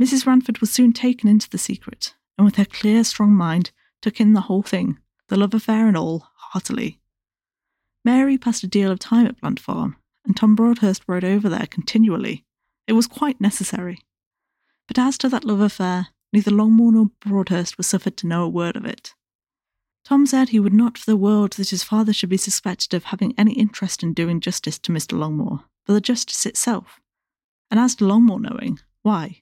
Mrs. 0.00 0.26
Ranford 0.26 0.58
was 0.58 0.70
soon 0.70 0.92
taken 0.92 1.28
into 1.28 1.48
the 1.48 1.58
secret, 1.58 2.14
and 2.36 2.44
with 2.44 2.56
her 2.56 2.64
clear, 2.64 3.04
strong 3.04 3.32
mind, 3.32 3.70
took 4.02 4.20
in 4.20 4.34
the 4.34 4.42
whole 4.42 4.62
thing, 4.62 4.98
the 5.28 5.36
love 5.36 5.54
affair 5.54 5.86
and 5.88 5.96
all, 5.96 6.28
heartily. 6.34 7.00
Mary 8.04 8.36
passed 8.36 8.64
a 8.64 8.68
deal 8.68 8.90
of 8.90 8.98
time 8.98 9.26
at 9.26 9.40
Blunt 9.40 9.60
Farm, 9.60 9.96
and 10.24 10.36
Tom 10.36 10.54
Broadhurst 10.54 11.04
rode 11.06 11.24
over 11.24 11.48
there 11.48 11.66
continually. 11.66 12.44
It 12.86 12.92
was 12.92 13.06
quite 13.06 13.40
necessary. 13.40 14.00
But 14.88 14.98
as 14.98 15.16
to 15.18 15.28
that 15.28 15.44
love 15.44 15.60
affair, 15.60 16.08
neither 16.32 16.50
Longmore 16.50 16.92
nor 16.92 17.10
Broadhurst 17.20 17.78
was 17.78 17.86
suffered 17.86 18.16
to 18.18 18.26
know 18.26 18.42
a 18.44 18.48
word 18.48 18.76
of 18.76 18.84
it. 18.84 19.14
Tom 20.04 20.26
said 20.26 20.48
he 20.48 20.58
would 20.58 20.74
not 20.74 20.98
for 20.98 21.08
the 21.08 21.16
world 21.16 21.52
that 21.52 21.70
his 21.70 21.84
father 21.84 22.12
should 22.12 22.28
be 22.28 22.36
suspected 22.36 22.92
of 22.92 23.04
having 23.04 23.34
any 23.38 23.52
interest 23.52 24.02
in 24.02 24.12
doing 24.12 24.40
justice 24.40 24.78
to 24.80 24.92
Mr. 24.92 25.16
Longmore, 25.16 25.64
for 25.86 25.92
the 25.92 26.00
justice 26.00 26.44
itself. 26.44 27.00
And 27.70 27.78
as 27.78 27.94
to 27.96 28.04
Longmore 28.04 28.40
knowing, 28.40 28.80
why, 29.02 29.41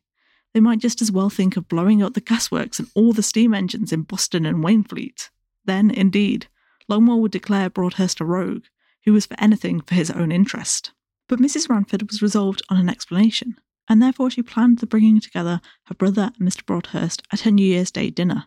they 0.53 0.61
might 0.61 0.81
just 0.81 1.01
as 1.01 1.13
well 1.13 1.31
think 1.31 1.57
of 1.57 1.69
blowing 1.69 2.03
up 2.03 2.15
the 2.15 2.21
gasworks 2.21 2.79
and 2.79 2.89
all 2.95 3.13
the 3.13 3.23
steam 3.23 3.55
engines 3.55 3.93
in 3.93 4.03
Boston 4.03 4.45
and 4.45 4.65
Wainfleet. 4.65 5.31
Then, 5.65 5.91
indeed, 5.91 6.49
Longmore 6.89 7.21
would 7.21 7.33
declare 7.33 7.71
Broadhurst 7.71 8.21
a 8.21 8.25
rogue, 8.25 8.65
who 9.05 9.13
was 9.13 9.27
for 9.27 9.37
anything 9.39 9.81
for 9.81 9.95
his 9.95 10.11
own 10.11 10.33
interest. 10.33 10.93
But 11.29 11.39
Mrs. 11.39 11.69
Ranford 11.69 12.03
was 12.03 12.23
resolved 12.23 12.63
on 12.69 12.77
an 12.77 12.89
explanation, 12.89 13.57
and 13.89 14.03
therefore 14.03 14.31
she 14.31 14.43
planned 14.43 14.79
the 14.79 14.87
bringing 14.87 15.21
together 15.21 15.61
her 15.85 15.95
brother 15.95 16.33
and 16.39 16.49
Mr. 16.49 16.65
Broadhurst 16.67 17.23
at 17.33 17.41
her 17.41 17.51
New 17.51 17.65
Year's 17.65 17.91
Day 17.91 18.11
dinner. 18.11 18.47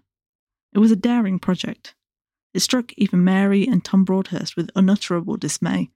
It 0.74 0.80
was 0.80 0.92
a 0.92 0.98
daring 0.98 1.40
project. 1.40 1.96
It 2.54 2.60
struck 2.60 2.92
even 2.98 3.24
Mary 3.24 3.66
and 3.66 3.84
Tom 3.84 4.04
Broadhurst 4.04 4.58
with 4.58 4.70
unutterable 4.76 5.38
dismay. 5.38 5.92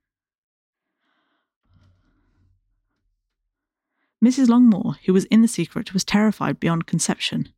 Mrs. 4.24 4.48
Longmore, 4.48 4.98
who 5.06 5.14
was 5.14 5.26
in 5.26 5.42
the 5.42 5.48
secret, 5.48 5.94
was 5.94 6.04
terrified 6.04 6.60
beyond 6.60 6.88
conception. 6.88 7.50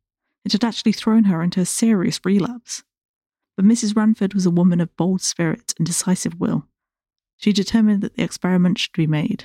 It 0.44 0.52
had 0.52 0.64
actually 0.64 0.92
thrown 0.92 1.24
her 1.24 1.42
into 1.42 1.60
a 1.60 1.66
serious 1.66 2.20
relapse. 2.24 2.82
But 3.56 3.64
Mrs. 3.64 3.96
Ranford 3.96 4.34
was 4.34 4.46
a 4.46 4.50
woman 4.50 4.80
of 4.80 4.96
bold 4.96 5.22
spirit 5.22 5.74
and 5.78 5.86
decisive 5.86 6.38
will. 6.38 6.66
She 7.36 7.52
determined 7.52 8.02
that 8.02 8.16
the 8.16 8.22
experiment 8.22 8.78
should 8.78 8.92
be 8.92 9.06
made. 9.06 9.44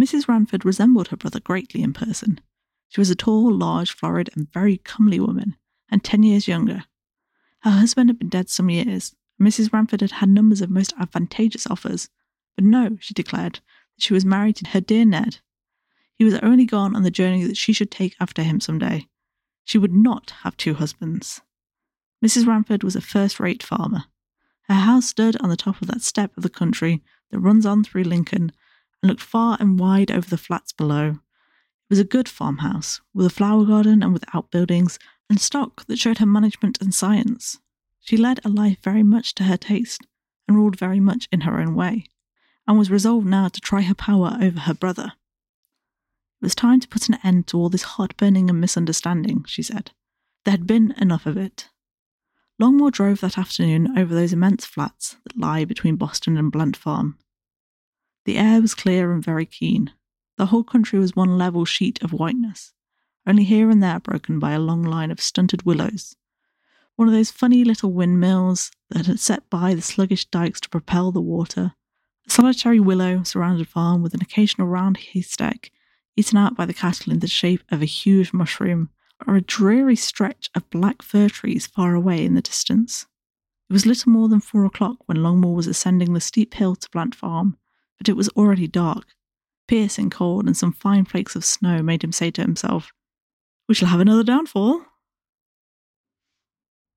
Mrs. 0.00 0.28
Ranford 0.28 0.64
resembled 0.64 1.08
her 1.08 1.16
brother 1.16 1.40
greatly 1.40 1.82
in 1.82 1.92
person. 1.92 2.40
She 2.88 3.00
was 3.00 3.10
a 3.10 3.16
tall, 3.16 3.52
large, 3.52 3.92
florid, 3.92 4.30
and 4.34 4.52
very 4.52 4.78
comely 4.78 5.20
woman, 5.20 5.56
and 5.90 6.02
ten 6.02 6.22
years 6.22 6.48
younger. 6.48 6.84
Her 7.60 7.70
husband 7.70 8.08
had 8.08 8.18
been 8.18 8.28
dead 8.28 8.48
some 8.48 8.70
years, 8.70 9.14
Mrs. 9.40 9.72
Ranford 9.72 10.02
had 10.02 10.10
had 10.12 10.28
numbers 10.28 10.60
of 10.60 10.70
most 10.70 10.92
advantageous 10.98 11.66
offers. 11.66 12.10
But 12.56 12.64
no, 12.64 12.98
she 13.00 13.14
declared, 13.14 13.60
that 13.96 14.02
she 14.02 14.12
was 14.12 14.24
married 14.24 14.56
to 14.56 14.68
her 14.68 14.80
dear 14.80 15.04
Ned, 15.04 15.38
he 16.20 16.24
was 16.24 16.34
only 16.42 16.66
gone 16.66 16.94
on 16.94 17.02
the 17.02 17.10
journey 17.10 17.44
that 17.44 17.56
she 17.56 17.72
should 17.72 17.90
take 17.90 18.14
after 18.20 18.42
him 18.42 18.60
some 18.60 18.78
day. 18.78 19.08
She 19.64 19.78
would 19.78 19.94
not 19.94 20.34
have 20.42 20.54
two 20.54 20.74
husbands. 20.74 21.40
Mrs. 22.22 22.46
Ranford 22.46 22.84
was 22.84 22.94
a 22.94 23.00
first 23.00 23.40
rate 23.40 23.62
farmer. 23.62 24.04
Her 24.68 24.74
house 24.74 25.06
stood 25.06 25.40
on 25.40 25.48
the 25.48 25.56
top 25.56 25.80
of 25.80 25.88
that 25.88 26.02
step 26.02 26.36
of 26.36 26.42
the 26.42 26.50
country 26.50 27.02
that 27.30 27.38
runs 27.38 27.64
on 27.64 27.82
through 27.82 28.02
Lincoln 28.02 28.52
and 29.02 29.08
looked 29.08 29.22
far 29.22 29.56
and 29.60 29.80
wide 29.80 30.10
over 30.10 30.28
the 30.28 30.36
flats 30.36 30.74
below. 30.74 31.08
It 31.08 31.88
was 31.88 31.98
a 31.98 32.04
good 32.04 32.28
farmhouse, 32.28 33.00
with 33.14 33.24
a 33.24 33.30
flower 33.30 33.64
garden 33.64 34.02
and 34.02 34.12
with 34.12 34.34
outbuildings, 34.34 34.98
and 35.30 35.40
stock 35.40 35.86
that 35.86 35.98
showed 35.98 36.18
her 36.18 36.26
management 36.26 36.82
and 36.82 36.94
science. 36.94 37.60
She 38.00 38.18
led 38.18 38.44
a 38.44 38.50
life 38.50 38.82
very 38.82 39.02
much 39.02 39.34
to 39.36 39.44
her 39.44 39.56
taste, 39.56 40.06
and 40.46 40.54
ruled 40.54 40.78
very 40.78 41.00
much 41.00 41.30
in 41.32 41.40
her 41.40 41.58
own 41.58 41.74
way, 41.74 42.04
and 42.66 42.78
was 42.78 42.90
resolved 42.90 43.26
now 43.26 43.48
to 43.48 43.60
try 43.62 43.80
her 43.80 43.94
power 43.94 44.36
over 44.38 44.60
her 44.60 44.74
brother. 44.74 45.14
It 46.40 46.46
was 46.46 46.54
time 46.54 46.80
to 46.80 46.88
put 46.88 47.08
an 47.10 47.18
end 47.22 47.46
to 47.48 47.58
all 47.58 47.68
this 47.68 47.82
heartburning 47.82 48.48
and 48.48 48.58
misunderstanding, 48.58 49.44
she 49.46 49.62
said. 49.62 49.90
There 50.44 50.52
had 50.52 50.66
been 50.66 50.94
enough 50.96 51.26
of 51.26 51.36
it. 51.36 51.68
Longmore 52.58 52.90
drove 52.90 53.20
that 53.20 53.36
afternoon 53.36 53.98
over 53.98 54.14
those 54.14 54.32
immense 54.32 54.64
flats 54.64 55.16
that 55.24 55.38
lie 55.38 55.66
between 55.66 55.96
Boston 55.96 56.38
and 56.38 56.50
Blunt 56.50 56.78
Farm. 56.78 57.18
The 58.24 58.38
air 58.38 58.62
was 58.62 58.74
clear 58.74 59.12
and 59.12 59.22
very 59.22 59.44
keen. 59.44 59.92
The 60.38 60.46
whole 60.46 60.64
country 60.64 60.98
was 60.98 61.14
one 61.14 61.36
level 61.36 61.66
sheet 61.66 62.02
of 62.02 62.14
whiteness, 62.14 62.72
only 63.26 63.44
here 63.44 63.68
and 63.68 63.82
there 63.82 64.00
broken 64.00 64.38
by 64.38 64.52
a 64.52 64.58
long 64.58 64.82
line 64.82 65.10
of 65.10 65.20
stunted 65.20 65.64
willows. 65.64 66.16
One 66.96 67.08
of 67.08 67.12
those 67.12 67.30
funny 67.30 67.64
little 67.64 67.92
windmills 67.92 68.70
that 68.88 69.06
had 69.06 69.20
set 69.20 69.50
by 69.50 69.74
the 69.74 69.82
sluggish 69.82 70.24
dikes 70.24 70.60
to 70.60 70.70
propel 70.70 71.12
the 71.12 71.20
water, 71.20 71.74
a 72.26 72.30
solitary 72.30 72.80
willow 72.80 73.22
surrounded 73.24 73.68
farm 73.68 74.02
with 74.02 74.14
an 74.14 74.22
occasional 74.22 74.68
round 74.68 74.96
haystack 74.96 75.70
eaten 76.16 76.38
out 76.38 76.56
by 76.56 76.66
the 76.66 76.74
cattle 76.74 77.12
in 77.12 77.20
the 77.20 77.26
shape 77.26 77.62
of 77.70 77.82
a 77.82 77.86
huge 77.86 78.32
mushroom, 78.32 78.90
or 79.26 79.36
a 79.36 79.40
dreary 79.40 79.96
stretch 79.96 80.50
of 80.54 80.68
black 80.70 81.02
fir 81.02 81.28
trees 81.28 81.66
far 81.66 81.94
away 81.94 82.24
in 82.24 82.34
the 82.34 82.42
distance. 82.42 83.06
It 83.68 83.72
was 83.72 83.86
little 83.86 84.10
more 84.10 84.28
than 84.28 84.40
four 84.40 84.64
o'clock 84.64 84.96
when 85.06 85.18
Longmore 85.18 85.54
was 85.54 85.66
ascending 85.66 86.12
the 86.12 86.20
steep 86.20 86.54
hill 86.54 86.74
to 86.76 86.90
Blunt 86.90 87.14
Farm, 87.14 87.56
but 87.98 88.08
it 88.08 88.16
was 88.16 88.28
already 88.30 88.66
dark. 88.66 89.14
Piercing 89.68 90.10
cold 90.10 90.46
and 90.46 90.56
some 90.56 90.72
fine 90.72 91.04
flakes 91.04 91.36
of 91.36 91.44
snow 91.44 91.82
made 91.82 92.02
him 92.02 92.10
say 92.10 92.30
to 92.32 92.42
himself, 92.42 92.92
We 93.68 93.74
shall 93.74 93.88
have 93.88 94.00
another 94.00 94.24
downfall. 94.24 94.82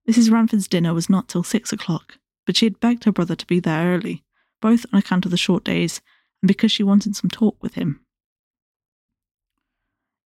Mrs. 0.09 0.31
Ranford's 0.31 0.67
dinner 0.67 0.93
was 0.93 1.09
not 1.09 1.29
till 1.29 1.43
six 1.43 1.71
o'clock, 1.71 2.17
but 2.45 2.57
she 2.57 2.65
had 2.65 2.79
begged 2.79 3.03
her 3.03 3.11
brother 3.11 3.35
to 3.35 3.45
be 3.45 3.59
there 3.59 3.95
early, 3.95 4.23
both 4.59 4.85
on 4.91 4.99
account 4.99 5.25
of 5.25 5.31
the 5.31 5.37
short 5.37 5.63
days 5.63 6.01
and 6.41 6.47
because 6.47 6.71
she 6.71 6.83
wanted 6.83 7.15
some 7.15 7.29
talk 7.29 7.61
with 7.61 7.75
him. 7.75 8.02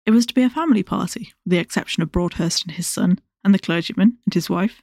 It 0.07 0.11
was 0.11 0.25
to 0.27 0.33
be 0.33 0.43
a 0.43 0.49
family 0.49 0.83
party, 0.83 1.33
with 1.43 1.51
the 1.51 1.57
exception 1.57 2.01
of 2.01 2.13
Broadhurst 2.13 2.63
and 2.63 2.71
his 2.71 2.87
son, 2.87 3.19
and 3.43 3.53
the 3.53 3.59
clergyman 3.59 4.17
and 4.23 4.33
his 4.33 4.49
wife, 4.49 4.81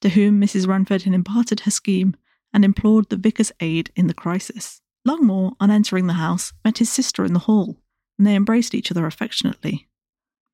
to 0.00 0.08
whom 0.08 0.40
Mrs. 0.40 0.66
Ranford 0.66 1.02
had 1.02 1.12
imparted 1.12 1.60
her 1.60 1.70
scheme 1.70 2.16
and 2.50 2.64
implored 2.64 3.10
the 3.10 3.18
vicar's 3.18 3.52
aid 3.60 3.92
in 3.94 4.06
the 4.06 4.14
crisis. 4.14 4.80
Longmore, 5.06 5.54
on 5.60 5.70
entering 5.70 6.06
the 6.06 6.14
house, 6.14 6.54
met 6.64 6.78
his 6.78 6.90
sister 6.90 7.26
in 7.26 7.34
the 7.34 7.40
hall, 7.40 7.76
and 8.16 8.26
they 8.26 8.34
embraced 8.34 8.74
each 8.74 8.90
other 8.90 9.04
affectionately. 9.04 9.86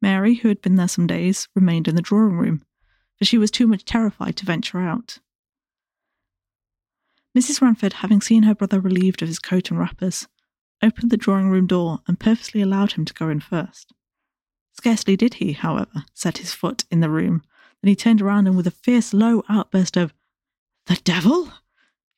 Mary, 0.02 0.34
who 0.34 0.48
had 0.48 0.60
been 0.60 0.74
there 0.74 0.88
some 0.88 1.06
days, 1.06 1.46
remained 1.54 1.86
in 1.86 1.94
the 1.94 2.02
drawing 2.02 2.36
room, 2.36 2.64
for 3.16 3.24
she 3.24 3.38
was 3.38 3.52
too 3.52 3.68
much 3.68 3.84
terrified 3.84 4.34
to 4.38 4.44
venture 4.44 4.80
out. 4.80 5.20
Mrs. 7.38 7.60
Ranford, 7.60 7.92
having 7.92 8.20
seen 8.20 8.42
her 8.42 8.56
brother 8.56 8.80
relieved 8.80 9.22
of 9.22 9.28
his 9.28 9.38
coat 9.38 9.70
and 9.70 9.78
wrappers, 9.78 10.26
opened 10.82 11.12
the 11.12 11.16
drawing 11.16 11.48
room 11.48 11.68
door 11.68 12.00
and 12.08 12.18
purposely 12.18 12.60
allowed 12.60 12.92
him 12.92 13.04
to 13.04 13.14
go 13.14 13.28
in 13.28 13.38
first. 13.38 13.92
Scarcely 14.72 15.16
did 15.16 15.34
he, 15.34 15.52
however, 15.52 16.04
set 16.14 16.38
his 16.38 16.52
foot 16.52 16.84
in 16.90 17.00
the 17.00 17.10
room 17.10 17.42
than 17.80 17.88
he 17.88 17.96
turned 17.96 18.22
around 18.22 18.46
and 18.46 18.56
with 18.56 18.66
a 18.66 18.70
fierce 18.70 19.12
low 19.12 19.44
outburst 19.48 19.96
of, 19.96 20.12
The 20.86 21.00
devil! 21.04 21.52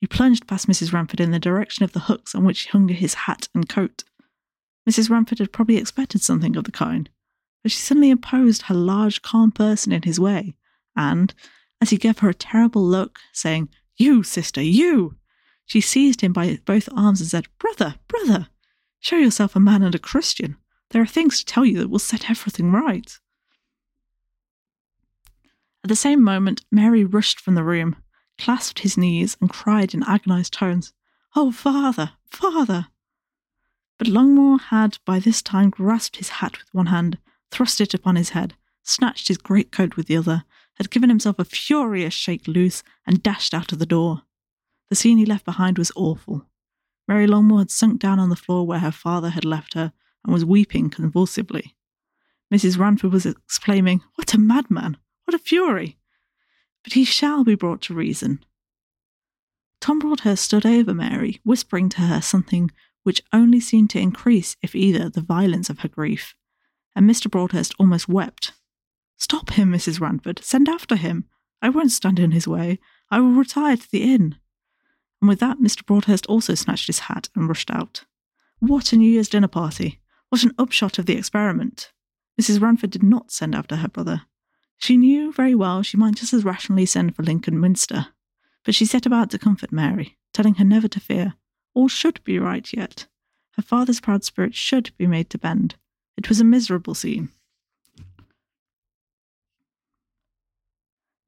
he 0.01 0.07
plunged 0.07 0.47
past 0.47 0.67
Mrs. 0.67 0.93
Ranford 0.93 1.21
in 1.21 1.31
the 1.31 1.39
direction 1.39 1.85
of 1.85 1.93
the 1.93 2.01
hooks 2.01 2.35
on 2.35 2.45
which 2.45 2.67
hung 2.67 2.89
his 2.89 3.15
hat 3.15 3.49
and 3.55 3.69
coat. 3.69 4.05
Mrs. 4.89 5.11
Ranford 5.11 5.39
had 5.39 5.53
probably 5.53 5.77
expected 5.77 6.23
something 6.23 6.57
of 6.57 6.65
the 6.65 6.73
kind, 6.73 7.09
but 7.63 7.71
she 7.71 7.79
suddenly 7.79 8.11
imposed 8.11 8.63
her 8.63 8.75
large, 8.75 9.23
calm 9.23 9.53
person 9.53 9.93
in 9.93 10.03
his 10.03 10.19
way, 10.19 10.57
and, 10.97 11.33
as 11.81 11.91
he 11.91 11.97
gave 11.97 12.19
her 12.19 12.29
a 12.29 12.35
terrible 12.35 12.85
look, 12.85 13.21
saying, 13.33 13.69
You, 13.97 14.23
sister, 14.23 14.61
you! 14.61 15.17
She 15.67 15.81
seized 15.81 16.21
him 16.21 16.33
by 16.33 16.59
both 16.65 16.89
arms 16.93 17.21
and 17.21 17.31
said, 17.31 17.47
Brother, 17.59 17.95
brother, 18.09 18.49
show 18.99 19.17
yourself 19.17 19.55
a 19.55 19.61
man 19.61 19.83
and 19.83 19.95
a 19.95 20.01
Christian. 20.01 20.57
There 20.93 21.01
are 21.01 21.07
things 21.07 21.39
to 21.39 21.47
tell 21.47 21.65
you 21.65 21.79
that 21.79 21.89
will 21.89 21.99
set 21.99 22.31
everything 22.31 22.71
right. 22.71 23.19
At 25.83 25.89
the 25.89 25.97
same 25.97 26.23
moment, 26.23 26.65
Mary 26.71 27.03
rushed 27.03 27.41
from 27.41 27.55
the 27.55 27.65
room, 27.65 27.97
clasped 28.39 28.81
his 28.81 28.99
knees, 28.99 29.37
and 29.41 29.49
cried 29.49 29.95
in 29.95 30.03
agonized 30.03 30.53
tones, 30.53 30.93
Oh, 31.35 31.51
father, 31.51 32.13
father! 32.27 32.89
But 33.97 34.09
Longmore 34.09 34.61
had 34.61 34.99
by 35.07 35.19
this 35.19 35.41
time 35.41 35.71
grasped 35.71 36.17
his 36.17 36.29
hat 36.29 36.59
with 36.59 36.69
one 36.73 36.87
hand, 36.87 37.19
thrust 37.51 37.81
it 37.81 37.95
upon 37.95 38.17
his 38.17 38.31
head, 38.31 38.55
snatched 38.83 39.29
his 39.29 39.39
greatcoat 39.39 39.97
with 39.97 40.09
the 40.09 40.17
other, 40.19 40.45
had 40.75 40.91
given 40.91 41.09
himself 41.09 41.39
a 41.39 41.45
furious 41.45 42.13
shake 42.13 42.47
loose, 42.47 42.83
and 43.07 43.23
dashed 43.23 43.55
out 43.55 43.73
of 43.73 43.79
the 43.79 43.87
door. 43.87 44.23
The 44.91 44.97
scene 44.97 45.17
he 45.17 45.25
left 45.25 45.47
behind 45.47 45.79
was 45.79 45.93
awful. 45.97 46.47
Mary 47.09 47.27
Longmore 47.27 47.61
had 47.61 47.71
sunk 47.71 47.99
down 47.99 48.19
on 48.19 48.29
the 48.29 48.37
floor 48.37 48.67
where 48.67 48.81
her 48.81 48.93
father 48.93 49.31
had 49.31 49.47
left 49.47 49.73
her, 49.73 49.95
and 50.25 50.33
was 50.33 50.45
weeping 50.45 50.91
convulsively. 50.91 51.77
Mrs. 52.53 52.79
Ranford 52.79 53.13
was 53.13 53.27
exclaiming, 53.27 54.03
What 54.17 54.35
a 54.35 54.39
madman! 54.39 54.99
What 55.25 55.35
a 55.35 55.39
fury! 55.39 55.99
But 56.85 56.93
he 56.95 57.05
shall 57.05 57.45
be 57.45 57.55
brought 57.55 57.81
to 57.83 57.95
reason. 57.95 58.45
Tom 59.81 59.99
Broadhurst 59.99 60.45
stood 60.45 60.67
over 60.67 60.95
Mary, 60.95 61.41
whispering 61.45 61.89
to 61.91 62.03
her 62.03 62.21
something 62.21 62.71
which 63.03 63.23
only 63.33 63.59
seemed 63.59 63.91
to 63.91 63.99
increase, 63.99 64.57
if 64.63 64.75
either, 64.75 65.09
the 65.09 65.21
violence 65.21 65.69
of 65.71 65.81
her 65.81 65.89
grief, 65.89 66.35
and 66.95 67.09
Mr. 67.09 67.31
Broadhurst 67.31 67.75
almost 67.79 68.09
wept. 68.09 68.53
Stop 69.19 69.51
him, 69.51 69.73
Mrs. 69.73 70.01
Ranford. 70.01 70.41
Send 70.45 70.69
after 70.69 70.97
him. 70.97 71.27
I 71.61 71.69
won't 71.69 71.93
stand 71.93 72.19
in 72.19 72.33
his 72.33 72.47
way. 72.47 72.79
I 73.11 73.21
will 73.21 73.31
retire 73.31 73.77
to 73.77 73.91
the 73.91 74.03
inn. 74.03 74.37
And 75.21 75.29
with 75.29 75.41
that, 75.41 75.59
Mr. 75.59 75.87
Broadhurst 75.87 76.27
also 76.27 76.55
snatched 76.55 76.89
his 76.89 77.01
hat 77.01 77.29
and 77.35 77.49
rushed 77.49 77.71
out. 77.71 78.05
What 78.59 78.93
a 78.93 78.97
New 78.97 79.11
Year's 79.11 79.29
dinner 79.29 79.49
party! 79.49 80.02
What 80.33 80.45
an 80.45 80.55
upshot 80.57 80.99
of 80.99 81.05
the 81.05 81.19
experiment! 81.19 81.93
Mrs. 82.41 82.59
Ranford 82.59 82.89
did 82.89 83.03
not 83.03 83.31
send 83.31 83.55
after 83.55 83.77
her 83.77 83.89
brother. 83.89 84.23
She 84.79 84.97
knew 84.97 85.31
very 85.31 85.55
well 85.55 85.83
she 85.83 85.99
might 85.99 86.15
just 86.15 86.33
as 86.33 86.43
rationally 86.43 86.87
send 86.87 87.15
for 87.15 87.23
Lincoln 87.23 87.61
Minster, 87.61 88.07
but 88.65 88.75
she 88.75 88.87
set 88.87 89.05
about 89.05 89.31
to 89.33 89.39
comfort 89.39 89.73
Mary, 89.73 90.17
telling 90.33 90.55
her 90.55 90.65
never 90.65 90.89
to 90.89 91.01
fear. 91.01 91.35
All 91.75 91.87
should 91.87 92.25
be 92.25 92.39
right 92.39 92.67
yet. 92.73 93.09
Her 93.57 93.63
father's 93.63 94.01
proud 94.01 94.25
spirit 94.25 94.55
should 94.55 94.97
be 94.97 95.07
made 95.07 95.29
to 95.29 95.39
bend. 95.39 95.75
It 96.17 96.31
was 96.31 96.41
a 96.41 96.45
miserable 96.45 96.95
scene. 96.95 97.29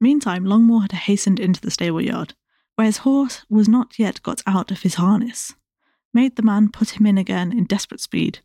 Meantime, 0.01 0.45
Longmore 0.45 0.81
had 0.81 0.93
hastened 0.93 1.39
into 1.39 1.61
the 1.61 1.69
stable 1.69 2.01
yard, 2.01 2.33
where 2.73 2.85
his 2.85 2.97
horse 2.97 3.45
was 3.51 3.69
not 3.69 3.99
yet 3.99 4.23
got 4.23 4.41
out 4.47 4.71
of 4.71 4.81
his 4.81 4.95
harness, 4.95 5.53
made 6.11 6.37
the 6.37 6.41
man 6.41 6.71
put 6.71 6.99
him 6.99 7.05
in 7.05 7.19
again 7.19 7.51
in 7.51 7.65
desperate 7.65 8.01
speed, 8.01 8.39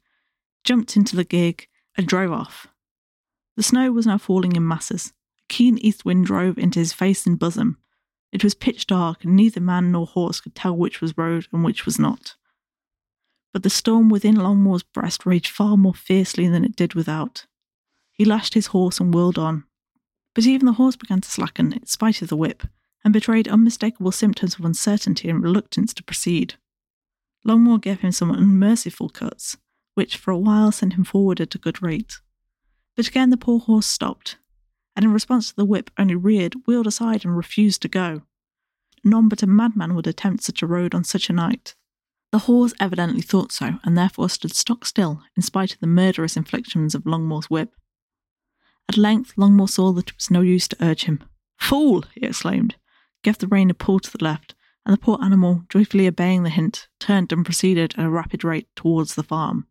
jumped 0.65 0.97
into 0.97 1.17
the 1.17 1.25
gig, 1.25 1.67
and 1.97 2.07
drove 2.07 2.33
off. 2.33 2.69
The 3.57 3.63
snow 3.63 3.93
was 3.93 4.07
now 4.07 4.19
falling 4.19 4.57
in 4.57 4.67
masses. 4.67 5.13
A 5.39 5.43
keen 5.49 5.79
east 5.79 6.05
wind 6.05 6.27
drove 6.27 6.59
into 6.59 6.79
his 6.79 6.93
face 6.93 7.27
and 7.27 7.39
bosom. 7.39 7.79
It 8.33 8.45
was 8.45 8.55
pitch 8.55 8.87
dark, 8.87 9.25
and 9.25 9.35
neither 9.35 9.61
man 9.61 9.93
nor 9.93 10.07
horse 10.07 10.41
could 10.41 10.55
tell 10.55 10.77
which 10.77 11.01
was 11.01 11.19
road 11.19 11.47
and 11.53 11.65
which 11.65 11.85
was 11.85 11.99
not. 11.99 12.37
But 13.53 13.65
the 13.65 13.71
storm 13.71 14.09
within 14.09 14.37
Longmore's 14.37 14.85
breast 14.85 15.27
raged 15.27 15.49
far 15.49 15.77
more 15.77 15.95
fiercely 15.95 16.49
than 16.49 16.65
it 16.65 16.77
did 16.77 16.95
without. 16.95 17.47
He 18.13 18.25
lashed 18.25 18.55
his 18.55 18.69
horse 18.69 19.01
and 19.01 19.13
whirled 19.13 19.39
on. 19.39 19.65
But 20.35 20.47
even 20.47 20.67
the 20.67 20.75
horse 20.75 20.95
began 20.97 21.21
to 21.21 21.31
slacken, 21.31 21.73
in 21.73 21.87
spite 21.87 22.23
of 22.23 22.29
the 22.29 22.37
whip, 22.37 22.63
and 23.05 23.13
betrayed 23.13 23.49
unmistakable 23.49 24.13
symptoms 24.13 24.59
of 24.59 24.65
uncertainty 24.65 25.29
and 25.29 25.43
reluctance 25.43 25.93
to 25.95 26.05
proceed. 26.05 26.55
Longmore 27.45 27.81
gave 27.81 28.01
him 28.01 28.13
some 28.13 28.31
unmerciful 28.31 29.09
cuts, 29.09 29.57
which 29.95 30.17
for 30.17 30.31
a 30.31 30.39
while 30.39 30.73
sent 30.73 30.95
him 30.95 31.05
forward 31.05 31.41
at 31.41 31.55
a 31.55 31.59
good 31.59 31.83
rate. 31.83 32.21
But 32.97 33.09
again 33.09 33.31
the 33.31 33.37
poor 33.37 33.61
horse 33.61 33.87
stopped, 33.87 34.37
and 34.95 35.05
in 35.05 35.13
response 35.13 35.51
to 35.51 35.57
the 35.57 35.65
whip 35.65 35.91
only 35.99 36.15
reared, 36.15 36.55
wheeled 36.67 36.87
aside, 36.87 37.25
and 37.25 37.37
refused 37.37 37.83
to 37.83 37.89
go. 37.89 38.23
None 39.03 39.29
but 39.29 39.43
a 39.43 39.47
madman 39.47 39.95
would 39.95 40.07
attempt 40.07 40.45
such 40.45 40.63
a 40.63 40.67
road 40.67 40.95
on 40.95 41.05
such 41.05 41.31
a 41.31 41.33
night. 41.33 41.75
The 42.33 42.41
horse 42.41 42.75
evidently 42.79 43.23
thought 43.23 43.51
so, 43.51 43.79
and 43.83 43.97
therefore 43.97 44.29
stood 44.29 44.55
stock 44.55 44.85
still, 44.85 45.23
in 45.37 45.43
spite 45.43 45.75
of 45.75 45.81
the 45.81 45.87
murderous 45.87 46.37
inflictions 46.37 46.95
of 46.95 47.07
Longmore's 47.07 47.51
whip. 47.51 47.75
At 48.89 48.97
length, 48.97 49.35
Longmore 49.37 49.69
saw 49.69 49.93
that 49.93 50.11
it 50.11 50.17
was 50.17 50.31
no 50.31 50.41
use 50.41 50.69
to 50.69 50.85
urge 50.85 51.05
him. 51.05 51.23
Fool! 51.59 52.05
he 52.15 52.27
exclaimed, 52.27 52.77
gave 53.23 53.39
the 53.39 53.47
rein 53.47 53.71
a 53.71 53.75
pull 53.75 54.01
to 54.01 54.11
the 54.11 54.23
left, 54.23 54.55
and 54.85 54.93
the 54.93 55.01
poor 55.01 55.19
animal, 55.23 55.65
joyfully 55.69 56.07
obeying 56.07 56.43
the 56.43 56.51
hint, 56.51 56.89
turned 56.99 57.33
and 57.33 57.45
proceeded 57.45 57.95
at 57.97 58.05
a 58.05 58.11
rapid 58.11 58.45
rate 58.45 58.69
towards 58.75 59.15
the 59.15 59.23
farm. 59.23 59.67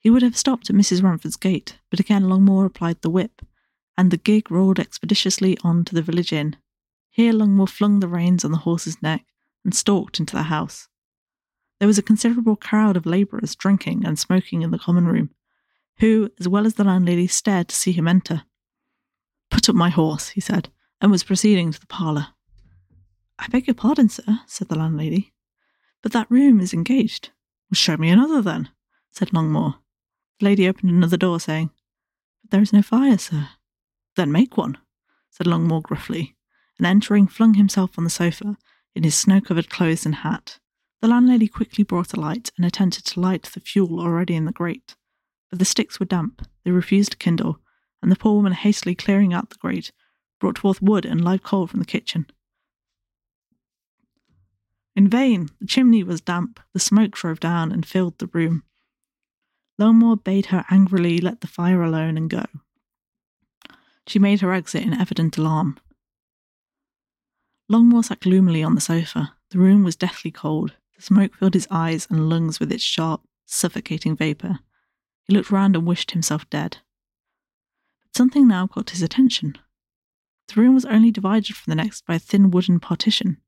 He 0.00 0.10
would 0.10 0.22
have 0.22 0.36
stopped 0.36 0.70
at 0.70 0.76
Mrs. 0.76 1.02
Ranford's 1.02 1.36
gate, 1.36 1.78
but 1.90 2.00
again 2.00 2.24
Longmore 2.24 2.66
applied 2.66 3.02
the 3.02 3.10
whip, 3.10 3.42
and 3.96 4.10
the 4.10 4.16
gig 4.16 4.50
rolled 4.50 4.78
expeditiously 4.78 5.58
on 5.62 5.84
to 5.84 5.94
the 5.94 6.02
village 6.02 6.32
inn. 6.32 6.56
Here 7.10 7.32
Longmore 7.32 7.68
flung 7.68 8.00
the 8.00 8.08
reins 8.08 8.44
on 8.44 8.52
the 8.52 8.58
horse's 8.58 9.02
neck 9.02 9.26
and 9.64 9.74
stalked 9.74 10.20
into 10.20 10.36
the 10.36 10.44
house. 10.44 10.88
There 11.78 11.88
was 11.88 11.98
a 11.98 12.02
considerable 12.02 12.56
crowd 12.56 12.96
of 12.96 13.06
labourers 13.06 13.54
drinking 13.54 14.04
and 14.04 14.18
smoking 14.18 14.62
in 14.62 14.70
the 14.70 14.78
common 14.78 15.06
room, 15.06 15.30
who, 15.98 16.30
as 16.38 16.48
well 16.48 16.66
as 16.66 16.74
the 16.74 16.84
landlady, 16.84 17.26
stared 17.26 17.68
to 17.68 17.76
see 17.76 17.92
him 17.92 18.08
enter. 18.08 18.42
Put 19.50 19.68
up 19.68 19.74
my 19.74 19.88
horse, 19.88 20.30
he 20.30 20.40
said, 20.40 20.68
and 21.00 21.10
was 21.10 21.24
proceeding 21.24 21.72
to 21.72 21.80
the 21.80 21.86
parlour. 21.86 22.28
I 23.38 23.48
beg 23.48 23.66
your 23.66 23.74
pardon, 23.74 24.08
sir, 24.08 24.40
said 24.46 24.68
the 24.68 24.78
landlady, 24.78 25.32
but 26.02 26.12
that 26.12 26.30
room 26.30 26.60
is 26.60 26.74
engaged. 26.74 27.30
Well, 27.70 27.76
show 27.76 27.96
me 27.96 28.10
another, 28.10 28.42
then, 28.42 28.70
said 29.10 29.32
Longmore. 29.32 29.76
The 30.38 30.44
lady 30.46 30.68
opened 30.68 30.90
another 30.90 31.16
door, 31.16 31.38
saying, 31.40 31.70
But 32.42 32.50
there 32.50 32.62
is 32.62 32.72
no 32.72 32.82
fire, 32.82 33.18
sir. 33.18 33.50
Then 34.16 34.32
make 34.32 34.56
one, 34.56 34.78
said 35.30 35.46
Longmore 35.46 35.82
gruffly, 35.82 36.36
and 36.78 36.86
entering, 36.86 37.26
flung 37.28 37.54
himself 37.54 37.98
on 37.98 38.04
the 38.04 38.10
sofa 38.10 38.56
in 38.94 39.04
his 39.04 39.14
snow 39.14 39.40
covered 39.40 39.70
clothes 39.70 40.04
and 40.04 40.16
hat. 40.16 40.58
The 41.00 41.08
landlady 41.08 41.46
quickly 41.46 41.84
brought 41.84 42.14
a 42.14 42.20
light 42.20 42.50
and 42.56 42.66
attempted 42.66 43.04
to 43.06 43.20
light 43.20 43.44
the 43.44 43.60
fuel 43.60 44.00
already 44.00 44.34
in 44.34 44.46
the 44.46 44.52
grate, 44.52 44.96
but 45.50 45.60
the 45.60 45.64
sticks 45.64 46.00
were 46.00 46.06
damp, 46.06 46.46
they 46.64 46.72
refused 46.72 47.12
to 47.12 47.16
kindle, 47.16 47.60
and 48.02 48.10
the 48.10 48.16
poor 48.16 48.34
woman, 48.34 48.52
hastily 48.52 48.94
clearing 48.94 49.32
out 49.32 49.50
the 49.50 49.56
grate, 49.56 49.92
brought 50.40 50.58
forth 50.58 50.82
wood 50.82 51.04
and 51.04 51.24
live 51.24 51.42
coal 51.42 51.66
from 51.66 51.78
the 51.78 51.86
kitchen. 51.86 52.26
In 54.98 55.06
vain, 55.06 55.48
the 55.60 55.66
chimney 55.68 56.02
was 56.02 56.20
damp, 56.20 56.58
the 56.72 56.80
smoke 56.80 57.12
drove 57.12 57.38
down 57.38 57.70
and 57.70 57.86
filled 57.86 58.18
the 58.18 58.26
room. 58.26 58.64
Longmore 59.78 60.16
bade 60.16 60.46
her 60.46 60.64
angrily 60.70 61.18
let 61.20 61.40
the 61.40 61.46
fire 61.46 61.84
alone 61.84 62.16
and 62.16 62.28
go. 62.28 62.44
She 64.08 64.18
made 64.18 64.40
her 64.40 64.52
exit 64.52 64.82
in 64.82 64.92
evident 64.92 65.38
alarm. 65.38 65.78
Longmore 67.70 68.06
sat 68.06 68.18
gloomily 68.18 68.64
on 68.64 68.74
the 68.74 68.80
sofa. 68.80 69.36
The 69.50 69.60
room 69.60 69.84
was 69.84 69.94
deathly 69.94 70.32
cold. 70.32 70.74
The 70.96 71.02
smoke 71.02 71.36
filled 71.36 71.54
his 71.54 71.68
eyes 71.70 72.08
and 72.10 72.28
lungs 72.28 72.58
with 72.58 72.72
its 72.72 72.82
sharp, 72.82 73.22
suffocating 73.46 74.16
vapour. 74.16 74.58
He 75.22 75.32
looked 75.32 75.52
round 75.52 75.76
and 75.76 75.86
wished 75.86 76.10
himself 76.10 76.50
dead. 76.50 76.78
But 78.02 78.16
something 78.16 78.48
now 78.48 78.66
caught 78.66 78.90
his 78.90 79.02
attention. 79.02 79.58
The 80.48 80.60
room 80.60 80.74
was 80.74 80.86
only 80.86 81.12
divided 81.12 81.54
from 81.54 81.70
the 81.70 81.76
next 81.76 82.04
by 82.04 82.16
a 82.16 82.18
thin 82.18 82.50
wooden 82.50 82.80
partition. 82.80 83.40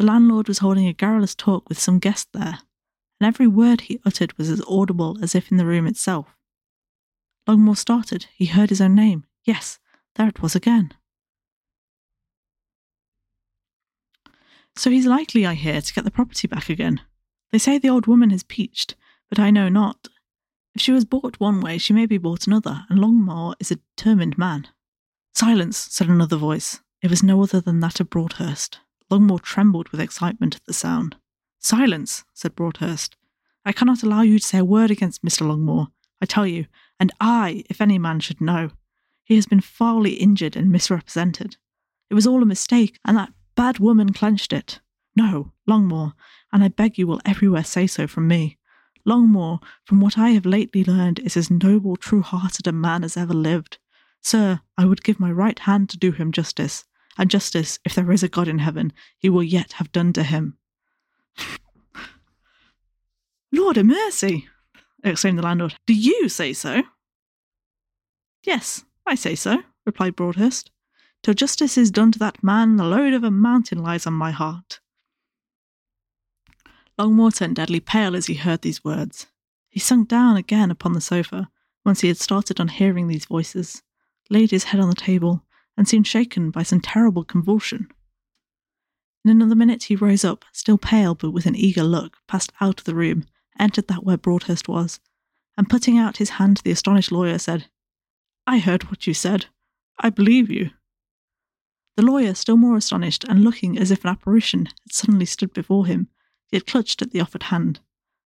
The 0.00 0.06
landlord 0.06 0.48
was 0.48 0.60
holding 0.60 0.86
a 0.86 0.94
garrulous 0.94 1.34
talk 1.34 1.68
with 1.68 1.78
some 1.78 1.98
guest 1.98 2.28
there, 2.32 2.60
and 3.20 3.28
every 3.28 3.46
word 3.46 3.82
he 3.82 4.00
uttered 4.02 4.32
was 4.38 4.48
as 4.48 4.62
audible 4.66 5.18
as 5.22 5.34
if 5.34 5.50
in 5.50 5.58
the 5.58 5.66
room 5.66 5.86
itself. 5.86 6.34
Longmore 7.46 7.76
started. 7.76 8.24
He 8.32 8.46
heard 8.46 8.70
his 8.70 8.80
own 8.80 8.94
name. 8.94 9.26
Yes, 9.44 9.78
there 10.14 10.26
it 10.26 10.40
was 10.40 10.56
again. 10.56 10.94
So 14.74 14.88
he's 14.88 15.04
likely, 15.04 15.44
I 15.44 15.52
hear, 15.52 15.82
to 15.82 15.92
get 15.92 16.04
the 16.04 16.10
property 16.10 16.48
back 16.48 16.70
again. 16.70 17.02
They 17.52 17.58
say 17.58 17.76
the 17.76 17.90
old 17.90 18.06
woman 18.06 18.30
has 18.30 18.42
peached, 18.42 18.94
but 19.28 19.38
I 19.38 19.50
know 19.50 19.68
not. 19.68 20.08
If 20.74 20.80
she 20.80 20.92
was 20.92 21.04
bought 21.04 21.38
one 21.40 21.60
way, 21.60 21.76
she 21.76 21.92
may 21.92 22.06
be 22.06 22.16
bought 22.16 22.46
another, 22.46 22.86
and 22.88 22.98
Longmore 22.98 23.54
is 23.60 23.70
a 23.70 23.80
determined 23.98 24.38
man. 24.38 24.66
Silence, 25.34 25.76
said 25.76 26.08
another 26.08 26.38
voice. 26.38 26.80
It 27.02 27.10
was 27.10 27.22
no 27.22 27.42
other 27.42 27.60
than 27.60 27.80
that 27.80 28.00
of 28.00 28.08
Broadhurst. 28.08 28.80
Longmore 29.10 29.42
trembled 29.42 29.88
with 29.90 30.00
excitement 30.00 30.56
at 30.56 30.64
the 30.66 30.72
sound. 30.72 31.16
Silence, 31.58 32.24
said 32.32 32.54
Broadhurst. 32.54 33.16
I 33.64 33.72
cannot 33.72 34.02
allow 34.02 34.22
you 34.22 34.38
to 34.38 34.46
say 34.46 34.58
a 34.58 34.64
word 34.64 34.90
against 34.90 35.24
Mr. 35.24 35.46
Longmore, 35.46 35.88
I 36.20 36.26
tell 36.26 36.46
you, 36.46 36.66
and 36.98 37.12
I, 37.20 37.64
if 37.70 37.80
any 37.80 37.98
man, 37.98 38.20
should 38.20 38.40
know. 38.40 38.70
He 39.24 39.36
has 39.36 39.46
been 39.46 39.60
foully 39.60 40.14
injured 40.14 40.56
and 40.56 40.70
misrepresented. 40.70 41.56
It 42.08 42.14
was 42.14 42.26
all 42.26 42.42
a 42.42 42.46
mistake, 42.46 42.98
and 43.04 43.16
that 43.16 43.32
bad 43.54 43.78
woman 43.78 44.12
clenched 44.12 44.52
it. 44.52 44.80
No, 45.16 45.52
Longmore, 45.68 46.14
and 46.52 46.62
I 46.62 46.68
beg 46.68 46.98
you 46.98 47.06
will 47.06 47.20
everywhere 47.24 47.64
say 47.64 47.86
so 47.86 48.06
from 48.06 48.28
me. 48.28 48.58
Longmore, 49.06 49.60
from 49.84 50.00
what 50.00 50.18
I 50.18 50.30
have 50.30 50.46
lately 50.46 50.84
learned, 50.84 51.20
is 51.20 51.36
as 51.36 51.50
noble, 51.50 51.96
true 51.96 52.22
hearted 52.22 52.66
a 52.66 52.72
man 52.72 53.02
as 53.02 53.16
ever 53.16 53.34
lived. 53.34 53.78
Sir, 54.20 54.60
I 54.76 54.84
would 54.84 55.02
give 55.02 55.18
my 55.18 55.30
right 55.30 55.58
hand 55.58 55.88
to 55.90 55.98
do 55.98 56.12
him 56.12 56.32
justice, 56.32 56.84
and 57.20 57.30
justice, 57.30 57.78
if 57.84 57.94
there 57.94 58.10
is 58.10 58.22
a 58.22 58.28
God 58.28 58.48
in 58.48 58.60
heaven, 58.60 58.94
he 59.18 59.28
will 59.28 59.42
yet 59.42 59.74
have 59.74 59.92
done 59.92 60.10
to 60.14 60.22
him. 60.22 60.56
Lord 63.52 63.76
of 63.76 63.84
mercy! 63.84 64.48
exclaimed 65.04 65.38
the 65.38 65.42
landlord. 65.42 65.74
Do 65.86 65.92
you 65.92 66.30
say 66.30 66.54
so? 66.54 66.82
Yes, 68.42 68.86
I 69.04 69.16
say 69.16 69.34
so, 69.34 69.62
replied 69.84 70.16
Broadhurst. 70.16 70.70
Till 71.22 71.34
justice 71.34 71.76
is 71.76 71.90
done 71.90 72.10
to 72.12 72.18
that 72.20 72.42
man, 72.42 72.76
the 72.76 72.84
load 72.84 73.12
of 73.12 73.22
a 73.22 73.30
mountain 73.30 73.82
lies 73.82 74.06
on 74.06 74.14
my 74.14 74.30
heart. 74.30 74.80
Longmore 76.98 77.36
turned 77.36 77.56
deadly 77.56 77.80
pale 77.80 78.16
as 78.16 78.28
he 78.28 78.34
heard 78.34 78.62
these 78.62 78.82
words. 78.82 79.26
He 79.68 79.78
sunk 79.78 80.08
down 80.08 80.38
again 80.38 80.70
upon 80.70 80.94
the 80.94 81.02
sofa, 81.02 81.50
once 81.84 82.00
he 82.00 82.08
had 82.08 82.16
started 82.16 82.58
on 82.58 82.68
hearing 82.68 83.08
these 83.08 83.26
voices, 83.26 83.82
laid 84.30 84.52
his 84.52 84.64
head 84.64 84.80
on 84.80 84.88
the 84.88 84.94
table, 84.94 85.44
and 85.80 85.88
seemed 85.88 86.06
shaken 86.06 86.50
by 86.50 86.62
some 86.62 86.78
terrible 86.78 87.24
convulsion. 87.24 87.88
In 89.24 89.30
another 89.30 89.54
minute 89.54 89.84
he 89.84 89.96
rose 89.96 90.26
up, 90.26 90.44
still 90.52 90.76
pale 90.76 91.14
but 91.14 91.30
with 91.30 91.46
an 91.46 91.56
eager 91.56 91.82
look, 91.82 92.18
passed 92.28 92.52
out 92.60 92.80
of 92.80 92.84
the 92.84 92.94
room, 92.94 93.24
entered 93.58 93.88
that 93.88 94.04
where 94.04 94.18
Broadhurst 94.18 94.68
was, 94.68 95.00
and 95.56 95.70
putting 95.70 95.96
out 95.96 96.18
his 96.18 96.36
hand 96.36 96.58
to 96.58 96.62
the 96.62 96.70
astonished 96.70 97.10
lawyer, 97.10 97.38
said, 97.38 97.70
I 98.46 98.58
heard 98.58 98.90
what 98.90 99.06
you 99.06 99.14
said. 99.14 99.46
I 99.98 100.10
believe 100.10 100.50
you. 100.50 100.72
The 101.96 102.02
lawyer, 102.02 102.34
still 102.34 102.58
more 102.58 102.76
astonished 102.76 103.24
and 103.24 103.42
looking 103.42 103.78
as 103.78 103.90
if 103.90 104.04
an 104.04 104.10
apparition 104.10 104.66
had 104.66 104.92
suddenly 104.92 105.24
stood 105.24 105.54
before 105.54 105.86
him, 105.86 106.08
yet 106.52 106.66
clutched 106.66 107.00
at 107.00 107.12
the 107.12 107.22
offered 107.22 107.44
hand, 107.44 107.80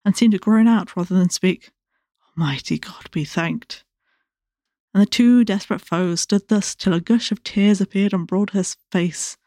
and 0.06 0.16
seemed 0.16 0.32
to 0.32 0.40
groan 0.40 0.70
out 0.70 0.96
rather 0.96 1.16
than 1.16 1.30
speak. 1.30 1.72
Almighty 2.30 2.80
God 2.80 3.12
be 3.12 3.26
thanked. 3.26 3.84
And 4.94 5.02
the 5.02 5.08
two 5.08 5.46
desperate 5.46 5.82
foes 5.82 6.22
stood 6.22 6.48
thus 6.48 6.76
till 6.76 6.94
a 6.94 7.00
gush 7.00 7.32
of 7.32 7.44
tears 7.44 7.80
appeared 7.80 8.14
on 8.14 8.26
Broadhurst's 8.26 8.78
face. 8.92 9.38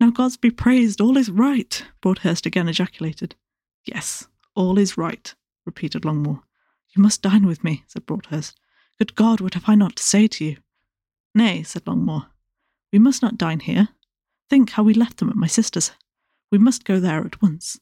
Now 0.00 0.10
God's 0.10 0.36
be 0.36 0.50
praised, 0.50 1.00
all 1.00 1.16
is 1.16 1.30
right, 1.30 1.84
Broadhurst 2.00 2.46
again 2.46 2.68
ejaculated. 2.68 3.34
Yes, 3.84 4.28
all 4.54 4.78
is 4.78 4.96
right, 4.96 5.34
repeated 5.66 6.02
Longmore. 6.02 6.42
You 6.94 7.02
must 7.02 7.22
dine 7.22 7.46
with 7.46 7.64
me, 7.64 7.84
said 7.88 8.06
Broadhurst. 8.06 8.56
Good 8.98 9.16
God, 9.16 9.40
what 9.40 9.54
have 9.54 9.68
I 9.68 9.74
not 9.74 9.96
to 9.96 10.02
say 10.02 10.28
to 10.28 10.44
you? 10.44 10.56
Nay, 11.34 11.62
said 11.64 11.84
Longmore, 11.84 12.26
we 12.92 12.98
must 12.98 13.22
not 13.22 13.38
dine 13.38 13.60
here. 13.60 13.88
Think 14.48 14.70
how 14.70 14.82
we 14.82 14.94
left 14.94 15.18
them 15.18 15.28
at 15.28 15.36
my 15.36 15.46
sister's. 15.46 15.92
We 16.50 16.58
must 16.58 16.84
go 16.84 17.00
there 17.00 17.24
at 17.24 17.42
once. 17.42 17.78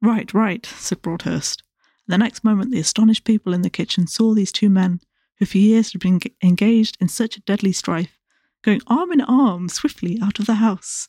Right, 0.00 0.32
right, 0.32 0.64
said 0.64 1.02
Broadhurst. 1.02 1.62
The 2.06 2.18
next 2.18 2.44
moment, 2.44 2.70
the 2.70 2.80
astonished 2.80 3.24
people 3.24 3.52
in 3.52 3.62
the 3.62 3.70
kitchen 3.70 4.06
saw 4.06 4.34
these 4.34 4.52
two 4.52 4.70
men, 4.70 5.00
who 5.38 5.46
for 5.46 5.58
years 5.58 5.92
had 5.92 6.00
been 6.00 6.20
engaged 6.42 6.96
in 7.00 7.08
such 7.08 7.36
a 7.36 7.40
deadly 7.40 7.72
strife, 7.72 8.18
going 8.62 8.80
arm 8.86 9.12
in 9.12 9.20
arm 9.20 9.68
swiftly 9.68 10.18
out 10.22 10.38
of 10.38 10.46
the 10.46 10.54
house. 10.54 11.08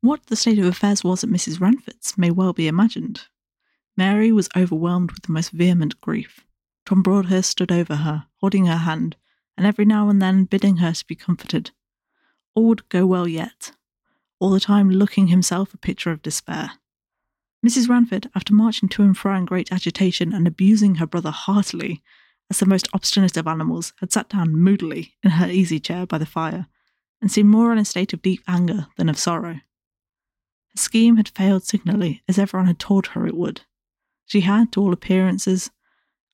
What 0.00 0.26
the 0.26 0.36
state 0.36 0.58
of 0.58 0.66
affairs 0.66 1.02
was 1.04 1.24
at 1.24 1.30
Mrs. 1.30 1.60
Ranford's 1.60 2.18
may 2.18 2.30
well 2.30 2.52
be 2.52 2.68
imagined. 2.68 3.26
Mary 3.96 4.32
was 4.32 4.48
overwhelmed 4.56 5.12
with 5.12 5.22
the 5.22 5.32
most 5.32 5.50
vehement 5.50 6.00
grief. 6.00 6.44
Tom 6.84 7.02
Broadhurst 7.02 7.50
stood 7.50 7.72
over 7.72 7.96
her, 7.96 8.26
holding 8.36 8.66
her 8.66 8.78
hand, 8.78 9.16
and 9.56 9.66
every 9.66 9.84
now 9.84 10.08
and 10.08 10.20
then 10.20 10.44
bidding 10.44 10.78
her 10.78 10.92
to 10.92 11.06
be 11.06 11.14
comforted. 11.14 11.70
All 12.54 12.66
would 12.66 12.88
go 12.88 13.06
well 13.06 13.26
yet, 13.26 13.72
all 14.38 14.50
the 14.50 14.60
time 14.60 14.90
looking 14.90 15.28
himself 15.28 15.72
a 15.72 15.78
picture 15.78 16.10
of 16.10 16.22
despair. 16.22 16.72
Mrs. 17.64 17.88
Ranford, 17.88 18.30
after 18.34 18.52
marching 18.52 18.88
to 18.90 19.02
and 19.02 19.16
fro 19.16 19.34
in 19.36 19.46
great 19.46 19.72
agitation 19.72 20.32
and 20.34 20.46
abusing 20.46 20.96
her 20.96 21.06
brother 21.06 21.30
heartily, 21.30 22.02
as 22.50 22.58
the 22.58 22.66
most 22.66 22.88
obstinate 22.92 23.36
of 23.36 23.46
animals, 23.46 23.92
had 24.00 24.12
sat 24.12 24.28
down 24.28 24.54
moodily 24.54 25.14
in 25.22 25.32
her 25.32 25.48
easy 25.48 25.80
chair 25.80 26.06
by 26.06 26.18
the 26.18 26.26
fire, 26.26 26.66
and 27.20 27.30
seemed 27.30 27.48
more 27.48 27.72
in 27.72 27.78
a 27.78 27.84
state 27.84 28.12
of 28.12 28.22
deep 28.22 28.42
anger 28.46 28.86
than 28.96 29.08
of 29.08 29.18
sorrow. 29.18 29.54
Her 29.54 30.76
scheme 30.76 31.16
had 31.16 31.28
failed 31.28 31.64
signally, 31.64 32.22
as 32.28 32.38
everyone 32.38 32.66
had 32.66 32.78
told 32.78 33.08
her 33.08 33.26
it 33.26 33.36
would. 33.36 33.62
She 34.26 34.42
had, 34.42 34.72
to 34.72 34.80
all 34.80 34.92
appearances, 34.92 35.70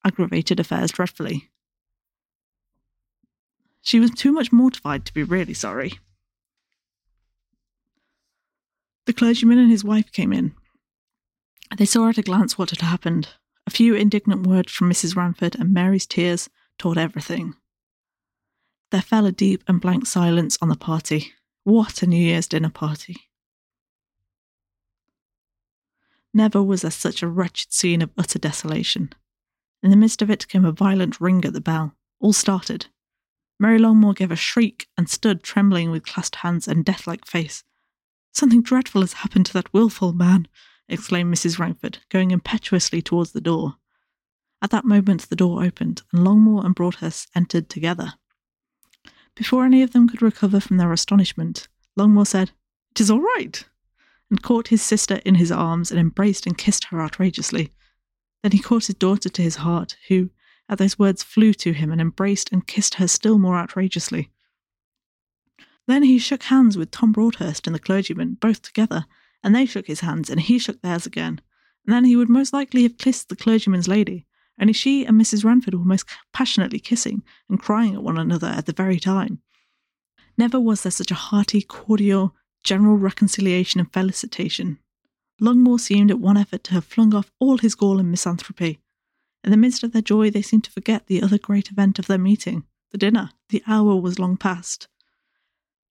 aggravated 0.04 0.58
affairs 0.58 0.92
dreadfully. 0.92 1.50
She 3.82 4.00
was 4.00 4.10
too 4.10 4.32
much 4.32 4.52
mortified 4.52 5.04
to 5.06 5.14
be 5.14 5.22
really 5.22 5.54
sorry. 5.54 5.98
The 9.06 9.12
clergyman 9.12 9.58
and 9.58 9.70
his 9.70 9.84
wife 9.84 10.12
came 10.12 10.32
in, 10.32 10.54
they 11.76 11.86
saw 11.86 12.08
at 12.08 12.18
a 12.18 12.22
glance 12.22 12.58
what 12.58 12.70
had 12.70 12.80
happened. 12.80 13.28
A 13.70 13.72
few 13.72 13.94
indignant 13.94 14.48
words 14.48 14.72
from 14.72 14.90
Mrs. 14.90 15.14
Ranford 15.14 15.54
and 15.54 15.72
Mary's 15.72 16.04
tears 16.04 16.50
told 16.76 16.98
everything. 16.98 17.54
There 18.90 19.00
fell 19.00 19.26
a 19.26 19.30
deep 19.30 19.62
and 19.68 19.80
blank 19.80 20.06
silence 20.06 20.58
on 20.60 20.68
the 20.68 20.74
party. 20.74 21.34
What 21.62 22.02
a 22.02 22.06
New 22.08 22.20
Year's 22.20 22.48
dinner 22.48 22.68
party! 22.68 23.28
Never 26.34 26.60
was 26.60 26.82
there 26.82 26.90
such 26.90 27.22
a 27.22 27.28
wretched 27.28 27.72
scene 27.72 28.02
of 28.02 28.10
utter 28.18 28.40
desolation. 28.40 29.12
In 29.84 29.90
the 29.90 29.96
midst 29.96 30.20
of 30.20 30.32
it 30.32 30.48
came 30.48 30.64
a 30.64 30.72
violent 30.72 31.20
ring 31.20 31.44
at 31.44 31.52
the 31.52 31.60
bell. 31.60 31.94
All 32.18 32.32
started. 32.32 32.86
Mary 33.60 33.78
Longmore 33.78 34.16
gave 34.16 34.32
a 34.32 34.36
shriek 34.36 34.88
and 34.98 35.08
stood 35.08 35.44
trembling 35.44 35.92
with 35.92 36.04
clasped 36.04 36.36
hands 36.36 36.66
and 36.66 36.84
death-like 36.84 37.24
face. 37.24 37.62
Something 38.32 38.62
dreadful 38.62 39.02
has 39.02 39.12
happened 39.12 39.46
to 39.46 39.52
that 39.52 39.72
wilful 39.72 40.12
man, 40.12 40.48
exclaimed 40.90 41.32
Mrs. 41.32 41.58
Ranford, 41.58 41.98
going 42.08 42.30
impetuously 42.30 43.00
towards 43.00 43.32
the 43.32 43.40
door. 43.40 43.76
At 44.60 44.70
that 44.70 44.84
moment, 44.84 45.28
the 45.28 45.36
door 45.36 45.64
opened, 45.64 46.02
and 46.12 46.22
Longmore 46.22 46.64
and 46.64 46.74
Broadhurst 46.74 47.28
entered 47.34 47.70
together. 47.70 48.14
Before 49.34 49.64
any 49.64 49.82
of 49.82 49.92
them 49.92 50.08
could 50.08 50.20
recover 50.20 50.60
from 50.60 50.76
their 50.76 50.92
astonishment, 50.92 51.68
Longmore 51.96 52.26
said, 52.26 52.50
It 52.90 53.00
is 53.00 53.10
all 53.10 53.22
right, 53.22 53.64
and 54.28 54.42
caught 54.42 54.68
his 54.68 54.82
sister 54.82 55.20
in 55.24 55.36
his 55.36 55.50
arms 55.50 55.90
and 55.90 55.98
embraced 55.98 56.46
and 56.46 56.58
kissed 56.58 56.84
her 56.86 57.00
outrageously. 57.00 57.72
Then 58.42 58.52
he 58.52 58.58
caught 58.58 58.86
his 58.86 58.96
daughter 58.96 59.28
to 59.28 59.42
his 59.42 59.56
heart, 59.56 59.96
who, 60.08 60.30
at 60.68 60.78
those 60.78 60.98
words, 60.98 61.22
flew 61.22 61.54
to 61.54 61.72
him 61.72 61.90
and 61.90 62.00
embraced 62.00 62.52
and 62.52 62.66
kissed 62.66 62.94
her 62.94 63.08
still 63.08 63.38
more 63.38 63.56
outrageously. 63.56 64.30
Then 65.86 66.02
he 66.02 66.18
shook 66.18 66.44
hands 66.44 66.76
with 66.76 66.90
Tom 66.90 67.12
Broadhurst 67.12 67.66
and 67.66 67.74
the 67.74 67.80
clergyman, 67.80 68.34
both 68.34 68.62
together, 68.62 69.06
and 69.42 69.54
they 69.54 69.66
shook 69.66 69.86
his 69.86 70.00
hands, 70.00 70.30
and 70.30 70.40
he 70.40 70.58
shook 70.58 70.80
theirs 70.80 71.06
again. 71.06 71.40
And 71.86 71.94
then 71.94 72.04
he 72.04 72.16
would 72.16 72.28
most 72.28 72.52
likely 72.52 72.82
have 72.82 72.98
kissed 72.98 73.28
the 73.28 73.36
clergyman's 73.36 73.88
lady, 73.88 74.26
only 74.60 74.74
she 74.74 75.06
and 75.06 75.18
Mrs. 75.18 75.42
Ranford 75.42 75.74
were 75.74 75.84
most 75.84 76.04
passionately 76.32 76.78
kissing 76.78 77.22
and 77.48 77.58
crying 77.58 77.94
at 77.94 78.02
one 78.02 78.18
another 78.18 78.48
at 78.48 78.66
the 78.66 78.72
very 78.72 79.00
time. 79.00 79.40
Never 80.36 80.60
was 80.60 80.82
there 80.82 80.92
such 80.92 81.10
a 81.10 81.14
hearty, 81.14 81.62
cordial, 81.62 82.36
general 82.62 82.98
reconciliation 82.98 83.80
and 83.80 83.90
felicitation. 83.90 84.78
Longmore 85.40 85.80
seemed 85.80 86.10
at 86.10 86.20
one 86.20 86.36
effort 86.36 86.62
to 86.64 86.72
have 86.74 86.84
flung 86.84 87.14
off 87.14 87.32
all 87.38 87.56
his 87.56 87.74
gall 87.74 87.98
and 87.98 88.10
misanthropy. 88.10 88.80
In 89.42 89.50
the 89.50 89.56
midst 89.56 89.82
of 89.82 89.92
their 89.92 90.02
joy, 90.02 90.28
they 90.28 90.42
seemed 90.42 90.64
to 90.64 90.70
forget 90.70 91.06
the 91.06 91.22
other 91.22 91.38
great 91.38 91.70
event 91.70 91.98
of 91.98 92.06
their 92.06 92.18
meeting, 92.18 92.64
the 92.90 92.98
dinner. 92.98 93.30
The 93.48 93.62
hour 93.66 93.96
was 93.96 94.18
long 94.18 94.36
past. 94.36 94.88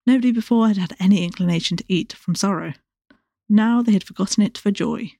Nobody 0.05 0.31
before 0.31 0.67
had 0.67 0.77
had 0.77 0.95
any 0.99 1.23
inclination 1.23 1.77
to 1.77 1.85
eat 1.87 2.13
from 2.13 2.35
sorrow, 2.35 2.73
now 3.49 3.81
they 3.81 3.93
had 3.93 4.03
forgotten 4.03 4.43
it 4.43 4.57
for 4.57 4.71
joy. 4.71 5.13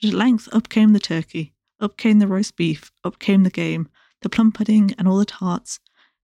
But 0.00 0.08
at 0.08 0.14
length 0.14 0.48
up 0.52 0.68
came 0.68 0.92
the 0.92 0.98
turkey, 0.98 1.54
up 1.78 1.96
came 1.96 2.18
the 2.18 2.26
roast 2.26 2.56
beef, 2.56 2.90
up 3.04 3.18
came 3.18 3.42
the 3.42 3.50
game, 3.50 3.88
the 4.22 4.28
plum 4.28 4.52
pudding 4.52 4.94
and 4.98 5.06
all 5.06 5.18
the 5.18 5.24
tarts, 5.24 5.78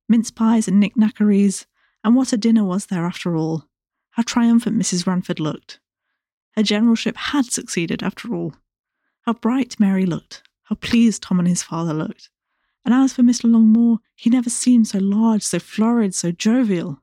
mince 0.09 0.31
pies 0.31 0.67
and 0.69 0.81
knickknackeries, 0.81 1.67
and 2.03 2.15
what 2.15 2.33
a 2.33 2.37
dinner 2.37 2.65
was 2.65 2.87
there 2.87 3.05
after 3.05 3.37
all! 3.37 3.67
How 4.11 4.23
triumphant 4.23 4.79
Mrs. 4.79 5.07
Ranford 5.07 5.41
looked! 5.41 5.79
Her 6.57 6.63
generalship 6.63 7.17
had 7.17 7.47
succeeded 7.47 8.03
after 8.03 8.35
all. 8.35 8.55
How 9.23 9.35
bright 9.35 9.79
Mary 9.79 10.07
looked! 10.07 10.43
How 10.65 10.77
pleased 10.77 11.23
Tom 11.23 11.39
and 11.39 11.49
his 11.49 11.63
father 11.63 11.93
looked! 11.93 12.31
And 12.85 12.95
as 12.95 13.13
for 13.13 13.23
Mr. 13.23 13.51
Longmore, 13.51 13.99
he 14.15 14.31
never 14.31 14.49
seemed 14.49 14.89
so 14.89 14.99
large, 14.99 15.43
so 15.43 15.59
florid, 15.59 16.15
so 16.15 16.31
jovial. 16.31 17.03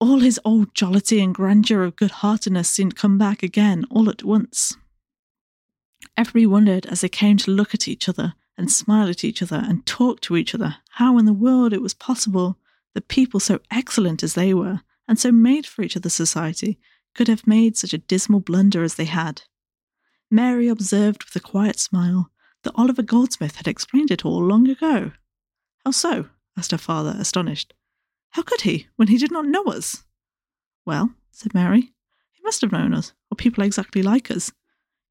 All 0.00 0.20
his 0.20 0.40
old 0.44 0.74
jollity 0.74 1.20
and 1.20 1.34
grandeur 1.34 1.82
of 1.82 1.96
good 1.96 2.12
heartedness 2.12 2.70
seemed 2.70 2.94
come 2.94 3.18
back 3.18 3.42
again 3.42 3.84
all 3.90 4.08
at 4.08 4.22
once. 4.22 4.76
Everybody 6.16 6.46
wondered 6.46 6.86
as 6.86 7.00
they 7.00 7.08
came 7.08 7.36
to 7.38 7.50
look 7.50 7.74
at 7.74 7.88
each 7.88 8.08
other 8.08 8.34
and 8.56 8.70
smile 8.70 9.08
at 9.08 9.24
each 9.24 9.42
other 9.42 9.62
and 9.64 9.84
talk 9.86 10.20
to 10.20 10.36
each 10.36 10.54
other 10.54 10.76
how 10.90 11.18
in 11.18 11.24
the 11.24 11.32
world 11.32 11.72
it 11.72 11.82
was 11.82 11.94
possible 11.94 12.58
that 12.94 13.08
people 13.08 13.40
so 13.40 13.60
excellent 13.70 14.22
as 14.22 14.34
they 14.34 14.54
were 14.54 14.80
and 15.08 15.18
so 15.18 15.32
made 15.32 15.66
for 15.66 15.82
each 15.82 15.96
other's 15.96 16.14
society 16.14 16.78
could 17.14 17.28
have 17.28 17.46
made 17.46 17.76
such 17.76 17.92
a 17.92 17.98
dismal 17.98 18.40
blunder 18.40 18.84
as 18.84 18.94
they 18.94 19.04
had. 19.04 19.42
Mary 20.30 20.68
observed 20.68 21.24
with 21.24 21.34
a 21.34 21.40
quiet 21.40 21.80
smile 21.80 22.30
that 22.62 22.74
Oliver 22.74 23.02
Goldsmith 23.02 23.56
had 23.56 23.66
explained 23.66 24.10
it 24.10 24.24
all 24.24 24.44
long 24.44 24.68
ago. 24.68 25.12
How 25.84 25.90
so? 25.90 26.28
asked 26.56 26.70
her 26.72 26.78
father, 26.78 27.16
astonished. 27.18 27.72
How 28.30 28.42
could 28.42 28.62
he, 28.62 28.86
when 28.96 29.08
he 29.08 29.18
did 29.18 29.32
not 29.32 29.46
know 29.46 29.64
us? 29.64 30.04
Well, 30.84 31.14
said 31.30 31.54
Mary, 31.54 31.92
he 32.32 32.42
must 32.42 32.60
have 32.60 32.72
known 32.72 32.94
us, 32.94 33.12
or 33.30 33.36
people 33.36 33.64
exactly 33.64 34.02
like 34.02 34.30
us. 34.30 34.50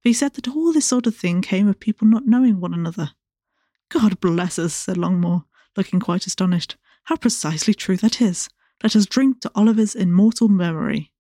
For 0.02 0.10
he 0.10 0.14
said 0.14 0.34
that 0.36 0.48
all 0.48 0.72
this 0.74 0.86
sort 0.86 1.08
of 1.08 1.16
thing 1.16 1.42
came 1.42 1.68
of 1.68 1.80
people 1.80 2.08
not 2.08 2.28
knowing 2.28 2.60
one 2.60 2.74
another. 2.74 3.12
God 3.90 4.20
bless 4.20 4.60
us, 4.60 4.74
said 4.74 4.98
Longmore, 4.98 5.46
looking 5.76 6.00
quite 6.00 6.28
astonished. 6.28 6.78
How 7.04 7.16
precisely 7.16 7.74
true 7.74 7.98
that 7.98 8.22
is. 8.22 8.50
Let 8.84 8.96
us 8.96 9.06
drink 9.06 9.42
to 9.42 9.52
Oliver's 9.56 9.96
immortal 9.96 10.50
memory. 10.50 11.12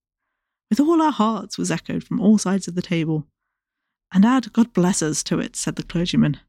With 0.70 0.80
all 0.80 1.02
our 1.02 1.12
hearts, 1.12 1.58
was 1.58 1.72
echoed 1.72 2.04
from 2.04 2.20
all 2.20 2.38
sides 2.38 2.68
of 2.68 2.76
the 2.76 2.82
table. 2.82 3.26
And 4.14 4.26
add 4.26 4.54
God 4.54 4.74
bless 4.74 5.02
us 5.02 5.24
to 5.24 5.39
it, 5.39 5.56
said 5.56 5.76
the 5.76 5.84
clergyman. 5.84 6.39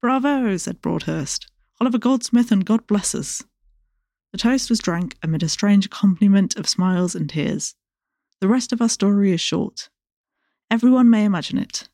Bravo, 0.00 0.56
said 0.56 0.80
Broadhurst. 0.80 1.50
Oliver 1.80 1.98
Goldsmith 1.98 2.50
and 2.50 2.64
God 2.64 2.86
bless 2.86 3.14
us. 3.14 3.42
The 4.32 4.38
toast 4.38 4.70
was 4.70 4.78
drank 4.78 5.16
amid 5.22 5.42
a 5.42 5.48
strange 5.48 5.86
accompaniment 5.86 6.56
of 6.56 6.68
smiles 6.68 7.14
and 7.14 7.28
tears. 7.28 7.74
The 8.40 8.48
rest 8.48 8.72
of 8.72 8.80
our 8.80 8.88
story 8.88 9.32
is 9.32 9.40
short. 9.40 9.90
Everyone 10.70 11.10
may 11.10 11.24
imagine 11.24 11.58
it. 11.58 11.88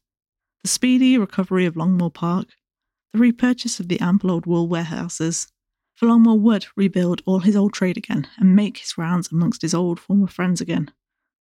The 0.62 0.68
speedy 0.68 1.16
recovery 1.16 1.64
of 1.64 1.76
Longmore 1.76 2.12
Park, 2.12 2.49
the 3.12 3.18
repurchase 3.18 3.80
of 3.80 3.89
the 3.89 4.01
ample 4.01 4.30
old 4.30 4.45
wool 4.45 4.68
warehouses, 4.68 5.51
for 5.95 6.07
Longmore 6.07 6.39
would 6.39 6.66
rebuild 6.76 7.22
all 7.24 7.39
his 7.39 7.57
old 7.57 7.72
trade 7.72 7.97
again 7.97 8.28
and 8.37 8.55
make 8.55 8.78
his 8.78 8.99
rounds 8.99 9.32
amongst 9.32 9.62
his 9.62 9.72
old 9.72 9.99
former 9.99 10.26
friends 10.26 10.61
again, 10.61 10.91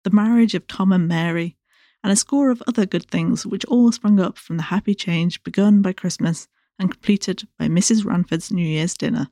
the 0.05 0.11
marriage 0.11 0.55
of 0.55 0.65
Tom 0.65 0.93
and 0.93 1.09
Mary, 1.09 1.57
and 2.03 2.13
a 2.13 2.15
score 2.15 2.51
of 2.51 2.63
other 2.67 2.85
good 2.85 3.09
things 3.09 3.45
which 3.45 3.65
all 3.65 3.91
sprung 3.91 4.19
up 4.19 4.37
from 4.37 4.57
the 4.57 4.63
happy 4.63 4.95
change 4.95 5.43
begun 5.43 5.81
by 5.81 5.91
Christmas 5.91 6.47
and 6.79 6.91
completed 6.91 7.47
by 7.59 7.67
Mrs. 7.67 8.05
Ranford's 8.05 8.51
New 8.51 8.65
Year's 8.65 8.93
dinner. 8.93 9.29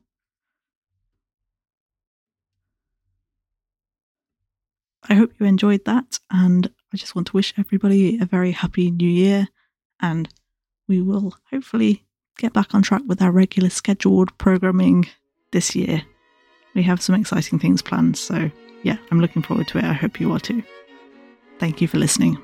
I 5.08 5.14
hope 5.14 5.32
you 5.38 5.46
enjoyed 5.46 5.84
that. 5.84 6.18
And 6.30 6.70
I 6.92 6.96
just 6.96 7.14
want 7.14 7.28
to 7.28 7.36
wish 7.36 7.54
everybody 7.58 8.18
a 8.20 8.26
very 8.26 8.52
happy 8.52 8.90
new 8.90 9.08
year. 9.08 9.48
And 10.00 10.28
we 10.88 11.00
will 11.00 11.34
hopefully 11.50 12.04
get 12.38 12.52
back 12.52 12.74
on 12.74 12.82
track 12.82 13.02
with 13.06 13.22
our 13.22 13.30
regular 13.30 13.70
scheduled 13.70 14.36
programming 14.38 15.06
this 15.52 15.74
year. 15.74 16.02
We 16.74 16.82
have 16.82 17.00
some 17.00 17.14
exciting 17.14 17.58
things 17.58 17.82
planned. 17.82 18.16
So, 18.16 18.50
yeah, 18.82 18.96
I'm 19.10 19.20
looking 19.20 19.42
forward 19.42 19.68
to 19.68 19.78
it. 19.78 19.84
I 19.84 19.92
hope 19.92 20.20
you 20.20 20.32
are 20.32 20.40
too. 20.40 20.62
Thank 21.58 21.80
you 21.80 21.88
for 21.88 21.98
listening. 21.98 22.36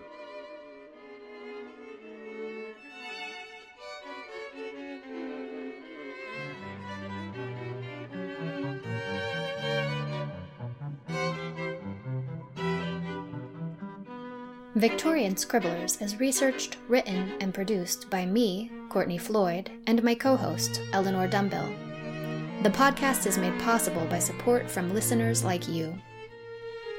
Victorian 14.80 15.36
Scribblers 15.36 16.00
is 16.00 16.18
researched, 16.18 16.78
written, 16.88 17.34
and 17.42 17.52
produced 17.52 18.08
by 18.08 18.24
me, 18.24 18.70
Courtney 18.88 19.18
Floyd, 19.18 19.70
and 19.86 20.02
my 20.02 20.14
co 20.14 20.36
host, 20.36 20.80
Eleanor 20.94 21.28
Dumbill. 21.28 21.70
The 22.62 22.70
podcast 22.70 23.26
is 23.26 23.36
made 23.36 23.60
possible 23.60 24.06
by 24.06 24.18
support 24.18 24.70
from 24.70 24.94
listeners 24.94 25.44
like 25.44 25.68
you. 25.68 25.92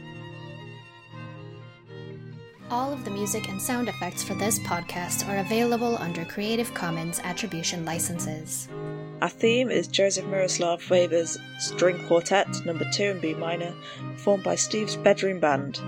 All 2.70 2.94
of 2.94 3.04
the 3.04 3.12
music 3.12 3.50
and 3.50 3.62
sound 3.62 3.90
effects 3.90 4.24
for 4.24 4.36
this 4.36 4.60
podcast 4.60 5.28
are 5.28 5.38
available 5.38 5.98
under 5.98 6.24
Creative 6.26 6.74
Commons 6.74 7.20
Attribution 7.24 7.84
licenses. 7.84 8.70
Our 9.22 9.30
theme 9.30 9.70
is 9.70 9.88
Joseph 9.88 10.26
Miroslav 10.26 10.88
Weber's 10.90 11.38
String 11.60 12.08
Quartet, 12.08 12.48
number 12.66 12.86
2 12.94 13.04
in 13.04 13.20
B 13.20 13.34
minor, 13.34 13.74
performed 14.14 14.44
by 14.44 14.56
Steve's 14.56 14.96
Bedroom 14.98 15.40
Band. 15.40 15.80